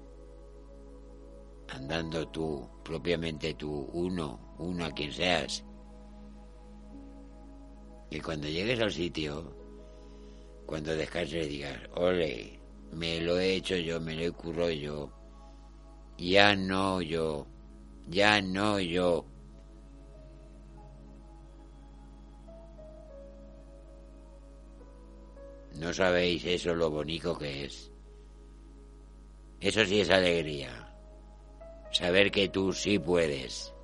Andando 1.69 2.29
tú, 2.29 2.69
propiamente 2.85 3.55
tú, 3.55 3.91
uno, 3.93 4.55
uno 4.59 4.85
a 4.85 4.93
quien 4.93 5.13
seas. 5.13 5.65
Y 8.11 8.21
cuando 8.21 8.47
llegues 8.49 8.81
al 8.81 8.93
sitio, 8.93 9.53
cuando 10.65 10.95
descanses 10.95 11.49
digas, 11.49 11.79
ole, 11.95 12.61
me 12.93 13.21
lo 13.21 13.39
he 13.39 13.55
hecho 13.57 13.77
yo, 13.77 14.01
me 14.01 14.15
lo 14.15 14.23
he 14.23 14.31
currado 14.31 14.71
yo. 14.71 15.13
Ya 16.19 16.55
no 16.55 17.03
yo, 17.03 17.47
ya 18.09 18.41
no 18.41 18.81
yo. 18.81 19.27
No 25.79 25.93
sabéis 25.93 26.45
eso 26.45 26.75
lo 26.75 26.91
bonito 26.91 27.37
que 27.37 27.65
es. 27.65 27.91
Eso 29.61 29.85
sí 29.85 30.01
es 30.01 30.11
alegría. 30.11 30.95
Saber 31.93 32.31
que 32.31 32.49
tú 32.49 32.73
sí 32.73 32.99
puedes. 32.99 33.75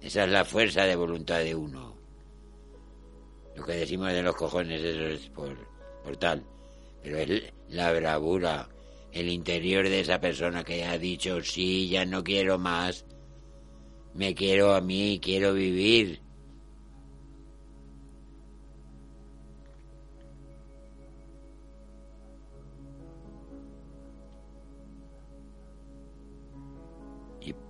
Esa 0.00 0.24
es 0.24 0.30
la 0.30 0.44
fuerza 0.44 0.84
de 0.84 0.96
voluntad 0.96 1.40
de 1.40 1.54
uno. 1.54 1.96
Lo 3.54 3.64
que 3.64 3.72
decimos 3.72 4.12
de 4.12 4.22
los 4.22 4.34
cojones, 4.34 4.82
eso 4.82 5.06
es 5.06 5.28
por, 5.28 5.56
por 6.02 6.16
tal. 6.16 6.44
Pero 7.02 7.18
es 7.18 7.52
la 7.68 7.92
bravura, 7.92 8.68
el 9.12 9.28
interior 9.28 9.88
de 9.88 10.00
esa 10.00 10.20
persona 10.20 10.64
que 10.64 10.84
ha 10.84 10.98
dicho, 10.98 11.42
sí, 11.42 11.88
ya 11.88 12.04
no 12.04 12.24
quiero 12.24 12.58
más. 12.58 13.04
Me 14.14 14.34
quiero 14.34 14.74
a 14.74 14.80
mí, 14.80 15.20
quiero 15.22 15.52
vivir. 15.52 16.21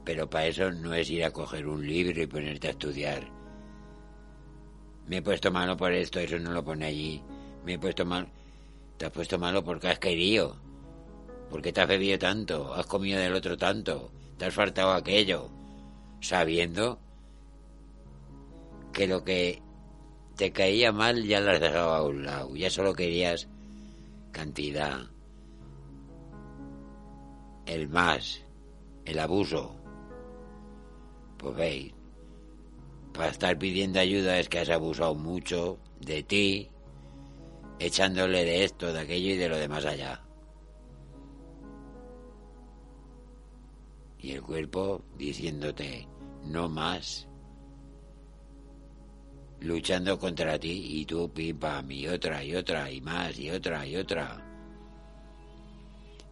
Pero 0.04 0.28
para 0.28 0.46
eso 0.46 0.70
no 0.72 0.94
es 0.94 1.10
ir 1.10 1.24
a 1.24 1.30
coger 1.30 1.66
un 1.66 1.86
libro 1.86 2.20
y 2.20 2.26
ponerte 2.26 2.68
a 2.68 2.70
estudiar. 2.70 3.28
Me 5.06 5.18
he 5.18 5.22
puesto 5.22 5.50
malo 5.50 5.76
por 5.76 5.92
esto, 5.92 6.20
eso 6.20 6.38
no 6.38 6.52
lo 6.52 6.64
pone 6.64 6.86
allí. 6.86 7.22
Me 7.64 7.74
he 7.74 7.78
puesto 7.78 8.04
mal. 8.04 8.28
Te 8.96 9.06
has 9.06 9.12
puesto 9.12 9.38
malo 9.38 9.64
porque 9.64 9.88
has 9.88 9.98
querido. 9.98 10.56
Porque 11.50 11.72
te 11.72 11.80
has 11.80 11.88
bebido 11.88 12.18
tanto, 12.18 12.74
has 12.74 12.86
comido 12.86 13.20
del 13.20 13.34
otro 13.34 13.56
tanto, 13.56 14.10
te 14.38 14.46
has 14.46 14.54
faltado 14.54 14.92
aquello, 14.92 15.50
sabiendo 16.20 16.98
que 18.92 19.06
lo 19.06 19.22
que 19.22 19.60
te 20.36 20.50
caía 20.50 20.92
mal 20.92 21.24
ya 21.24 21.40
lo 21.40 21.50
has 21.50 21.60
dejado 21.60 21.90
a 21.90 22.02
un 22.06 22.24
lado, 22.24 22.56
ya 22.56 22.70
solo 22.70 22.94
querías 22.94 23.48
cantidad, 24.30 25.02
el 27.66 27.88
más, 27.90 28.40
el 29.04 29.18
abuso. 29.18 29.81
Pues 31.42 31.56
veis, 31.56 31.92
para 33.12 33.30
estar 33.30 33.58
pidiendo 33.58 33.98
ayuda 33.98 34.38
es 34.38 34.48
que 34.48 34.60
has 34.60 34.70
abusado 34.70 35.14
mucho 35.14 35.78
de 36.00 36.22
ti, 36.22 36.70
echándole 37.80 38.44
de 38.44 38.64
esto, 38.64 38.92
de 38.92 39.00
aquello 39.00 39.30
y 39.30 39.36
de 39.36 39.48
lo 39.48 39.58
demás 39.58 39.84
allá. 39.84 40.22
Y 44.20 44.30
el 44.30 44.42
cuerpo 44.42 45.04
diciéndote, 45.18 46.06
no 46.44 46.68
más, 46.68 47.28
luchando 49.58 50.16
contra 50.16 50.60
ti 50.60 51.00
y 51.00 51.04
tú 51.06 51.28
pim 51.32 51.58
pam 51.58 51.90
y 51.90 52.06
otra 52.06 52.44
y 52.44 52.54
otra 52.54 52.88
y 52.88 53.00
más 53.00 53.36
y 53.36 53.50
otra 53.50 53.84
y 53.84 53.96
otra. 53.96 54.48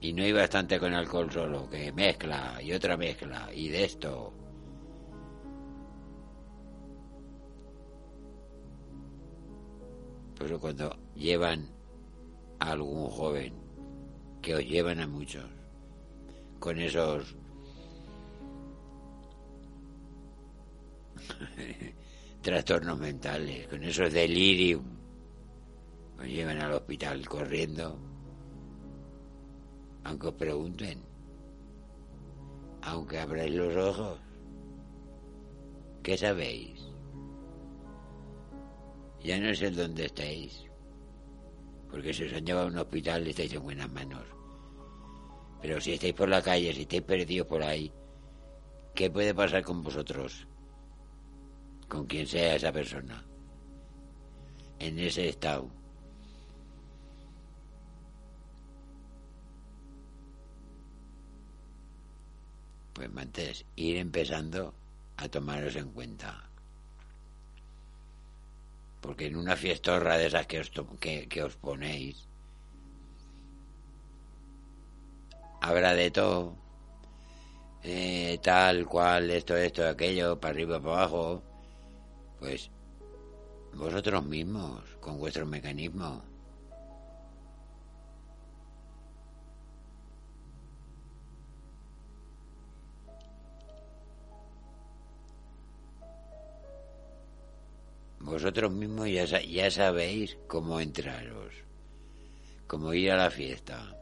Y 0.00 0.12
no 0.12 0.22
hay 0.22 0.32
bastante 0.32 0.78
con 0.78 0.94
alcohol 0.94 1.30
solo, 1.32 1.68
que 1.68 1.90
mezcla 1.92 2.62
y 2.62 2.72
otra 2.72 2.96
mezcla 2.96 3.50
y 3.52 3.68
de 3.68 3.84
esto. 3.84 4.32
Pero 10.40 10.58
cuando 10.58 10.96
llevan 11.14 11.68
a 12.60 12.72
algún 12.72 13.10
joven, 13.10 13.52
que 14.40 14.54
os 14.54 14.64
llevan 14.64 15.00
a 15.00 15.06
muchos, 15.06 15.44
con 16.58 16.80
esos 16.80 17.36
trastornos 22.40 22.98
mentales, 22.98 23.68
con 23.68 23.84
esos 23.84 24.10
delirium, 24.14 24.82
os 26.18 26.24
llevan 26.24 26.58
al 26.62 26.72
hospital 26.72 27.28
corriendo, 27.28 27.98
aunque 30.04 30.28
os 30.28 30.34
pregunten, 30.34 31.02
aunque 32.80 33.18
abráis 33.18 33.54
los 33.54 33.76
ojos, 33.76 34.18
¿qué 36.02 36.16
sabéis? 36.16 36.89
Ya 39.22 39.38
no 39.38 39.54
sé 39.54 39.70
dónde 39.70 40.06
estáis, 40.06 40.64
porque 41.90 42.14
si 42.14 42.24
os 42.24 42.32
han 42.32 42.46
llevado 42.46 42.68
a 42.68 42.70
un 42.70 42.78
hospital 42.78 43.26
estáis 43.26 43.52
en 43.52 43.62
buenas 43.62 43.92
manos. 43.92 44.24
Pero 45.60 45.78
si 45.80 45.92
estáis 45.92 46.14
por 46.14 46.28
la 46.28 46.40
calle, 46.40 46.72
si 46.72 46.82
estáis 46.82 47.02
perdidos 47.02 47.46
por 47.46 47.62
ahí, 47.62 47.92
¿qué 48.94 49.10
puede 49.10 49.34
pasar 49.34 49.62
con 49.62 49.82
vosotros? 49.82 50.46
Con 51.86 52.06
quien 52.06 52.26
sea 52.26 52.56
esa 52.56 52.72
persona. 52.72 53.22
En 54.78 54.98
ese 54.98 55.28
estado. 55.28 55.68
Pues 62.94 63.10
antes, 63.14 63.66
ir 63.76 63.98
empezando 63.98 64.74
a 65.18 65.28
tomaros 65.28 65.76
en 65.76 65.90
cuenta. 65.90 66.49
Porque 69.00 69.26
en 69.26 69.36
una 69.36 69.56
fiestorra 69.56 70.18
de 70.18 70.26
esas 70.26 70.46
que 70.46 70.60
os, 70.60 70.70
que, 71.00 71.42
os 71.42 71.56
ponéis, 71.56 72.28
habrá 75.60 75.94
de 75.94 76.10
todo. 76.10 76.56
Eh, 77.82 78.38
tal 78.42 78.86
cual, 78.86 79.30
esto, 79.30 79.56
esto, 79.56 79.88
aquello, 79.88 80.38
para 80.38 80.52
arriba, 80.52 80.80
para 80.80 80.94
abajo. 80.94 81.42
Pues 82.38 82.70
vosotros 83.74 84.24
mismos, 84.24 84.82
con 85.00 85.18
vuestro 85.18 85.46
mecanismo. 85.46 86.29
Vosotros 98.20 98.70
mismos 98.70 99.08
ya, 99.08 99.24
ya 99.24 99.70
sabéis 99.70 100.36
cómo 100.46 100.78
entraros, 100.78 101.54
cómo 102.66 102.92
ir 102.92 103.10
a 103.12 103.16
la 103.16 103.30
fiesta, 103.30 103.96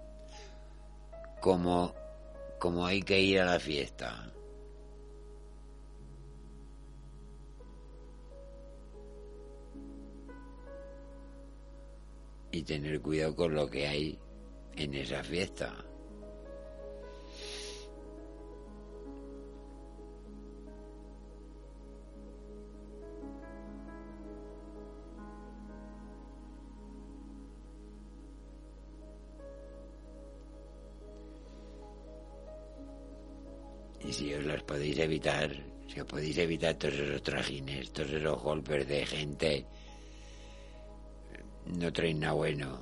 cómo, 1.40 1.94
cómo 2.58 2.84
hay 2.84 3.00
que 3.02 3.20
ir 3.20 3.40
a 3.40 3.44
la 3.44 3.60
fiesta. 3.60 4.32
Y 12.50 12.62
tener 12.62 13.00
cuidado 13.00 13.36
con 13.36 13.54
lo 13.54 13.70
que 13.70 13.86
hay 13.86 14.18
en 14.74 14.94
esa 14.94 15.22
fiesta. 15.22 15.87
Y 34.08 34.12
si 34.14 34.32
os 34.32 34.42
las 34.42 34.62
podéis 34.62 34.98
evitar, 35.00 35.54
si 35.86 36.00
os 36.00 36.06
podéis 36.06 36.38
evitar 36.38 36.74
todos 36.76 36.94
esos 36.94 37.22
trajines, 37.22 37.92
todos 37.92 38.12
esos 38.12 38.42
golpes 38.42 38.88
de 38.88 39.04
gente, 39.04 39.66
no 41.66 41.92
traen 41.92 42.20
nada 42.20 42.32
bueno. 42.32 42.80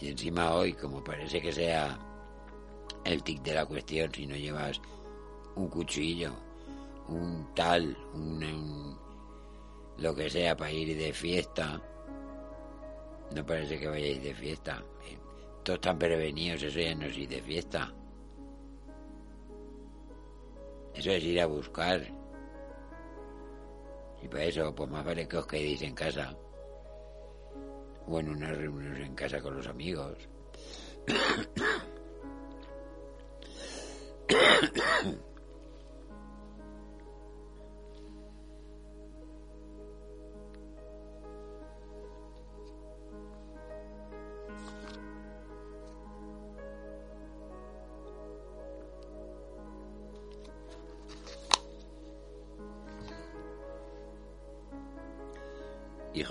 Y 0.00 0.08
encima 0.08 0.54
hoy, 0.54 0.72
como 0.74 1.02
parece 1.02 1.42
que 1.42 1.52
sea 1.52 1.98
el 3.04 3.24
tic 3.24 3.42
de 3.42 3.54
la 3.54 3.66
cuestión, 3.66 4.14
si 4.14 4.24
no 4.24 4.36
llevas 4.36 4.80
un 5.56 5.66
cuchillo, 5.66 6.32
un 7.08 7.52
tal, 7.56 7.96
un, 8.14 8.96
lo 9.98 10.14
que 10.14 10.30
sea 10.30 10.56
para 10.56 10.70
ir 10.70 10.96
de 10.96 11.12
fiesta, 11.12 11.82
no 13.34 13.44
parece 13.44 13.80
que 13.80 13.88
vayáis 13.88 14.22
de 14.22 14.32
fiesta. 14.32 14.84
Todos 15.62 15.76
están 15.76 15.98
prevenidos, 15.98 16.62
eso 16.62 16.80
ya 16.80 16.94
no 16.94 17.06
es 17.06 17.16
ir 17.16 17.28
de 17.28 17.40
fiesta. 17.40 17.92
Eso 20.94 21.10
es 21.10 21.24
ir 21.24 21.40
a 21.40 21.46
buscar. 21.46 22.02
Y 24.22 24.28
para 24.28 24.44
eso, 24.44 24.74
pues 24.74 24.90
más 24.90 25.04
vale 25.04 25.28
que 25.28 25.36
os 25.36 25.46
quedéis 25.46 25.82
en 25.82 25.94
casa. 25.94 26.36
O 28.06 28.18
en 28.18 28.28
unas 28.28 28.56
reuniones 28.56 29.06
en 29.06 29.14
casa 29.14 29.40
con 29.40 29.56
los 29.56 29.66
amigos. 29.68 30.16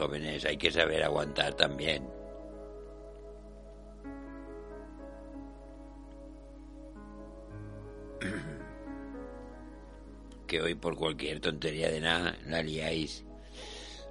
jóvenes, 0.01 0.43
hay 0.45 0.57
que 0.57 0.71
saber 0.71 1.03
aguantar 1.03 1.53
también. 1.53 2.09
Que 10.47 10.61
hoy 10.61 10.75
por 10.75 10.97
cualquier 10.97 11.39
tontería 11.39 11.89
de 11.89 12.01
nada 12.01 12.37
la 12.45 12.61
liáis. 12.61 13.23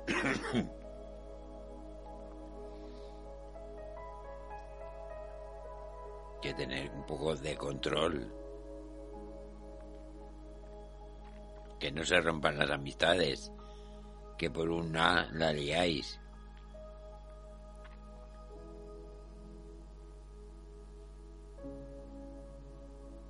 que 6.41 6.55
tener 6.55 6.91
un 6.93 7.05
poco 7.05 7.37
de 7.37 7.55
control. 7.57 8.33
Que 11.79 11.93
no 11.93 12.03
se 12.05 12.19
rompan 12.21 12.57
las 12.57 12.71
amistades 12.71 13.53
que 14.41 14.49
por 14.51 14.71
una 14.71 15.29
la 15.35 15.53
liáis. 15.53 16.19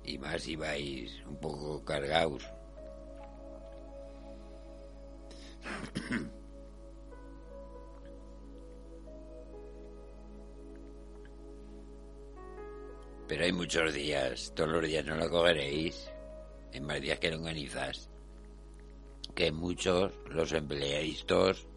Y 0.05 0.17
más 0.17 0.43
si 0.43 0.55
vais 0.55 1.11
un 1.27 1.35
poco 1.35 1.83
cargados. 1.83 2.47
Pero 13.27 13.43
hay 13.43 13.51
muchos 13.51 13.93
días, 13.93 14.53
todos 14.55 14.69
los 14.69 14.85
días 14.85 15.03
no 15.03 15.17
lo 15.17 15.29
cogeréis. 15.29 16.09
Hay 16.73 16.79
más 16.79 17.01
días 17.01 17.19
que 17.19 17.35
organizas 17.35 18.10
que 19.35 19.51
muchos 19.51 20.11
los 20.29 20.51
empleáis 20.51 21.25
todos 21.25 21.67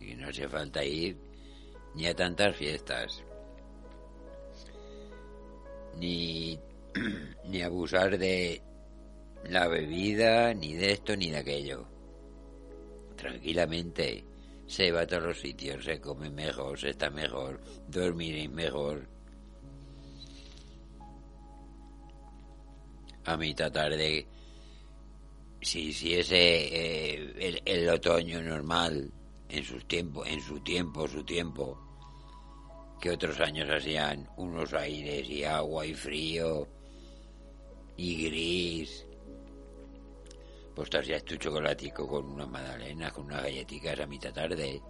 y 0.00 0.14
no 0.14 0.28
hace 0.28 0.48
falta 0.48 0.84
ir 0.84 1.16
ni 1.94 2.06
a 2.06 2.14
tantas 2.14 2.56
fiestas 2.56 3.24
ni 5.96 6.58
ni 7.44 7.62
abusar 7.62 8.18
de 8.18 8.62
la 9.44 9.68
bebida 9.68 10.54
ni 10.54 10.74
de 10.74 10.92
esto 10.92 11.16
ni 11.16 11.30
de 11.30 11.38
aquello. 11.38 11.86
Tranquilamente 13.16 14.24
se 14.70 14.92
va 14.92 15.00
a 15.00 15.06
todos 15.06 15.24
los 15.24 15.40
sitios, 15.40 15.84
se 15.84 16.00
come 16.00 16.30
mejor, 16.30 16.78
se 16.78 16.90
está 16.90 17.10
mejor, 17.10 17.60
dormir 17.88 18.48
mejor. 18.50 19.08
A 23.24 23.36
mitad 23.36 23.72
tarde, 23.72 24.28
si 25.60 25.88
hiciese 25.88 26.36
eh, 26.36 27.34
el, 27.40 27.62
el, 27.64 27.88
otoño 27.88 28.40
normal, 28.42 29.12
en 29.48 29.64
sus 29.64 29.88
tiempos, 29.88 30.28
en 30.28 30.40
su 30.40 30.60
tiempo, 30.60 31.08
su 31.08 31.24
tiempo, 31.24 31.76
que 33.00 33.10
otros 33.10 33.40
años 33.40 33.68
hacían 33.68 34.28
unos 34.36 34.72
aires 34.72 35.28
y 35.28 35.42
agua 35.42 35.84
y 35.84 35.94
frío 35.94 36.68
y 37.96 38.24
gris. 38.24 39.04
Pues 40.74 40.88
te 40.88 40.98
hacías 40.98 41.24
tu 41.24 41.36
chocolatico 41.36 42.06
con 42.06 42.26
una 42.26 42.46
magdalena, 42.46 43.10
con 43.10 43.26
unas 43.26 43.42
galletitas 43.42 44.00
a 44.00 44.06
mitad 44.06 44.32
tarde. 44.32 44.80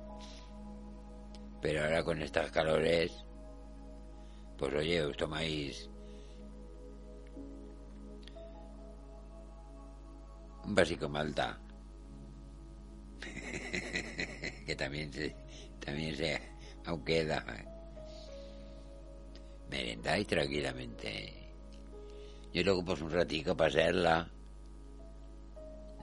Pero 1.60 1.84
ahora 1.84 2.02
con 2.04 2.22
estas 2.22 2.50
calores, 2.50 3.24
pues 4.56 4.74
oye, 4.74 5.02
os 5.02 5.16
tomáis 5.16 5.90
un 10.64 10.74
básico 10.74 11.08
malta. 11.08 11.58
que 14.66 14.76
también 14.76 15.12
se, 15.12 15.34
también 15.84 16.16
se, 16.16 16.40
aunque 16.86 17.24
da, 17.24 17.44
merendáis 19.70 20.26
tranquilamente. 20.26 21.52
Yo 22.52 22.62
luego 22.64 22.84
pues 22.84 23.00
un 23.00 23.10
ratico 23.10 23.56
para 23.56 23.68
hacerla, 23.68 24.30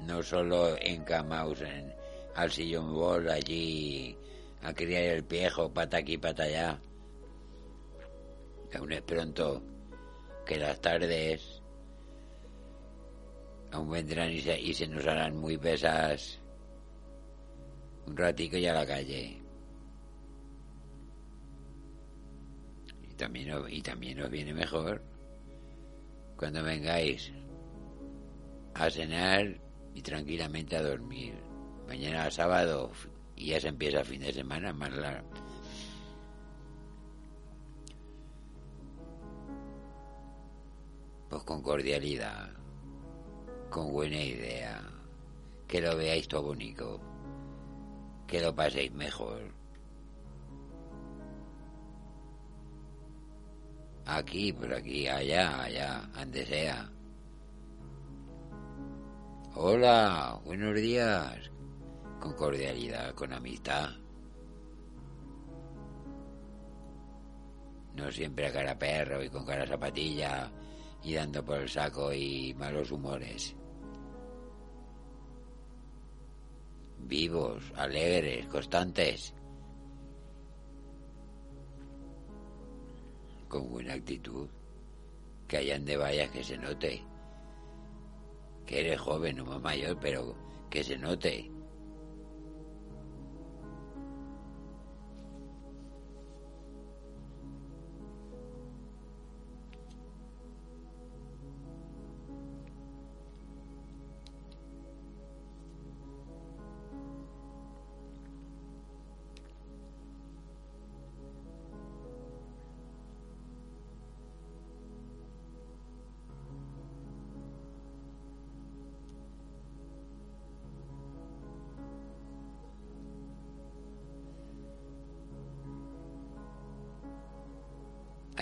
no 0.06 0.22
solo 0.22 0.78
encamaos 0.80 1.62
en, 1.62 1.94
al 2.36 2.52
sillón 2.52 2.94
bol 2.94 3.30
allí 3.30 4.18
a 4.62 4.74
criar 4.74 5.04
el 5.04 5.22
viejo 5.24 5.72
pata 5.72 5.98
aquí, 5.98 6.18
pata 6.18 6.44
allá. 6.44 6.80
Aún 8.76 8.92
es 8.92 9.02
pronto 9.02 9.64
que 10.46 10.58
las 10.58 10.80
tardes 10.82 11.62
aún 13.72 13.90
vendrán 13.90 14.32
y 14.32 14.42
se, 14.42 14.60
y 14.60 14.74
se 14.74 14.88
nos 14.88 15.06
harán 15.08 15.36
muy 15.38 15.58
pesas. 15.58 16.40
Un 18.06 18.16
ratico 18.16 18.58
y 18.58 18.66
a 18.66 18.74
la 18.74 18.86
calle. 18.86 19.42
Y 23.10 23.14
también, 23.16 23.52
y 23.70 23.82
también 23.82 24.22
os 24.22 24.30
viene 24.30 24.54
mejor 24.54 25.02
cuando 26.38 26.64
vengáis 26.64 27.32
a 28.76 28.90
cenar 28.90 29.67
y 29.98 30.02
tranquilamente 30.04 30.78
a 30.78 30.84
dormir. 30.84 31.34
Mañana 31.88 32.30
sábado 32.30 32.92
y 33.36 33.48
ya 33.48 33.60
se 33.60 33.70
empieza 33.70 34.02
el 34.02 34.06
fin 34.06 34.22
de 34.22 34.32
semana 34.32 34.72
más 34.72 34.92
largo. 34.96 35.28
Pues 41.30 41.42
con 41.44 41.64
cordialidad, 41.64 42.52
con 43.72 43.92
buena 43.92 44.22
idea, 44.22 44.84
que 45.68 45.82
lo 45.82 45.98
veáis 45.98 46.28
todo 46.28 46.44
bonito, 46.44 47.02
que 48.28 48.40
lo 48.40 48.54
paséis 48.54 48.92
mejor. 48.94 49.52
Aquí, 54.06 54.54
por 54.54 54.72
aquí, 54.72 55.08
allá, 55.08 55.64
allá, 55.64 56.08
donde 56.14 56.46
sea. 56.46 56.97
Hola, 59.60 60.40
buenos 60.46 60.76
días. 60.76 61.50
Con 62.20 62.34
cordialidad, 62.34 63.16
con 63.16 63.34
amistad. 63.34 63.90
No 67.96 68.12
siempre 68.12 68.46
a 68.46 68.54
cara 68.54 68.78
perro 68.78 69.24
y 69.24 69.30
con 69.30 69.48
cara 69.48 69.66
zapatilla 69.66 70.52
y 71.04 71.16
dando 71.16 71.44
por 71.44 71.58
el 71.58 71.70
saco 71.70 72.14
y 72.14 72.54
malos 72.54 72.92
humores. 72.92 73.56
Vivos, 77.00 77.64
alegres, 77.78 78.46
constantes. 78.46 79.34
Con 83.48 83.72
buena 83.72 83.96
actitud. 83.96 84.48
Que 85.48 85.58
allá 85.58 85.78
donde 85.78 85.98
vayas 85.98 86.30
que 86.30 86.44
se 86.44 86.60
note. 86.60 87.17
Que 88.68 88.82
eres 88.82 89.00
joven, 89.00 89.38
no 89.38 89.46
más 89.46 89.62
mayor, 89.62 89.98
pero 90.00 90.36
que 90.70 90.84
se 90.84 90.98
note. 90.98 91.57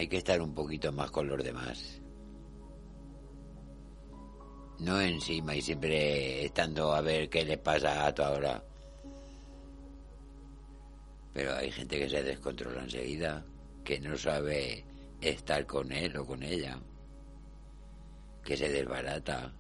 Hay 0.06 0.10
que 0.10 0.18
estar 0.18 0.40
un 0.40 0.53
poquito 0.53 0.91
más 0.91 1.10
con 1.10 1.27
los 1.27 1.44
demás. 1.44 1.99
No 4.77 5.02
encima 5.02 5.56
y 5.56 5.64
siempre 5.64 6.45
estando 6.45 6.94
a 6.94 7.02
ver 7.02 7.27
qué 7.27 7.44
les 7.44 7.57
pasa 7.57 8.06
a 8.06 8.14
tu 8.14 8.22
ahora. 8.22 8.64
Pero 11.34 11.56
hay 11.56 11.72
gente 11.72 11.98
que 11.98 12.07
se 12.07 12.22
descontrola 12.22 12.84
enseguida, 12.84 13.44
que 13.84 13.99
no 13.99 14.15
sabe 14.15 14.86
estar 15.22 15.65
con 15.65 15.91
él 15.91 16.15
o 16.18 16.23
con 16.23 16.44
ella, 16.44 16.80
que 18.44 18.56
se 18.56 18.69
desbarata, 18.69 19.52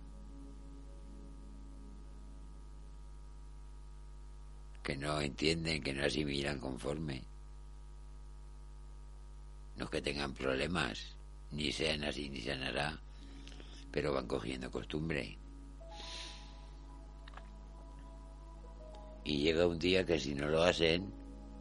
que 4.83 4.95
no 4.95 5.19
entienden, 5.21 5.81
que 5.81 5.91
no 5.91 6.05
asimilan 6.05 6.59
conforme. 6.59 7.34
No 9.77 9.85
es 9.85 9.91
que 9.91 10.01
tengan 10.01 10.33
problemas, 10.33 11.15
ni 11.51 11.71
sean 11.71 12.03
así 12.03 12.29
ni 12.29 12.41
sean 12.41 12.63
hará, 12.63 12.99
pero 13.91 14.13
van 14.13 14.27
cogiendo 14.27 14.71
costumbre. 14.71 15.37
Y 19.23 19.39
llega 19.39 19.67
un 19.67 19.79
día 19.79 20.05
que 20.05 20.19
si 20.19 20.35
no 20.35 20.47
lo 20.47 20.63
hacen, 20.63 21.11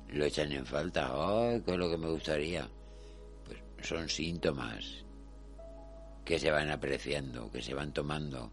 lo 0.09 0.24
echan 0.24 0.53
en 0.53 0.66
falta. 0.66 1.11
¡Ay, 1.12 1.62
qué 1.62 1.73
es 1.73 1.78
lo 1.78 1.91
que 1.91 1.97
me 1.97 2.11
gustaría! 2.11 2.69
Pues 3.45 3.89
son 3.89 4.09
síntomas 4.09 5.05
que 6.24 6.39
se 6.39 6.51
van 6.51 6.70
apreciando, 6.70 7.51
que 7.51 7.62
se 7.62 7.74
van 7.74 7.93
tomando. 7.93 8.51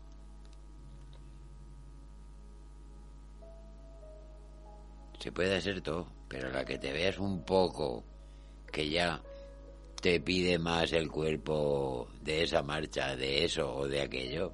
Se 5.19 5.31
puede 5.31 5.55
hacer 5.55 5.81
todo, 5.81 6.07
pero 6.27 6.49
la 6.49 6.65
que 6.65 6.79
te 6.79 6.91
veas 6.91 7.19
un 7.19 7.43
poco 7.43 8.03
que 8.71 8.89
ya 8.89 9.21
te 10.01 10.19
pide 10.19 10.57
más 10.57 10.93
el 10.93 11.11
cuerpo 11.11 12.09
de 12.21 12.43
esa 12.43 12.63
marcha, 12.63 13.15
de 13.15 13.45
eso 13.45 13.71
o 13.71 13.87
de 13.87 14.01
aquello, 14.01 14.51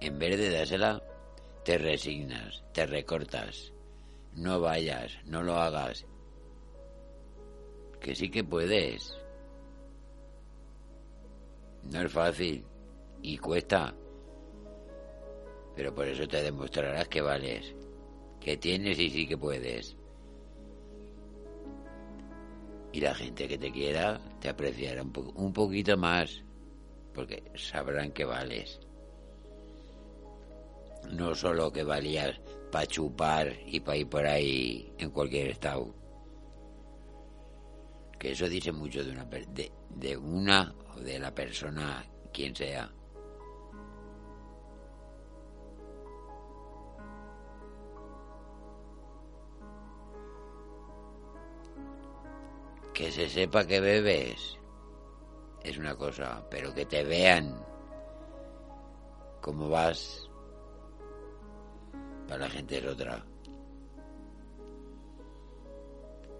en 0.00 0.18
vez 0.18 0.38
de 0.38 0.50
dársela, 0.50 1.02
te 1.62 1.76
resignas, 1.76 2.64
te 2.72 2.86
recortas. 2.86 3.74
No 4.34 4.60
vayas, 4.60 5.12
no 5.26 5.42
lo 5.42 5.56
hagas. 5.56 6.06
Que 8.00 8.14
sí 8.14 8.30
que 8.30 8.44
puedes. 8.44 9.14
No 11.82 12.00
es 12.00 12.12
fácil 12.12 12.64
y 13.20 13.36
cuesta. 13.36 13.94
Pero 15.76 15.94
por 15.94 16.08
eso 16.08 16.26
te 16.26 16.42
demostrarás 16.42 17.08
que 17.08 17.20
vales, 17.20 17.74
que 18.40 18.56
tienes 18.56 18.98
y 18.98 19.10
sí 19.10 19.26
que 19.26 19.36
puedes. 19.36 19.97
Y 22.92 23.00
la 23.00 23.14
gente 23.14 23.46
que 23.48 23.58
te 23.58 23.70
quiera 23.70 24.20
te 24.40 24.48
apreciará 24.48 25.02
un, 25.02 25.12
po- 25.12 25.32
un 25.34 25.52
poquito 25.52 25.96
más, 25.96 26.42
porque 27.14 27.42
sabrán 27.54 28.12
que 28.12 28.24
vales. 28.24 28.80
No 31.10 31.34
solo 31.34 31.72
que 31.72 31.84
valías 31.84 32.40
para 32.72 32.86
chupar 32.86 33.52
y 33.66 33.80
para 33.80 33.96
ir 33.96 34.08
por 34.08 34.26
ahí 34.26 34.92
en 34.98 35.10
cualquier 35.10 35.48
estado. 35.48 35.94
Que 38.18 38.32
eso 38.32 38.48
dice 38.48 38.72
mucho 38.72 39.04
de 39.04 39.12
una, 39.12 39.24
de, 39.24 39.70
de 39.90 40.16
una 40.16 40.74
o 40.96 41.00
de 41.00 41.18
la 41.18 41.34
persona, 41.34 42.04
quien 42.32 42.54
sea. 42.54 42.90
Que 52.98 53.12
se 53.12 53.28
sepa 53.28 53.64
que 53.64 53.78
bebes 53.78 54.58
es 55.62 55.78
una 55.78 55.94
cosa, 55.94 56.44
pero 56.50 56.74
que 56.74 56.84
te 56.84 57.04
vean 57.04 57.64
cómo 59.40 59.68
vas 59.68 60.28
para 62.26 62.40
la 62.40 62.50
gente 62.50 62.78
es 62.78 62.86
otra. 62.86 63.24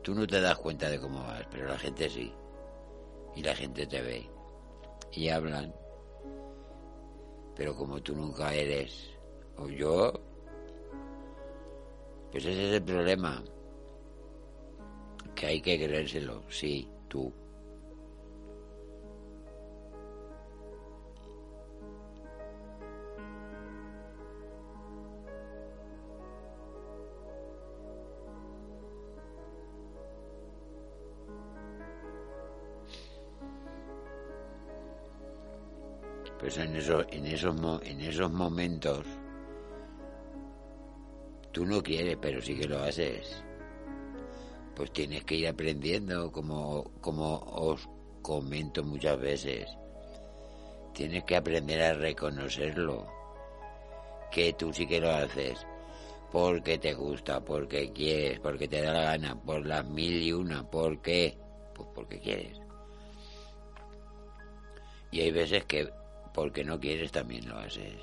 Tú 0.03 0.17
no 0.17 0.27
te 0.27 0.41
das 0.41 0.59
cuenta 0.59 0.91
de 0.91 0.99
cómo 0.99 1.23
vas, 1.23 1.47
pero 1.49 1.69
la 1.69 1.79
gente 1.79 2.11
sí. 2.11 2.35
Y 3.37 3.43
la 3.45 3.55
gente 3.55 3.87
te 3.87 4.03
ve. 4.03 4.29
Y 5.13 5.29
hablan. 5.29 5.73
Pero 7.55 7.77
como 7.77 8.03
tú 8.03 8.17
nunca 8.17 8.53
eres, 8.53 9.09
o 9.59 9.69
yo, 9.69 10.13
pues 12.33 12.45
ese 12.45 12.69
es 12.71 12.75
el 12.75 12.83
problema. 12.83 13.45
Que 15.39 15.47
hay 15.47 15.61
que 15.61 15.79
creérselo, 15.79 16.43
sí, 16.49 16.89
tú. 17.07 17.33
Pues 36.41 36.59
en, 36.59 36.75
eso, 36.75 37.05
en, 37.11 37.27
esos, 37.27 37.55
en 37.85 38.01
esos 38.01 38.33
momentos 38.33 39.07
tú 41.53 41.65
no 41.65 41.81
quieres, 41.81 42.17
pero 42.21 42.43
sí 42.43 42.57
que 42.57 42.67
lo 42.67 42.81
haces. 42.81 43.45
Pues 44.79 44.93
tienes 44.93 45.25
que 45.25 45.35
ir 45.35 45.49
aprendiendo, 45.49 46.31
como, 46.31 46.93
como 47.01 47.39
os 47.39 47.89
comento 48.23 48.85
muchas 48.85 49.19
veces. 49.19 49.69
Tienes 50.95 51.25
que 51.25 51.35
aprender 51.35 51.83
a 51.83 51.95
reconocerlo. 51.95 53.05
Que 54.31 54.53
tú 54.53 54.73
sí 54.73 54.87
que 54.87 55.01
lo 55.01 55.11
haces. 55.11 55.67
Porque 56.31 56.79
te 56.79 56.95
gusta, 56.95 57.45
porque 57.45 57.93
quieres, 57.93 58.39
porque 58.39 58.69
te 58.69 58.81
da 58.81 58.93
la 58.93 59.03
gana, 59.03 59.35
por 59.43 59.67
las 59.67 59.85
mil 59.85 60.23
y 60.23 60.33
una. 60.33 60.71
¿Por 60.71 61.03
qué? 61.03 61.37
Pues 61.75 61.89
porque 61.93 62.21
quieres. 62.21 62.61
Y 65.11 65.23
hay 65.23 65.33
veces 65.33 65.65
que 65.65 65.91
porque 66.33 66.63
no 66.63 66.79
quieres 66.79 67.11
también 67.11 67.49
lo 67.49 67.59
haces. 67.59 68.01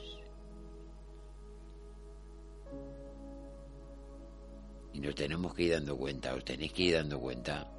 Y 4.96 5.00
nos 5.02 5.14
tenemos 5.14 5.54
que 5.54 5.64
ir 5.64 5.74
dando 5.74 5.98
cuenta, 5.98 6.34
os 6.34 6.46
tenéis 6.46 6.72
que 6.72 6.84
ir 6.84 6.94
dando 6.94 7.20
cuenta 7.20 7.70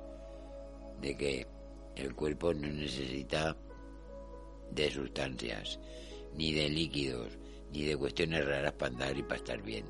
de 1.00 1.16
que 1.16 1.46
el 1.94 2.14
cuerpo 2.14 2.52
no 2.52 2.68
necesita 2.68 3.56
de 4.70 4.90
sustancias, 4.90 5.80
ni 6.34 6.52
de 6.52 6.68
líquidos, 6.68 7.38
ni 7.72 7.84
de 7.84 7.96
cuestiones 7.96 8.44
raras 8.44 8.74
para 8.74 8.92
andar 8.92 9.16
y 9.16 9.22
para 9.22 9.36
estar 9.36 9.62
bien. 9.62 9.86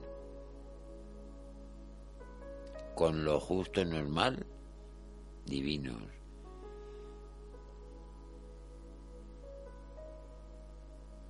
Con 2.94 3.24
lo 3.24 3.40
justo 3.40 3.84
normal, 3.84 4.46
divinos. 5.46 6.04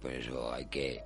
Por 0.03 0.13
eso 0.13 0.53
hay 0.53 0.67
que 0.67 1.03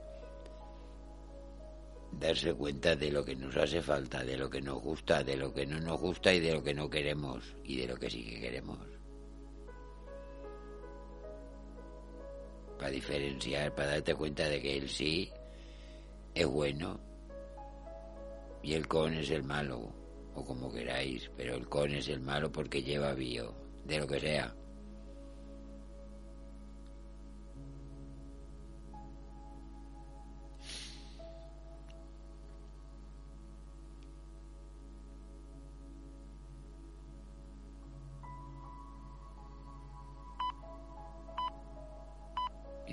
darse 2.12 2.52
cuenta 2.54 2.96
de 2.96 3.10
lo 3.10 3.24
que 3.24 3.36
nos 3.36 3.56
hace 3.56 3.82
falta, 3.82 4.24
de 4.24 4.36
lo 4.36 4.50
que 4.50 4.60
nos 4.60 4.82
gusta, 4.82 5.22
de 5.22 5.36
lo 5.36 5.52
que 5.52 5.66
no 5.66 5.80
nos 5.80 6.00
gusta 6.00 6.32
y 6.32 6.40
de 6.40 6.52
lo 6.52 6.62
que 6.62 6.74
no 6.74 6.90
queremos 6.90 7.56
y 7.64 7.76
de 7.76 7.86
lo 7.86 7.96
que 7.96 8.10
sí 8.10 8.24
que 8.24 8.40
queremos. 8.40 8.78
Para 12.78 12.90
diferenciar, 12.90 13.74
para 13.74 13.90
darte 13.90 14.14
cuenta 14.14 14.48
de 14.48 14.60
que 14.60 14.76
el 14.76 14.88
sí 14.88 15.30
es 16.34 16.46
bueno 16.46 17.00
y 18.62 18.74
el 18.74 18.86
con 18.88 19.14
es 19.14 19.30
el 19.30 19.42
malo, 19.42 19.92
o 20.34 20.44
como 20.44 20.72
queráis, 20.72 21.30
pero 21.36 21.54
el 21.54 21.68
con 21.68 21.92
es 21.92 22.08
el 22.08 22.20
malo 22.20 22.50
porque 22.50 22.82
lleva 22.82 23.14
bio, 23.14 23.54
de 23.84 23.98
lo 23.98 24.06
que 24.06 24.20
sea. 24.20 24.54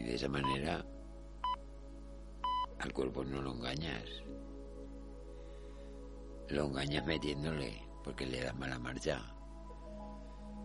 De 0.08 0.16
esa 0.16 0.30
manera 0.30 0.86
al 2.80 2.94
cuerpo 2.94 3.26
no 3.26 3.42
lo 3.42 3.52
engañas. 3.52 4.06
Lo 6.48 6.68
engañas 6.68 7.06
metiéndole 7.06 7.82
porque 8.06 8.26
le 8.26 8.42
das 8.42 8.56
mala 8.56 8.80
marcha. 8.80 9.22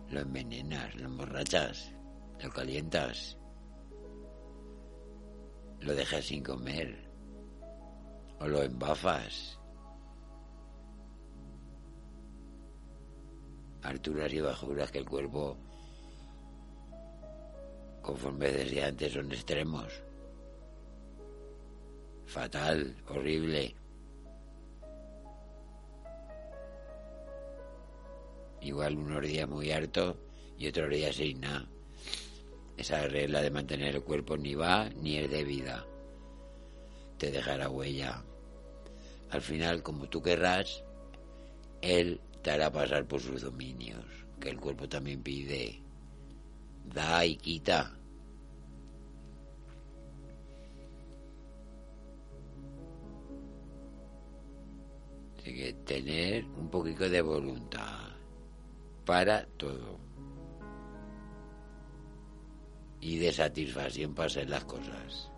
Lo 0.09 0.21
envenenas, 0.21 0.95
lo 0.95 1.07
emborrachas, 1.07 1.93
lo 2.41 2.49
calientas. 2.51 3.37
Lo 5.81 5.93
dejas 5.93 6.23
sin 6.23 6.41
comer. 6.41 7.11
O 8.39 8.47
lo 8.47 8.63
embafas. 8.63 9.59
Alturas 13.81 14.31
y 14.31 14.39
bajuras 14.39 14.89
que 14.89 14.99
el 14.99 15.09
cuerpo 15.09 15.57
conforme 18.03 18.51
decía 18.51 18.87
antes, 18.87 19.13
son 19.13 19.31
extremos. 19.31 19.91
Fatal, 22.25 22.95
horrible. 23.07 23.75
Igual 28.61 28.97
unos 28.97 29.21
días 29.23 29.47
muy 29.47 29.71
harto 29.71 30.17
y 30.57 30.67
otros 30.67 30.89
días 30.89 31.15
sin 31.15 31.41
nada. 31.41 31.65
Esa 32.77 33.07
regla 33.07 33.41
de 33.41 33.51
mantener 33.51 33.95
el 33.95 34.03
cuerpo 34.03 34.35
ni 34.35 34.53
va 34.55 34.89
ni 34.89 35.17
es 35.17 35.29
de 35.29 35.43
vida. 35.43 35.85
Te 37.17 37.31
dejará 37.31 37.69
huella. 37.69 38.23
Al 39.29 39.41
final, 39.41 39.81
como 39.81 40.09
tú 40.09 40.21
querrás, 40.21 40.83
él 41.81 42.19
te 42.41 42.51
hará 42.51 42.71
pasar 42.71 43.05
por 43.07 43.21
sus 43.21 43.41
dominios, 43.41 44.03
que 44.39 44.49
el 44.49 44.59
cuerpo 44.59 44.89
también 44.89 45.21
pide 45.23 45.82
da 46.85 47.25
y 47.25 47.35
quita. 47.37 47.91
Que 55.43 55.73
tener 55.85 56.45
un 56.45 56.69
poquito 56.69 57.09
de 57.09 57.21
voluntad 57.21 58.09
para 59.05 59.45
todo. 59.57 59.99
Y 63.01 63.17
de 63.17 63.33
satisfacción 63.33 64.13
para 64.15 64.27
hacer 64.27 64.49
las 64.49 64.63
cosas. 64.63 65.29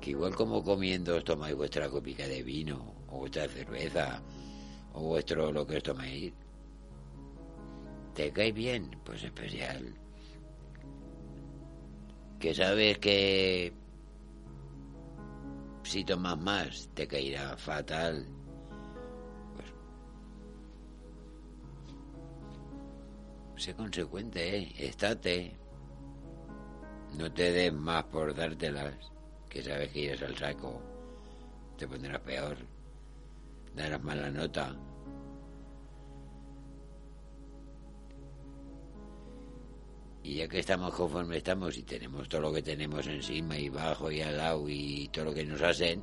Que 0.00 0.10
igual 0.10 0.34
como 0.34 0.64
comiendo 0.64 1.16
os 1.16 1.24
tomáis 1.24 1.54
vuestra 1.54 1.90
copica 1.90 2.26
de 2.26 2.42
vino, 2.42 2.94
o 3.08 3.18
vuestra 3.18 3.46
cerveza, 3.46 4.22
o 4.94 5.02
vuestro 5.02 5.52
lo 5.52 5.66
que 5.66 5.76
os 5.76 5.82
tomáis, 5.82 6.32
¿Te 8.14 8.32
cae 8.32 8.52
bien? 8.52 8.90
Pues 9.04 9.22
especial. 9.22 9.94
Que 12.38 12.54
sabes 12.54 12.98
que 12.98 13.72
si 15.82 16.04
tomas 16.04 16.38
más 16.38 16.88
te 16.94 17.06
caerá 17.06 17.56
fatal. 17.56 18.26
Pues 23.52 23.64
sé 23.64 23.74
consecuente, 23.74 24.58
¿eh? 24.58 24.72
Estate. 24.78 25.56
No 27.18 27.32
te 27.32 27.50
des 27.52 27.72
más 27.72 28.04
por 28.04 28.34
dártelas, 28.34 28.94
que 29.48 29.62
sabes 29.62 29.90
que 29.90 30.00
irás 30.00 30.22
al 30.22 30.36
saco. 30.36 30.80
Te 31.76 31.88
pondrás 31.88 32.20
peor. 32.20 32.56
Darás 33.74 34.02
mala 34.02 34.30
nota. 34.30 34.76
Y 40.22 40.34
ya 40.34 40.48
que 40.48 40.58
estamos 40.58 40.94
conforme 40.94 41.38
estamos 41.38 41.78
y 41.78 41.82
tenemos 41.82 42.28
todo 42.28 42.42
lo 42.42 42.52
que 42.52 42.62
tenemos 42.62 43.06
encima 43.06 43.56
y 43.58 43.68
bajo 43.68 44.10
y 44.10 44.20
al 44.20 44.36
lado 44.36 44.68
y 44.68 45.08
todo 45.08 45.26
lo 45.26 45.34
que 45.34 45.44
nos 45.44 45.62
hacen, 45.62 46.02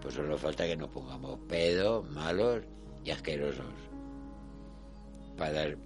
pues 0.00 0.14
solo 0.14 0.38
falta 0.38 0.66
que 0.66 0.76
nos 0.76 0.90
pongamos 0.90 1.38
pedos, 1.48 2.08
malos 2.10 2.62
y 3.04 3.10
asquerosos. 3.10 3.74
Para 5.36 5.52
dar 5.52 5.78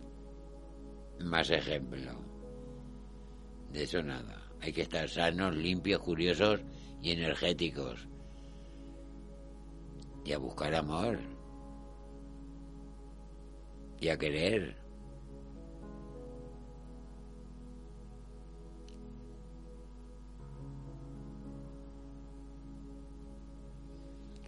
más 1.21 1.51
ejemplo. 1.51 2.13
De 3.73 3.85
eso 3.85 4.03
nada. 4.03 4.43
Hay 4.61 4.73
que 4.73 4.83
estar 4.83 5.09
sanos, 5.09 5.55
limpios, 5.57 6.01
curiosos 6.01 6.61
y 7.03 7.13
energéticos. 7.13 8.09
Y 10.25 10.33
a 10.33 10.39
buscar 10.39 10.75
amor. 10.75 11.19
Y 14.01 14.09
a 14.09 14.19
querer. 14.19 14.84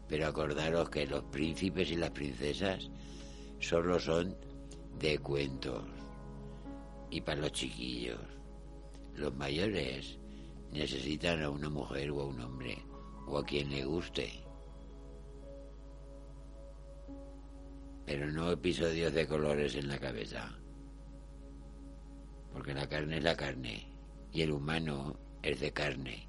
Pero 0.08 0.26
acordaros 0.26 0.90
que 0.90 1.06
los 1.06 1.24
príncipes 1.24 1.90
y 1.90 1.96
las 1.96 2.10
princesas 2.10 2.90
solo 3.58 3.98
son 3.98 4.36
de 4.98 5.18
cuentos 5.18 5.84
y 7.10 7.20
para 7.20 7.40
los 7.40 7.52
chiquillos. 7.52 8.20
Los 9.14 9.34
mayores 9.34 10.18
necesitan 10.72 11.42
a 11.42 11.50
una 11.50 11.70
mujer 11.70 12.10
o 12.10 12.20
a 12.20 12.26
un 12.26 12.40
hombre 12.40 12.78
o 13.26 13.38
a 13.38 13.44
quien 13.44 13.70
le 13.70 13.84
guste. 13.84 14.30
Pero 18.04 18.30
no 18.30 18.52
episodios 18.52 19.12
de 19.12 19.26
colores 19.26 19.74
en 19.74 19.88
la 19.88 19.98
cabeza. 19.98 20.56
Porque 22.52 22.72
la 22.72 22.88
carne 22.88 23.18
es 23.18 23.24
la 23.24 23.36
carne 23.36 23.88
y 24.32 24.42
el 24.42 24.52
humano 24.52 25.18
es 25.42 25.60
de 25.60 25.72
carne. 25.72 26.25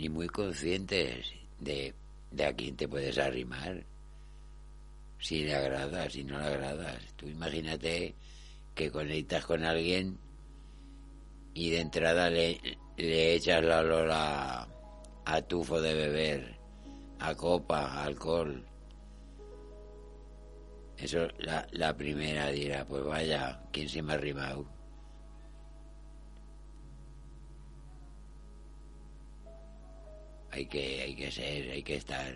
Y 0.00 0.08
muy 0.08 0.28
conscientes 0.28 1.26
de, 1.58 1.92
de 2.30 2.44
a 2.46 2.54
quién 2.54 2.74
te 2.74 2.88
puedes 2.88 3.18
arrimar. 3.18 3.84
Si 5.18 5.44
le 5.44 5.54
agradas, 5.54 6.14
si 6.14 6.24
no 6.24 6.38
le 6.38 6.46
agradas. 6.46 7.02
Tú 7.16 7.28
imagínate 7.28 8.14
que 8.74 8.90
conectas 8.90 9.44
con 9.44 9.62
alguien 9.62 10.16
y 11.52 11.68
de 11.68 11.80
entrada 11.80 12.30
le, 12.30 12.78
le 12.96 13.34
echas 13.34 13.62
la 13.62 13.82
lola 13.82 14.66
a 15.26 15.42
tufo 15.42 15.82
de 15.82 15.92
beber, 15.92 16.54
a 17.18 17.34
copa, 17.34 17.84
a 17.92 18.04
alcohol. 18.04 18.64
Eso 20.96 21.28
la, 21.40 21.66
la 21.72 21.94
primera 21.94 22.48
dirá, 22.48 22.86
pues 22.86 23.04
vaya, 23.04 23.64
¿quién 23.70 23.86
se 23.86 24.00
me 24.00 24.14
ha 24.14 24.16
arrimado? 24.16 24.79
Hay 30.52 30.66
que, 30.66 31.02
hay 31.02 31.14
que 31.14 31.30
ser, 31.30 31.70
hay 31.70 31.82
que 31.82 31.96
estar. 31.96 32.34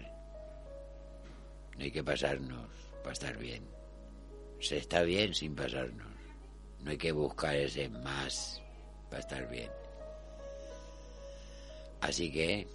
No 1.77 1.85
hay 1.85 1.91
que 1.91 2.05
pasarnos 2.05 2.69
para 3.03 3.13
estar 3.13 3.37
bien. 3.37 3.65
Se 4.61 4.79
está 4.79 5.03
bien 5.03 5.35
sin 5.35 5.55
pasarnos. 5.55 6.07
No 6.81 6.91
hay 6.91 6.99
que 6.99 7.13
buscar 7.13 7.57
ese 7.57 7.89
más 7.89 8.63
para 9.11 9.21
estar 9.21 9.49
bien. 9.49 9.71
Así 12.01 12.31
que, 12.31 12.67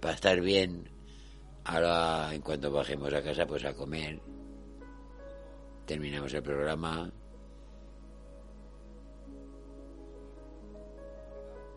para 0.00 0.14
estar 0.14 0.40
bien, 0.40 0.88
ahora 1.64 2.34
en 2.34 2.42
cuanto 2.42 2.70
bajemos 2.70 3.12
a 3.14 3.22
casa, 3.22 3.46
pues 3.46 3.64
a 3.64 3.72
comer, 3.72 4.20
terminamos 5.86 6.32
el 6.34 6.42
programa 6.42 7.10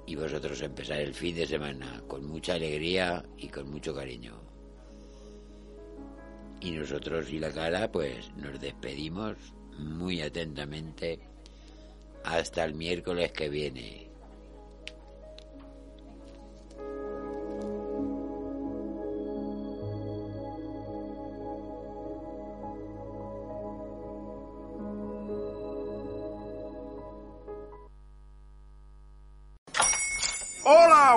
y 0.07 0.15
vosotros 0.15 0.61
empezar 0.61 0.99
el 0.99 1.13
fin 1.13 1.35
de 1.35 1.47
semana 1.47 2.03
con 2.07 2.25
mucha 2.25 2.53
alegría 2.53 3.23
y 3.37 3.47
con 3.47 3.69
mucho 3.69 3.93
cariño. 3.93 4.33
Y 6.61 6.71
nosotros 6.71 7.29
y 7.31 7.39
la 7.39 7.51
cara, 7.51 7.91
pues 7.91 8.31
nos 8.35 8.59
despedimos 8.59 9.37
muy 9.77 10.21
atentamente 10.21 11.19
hasta 12.23 12.63
el 12.63 12.73
miércoles 12.73 13.31
que 13.31 13.49
viene. 13.49 14.09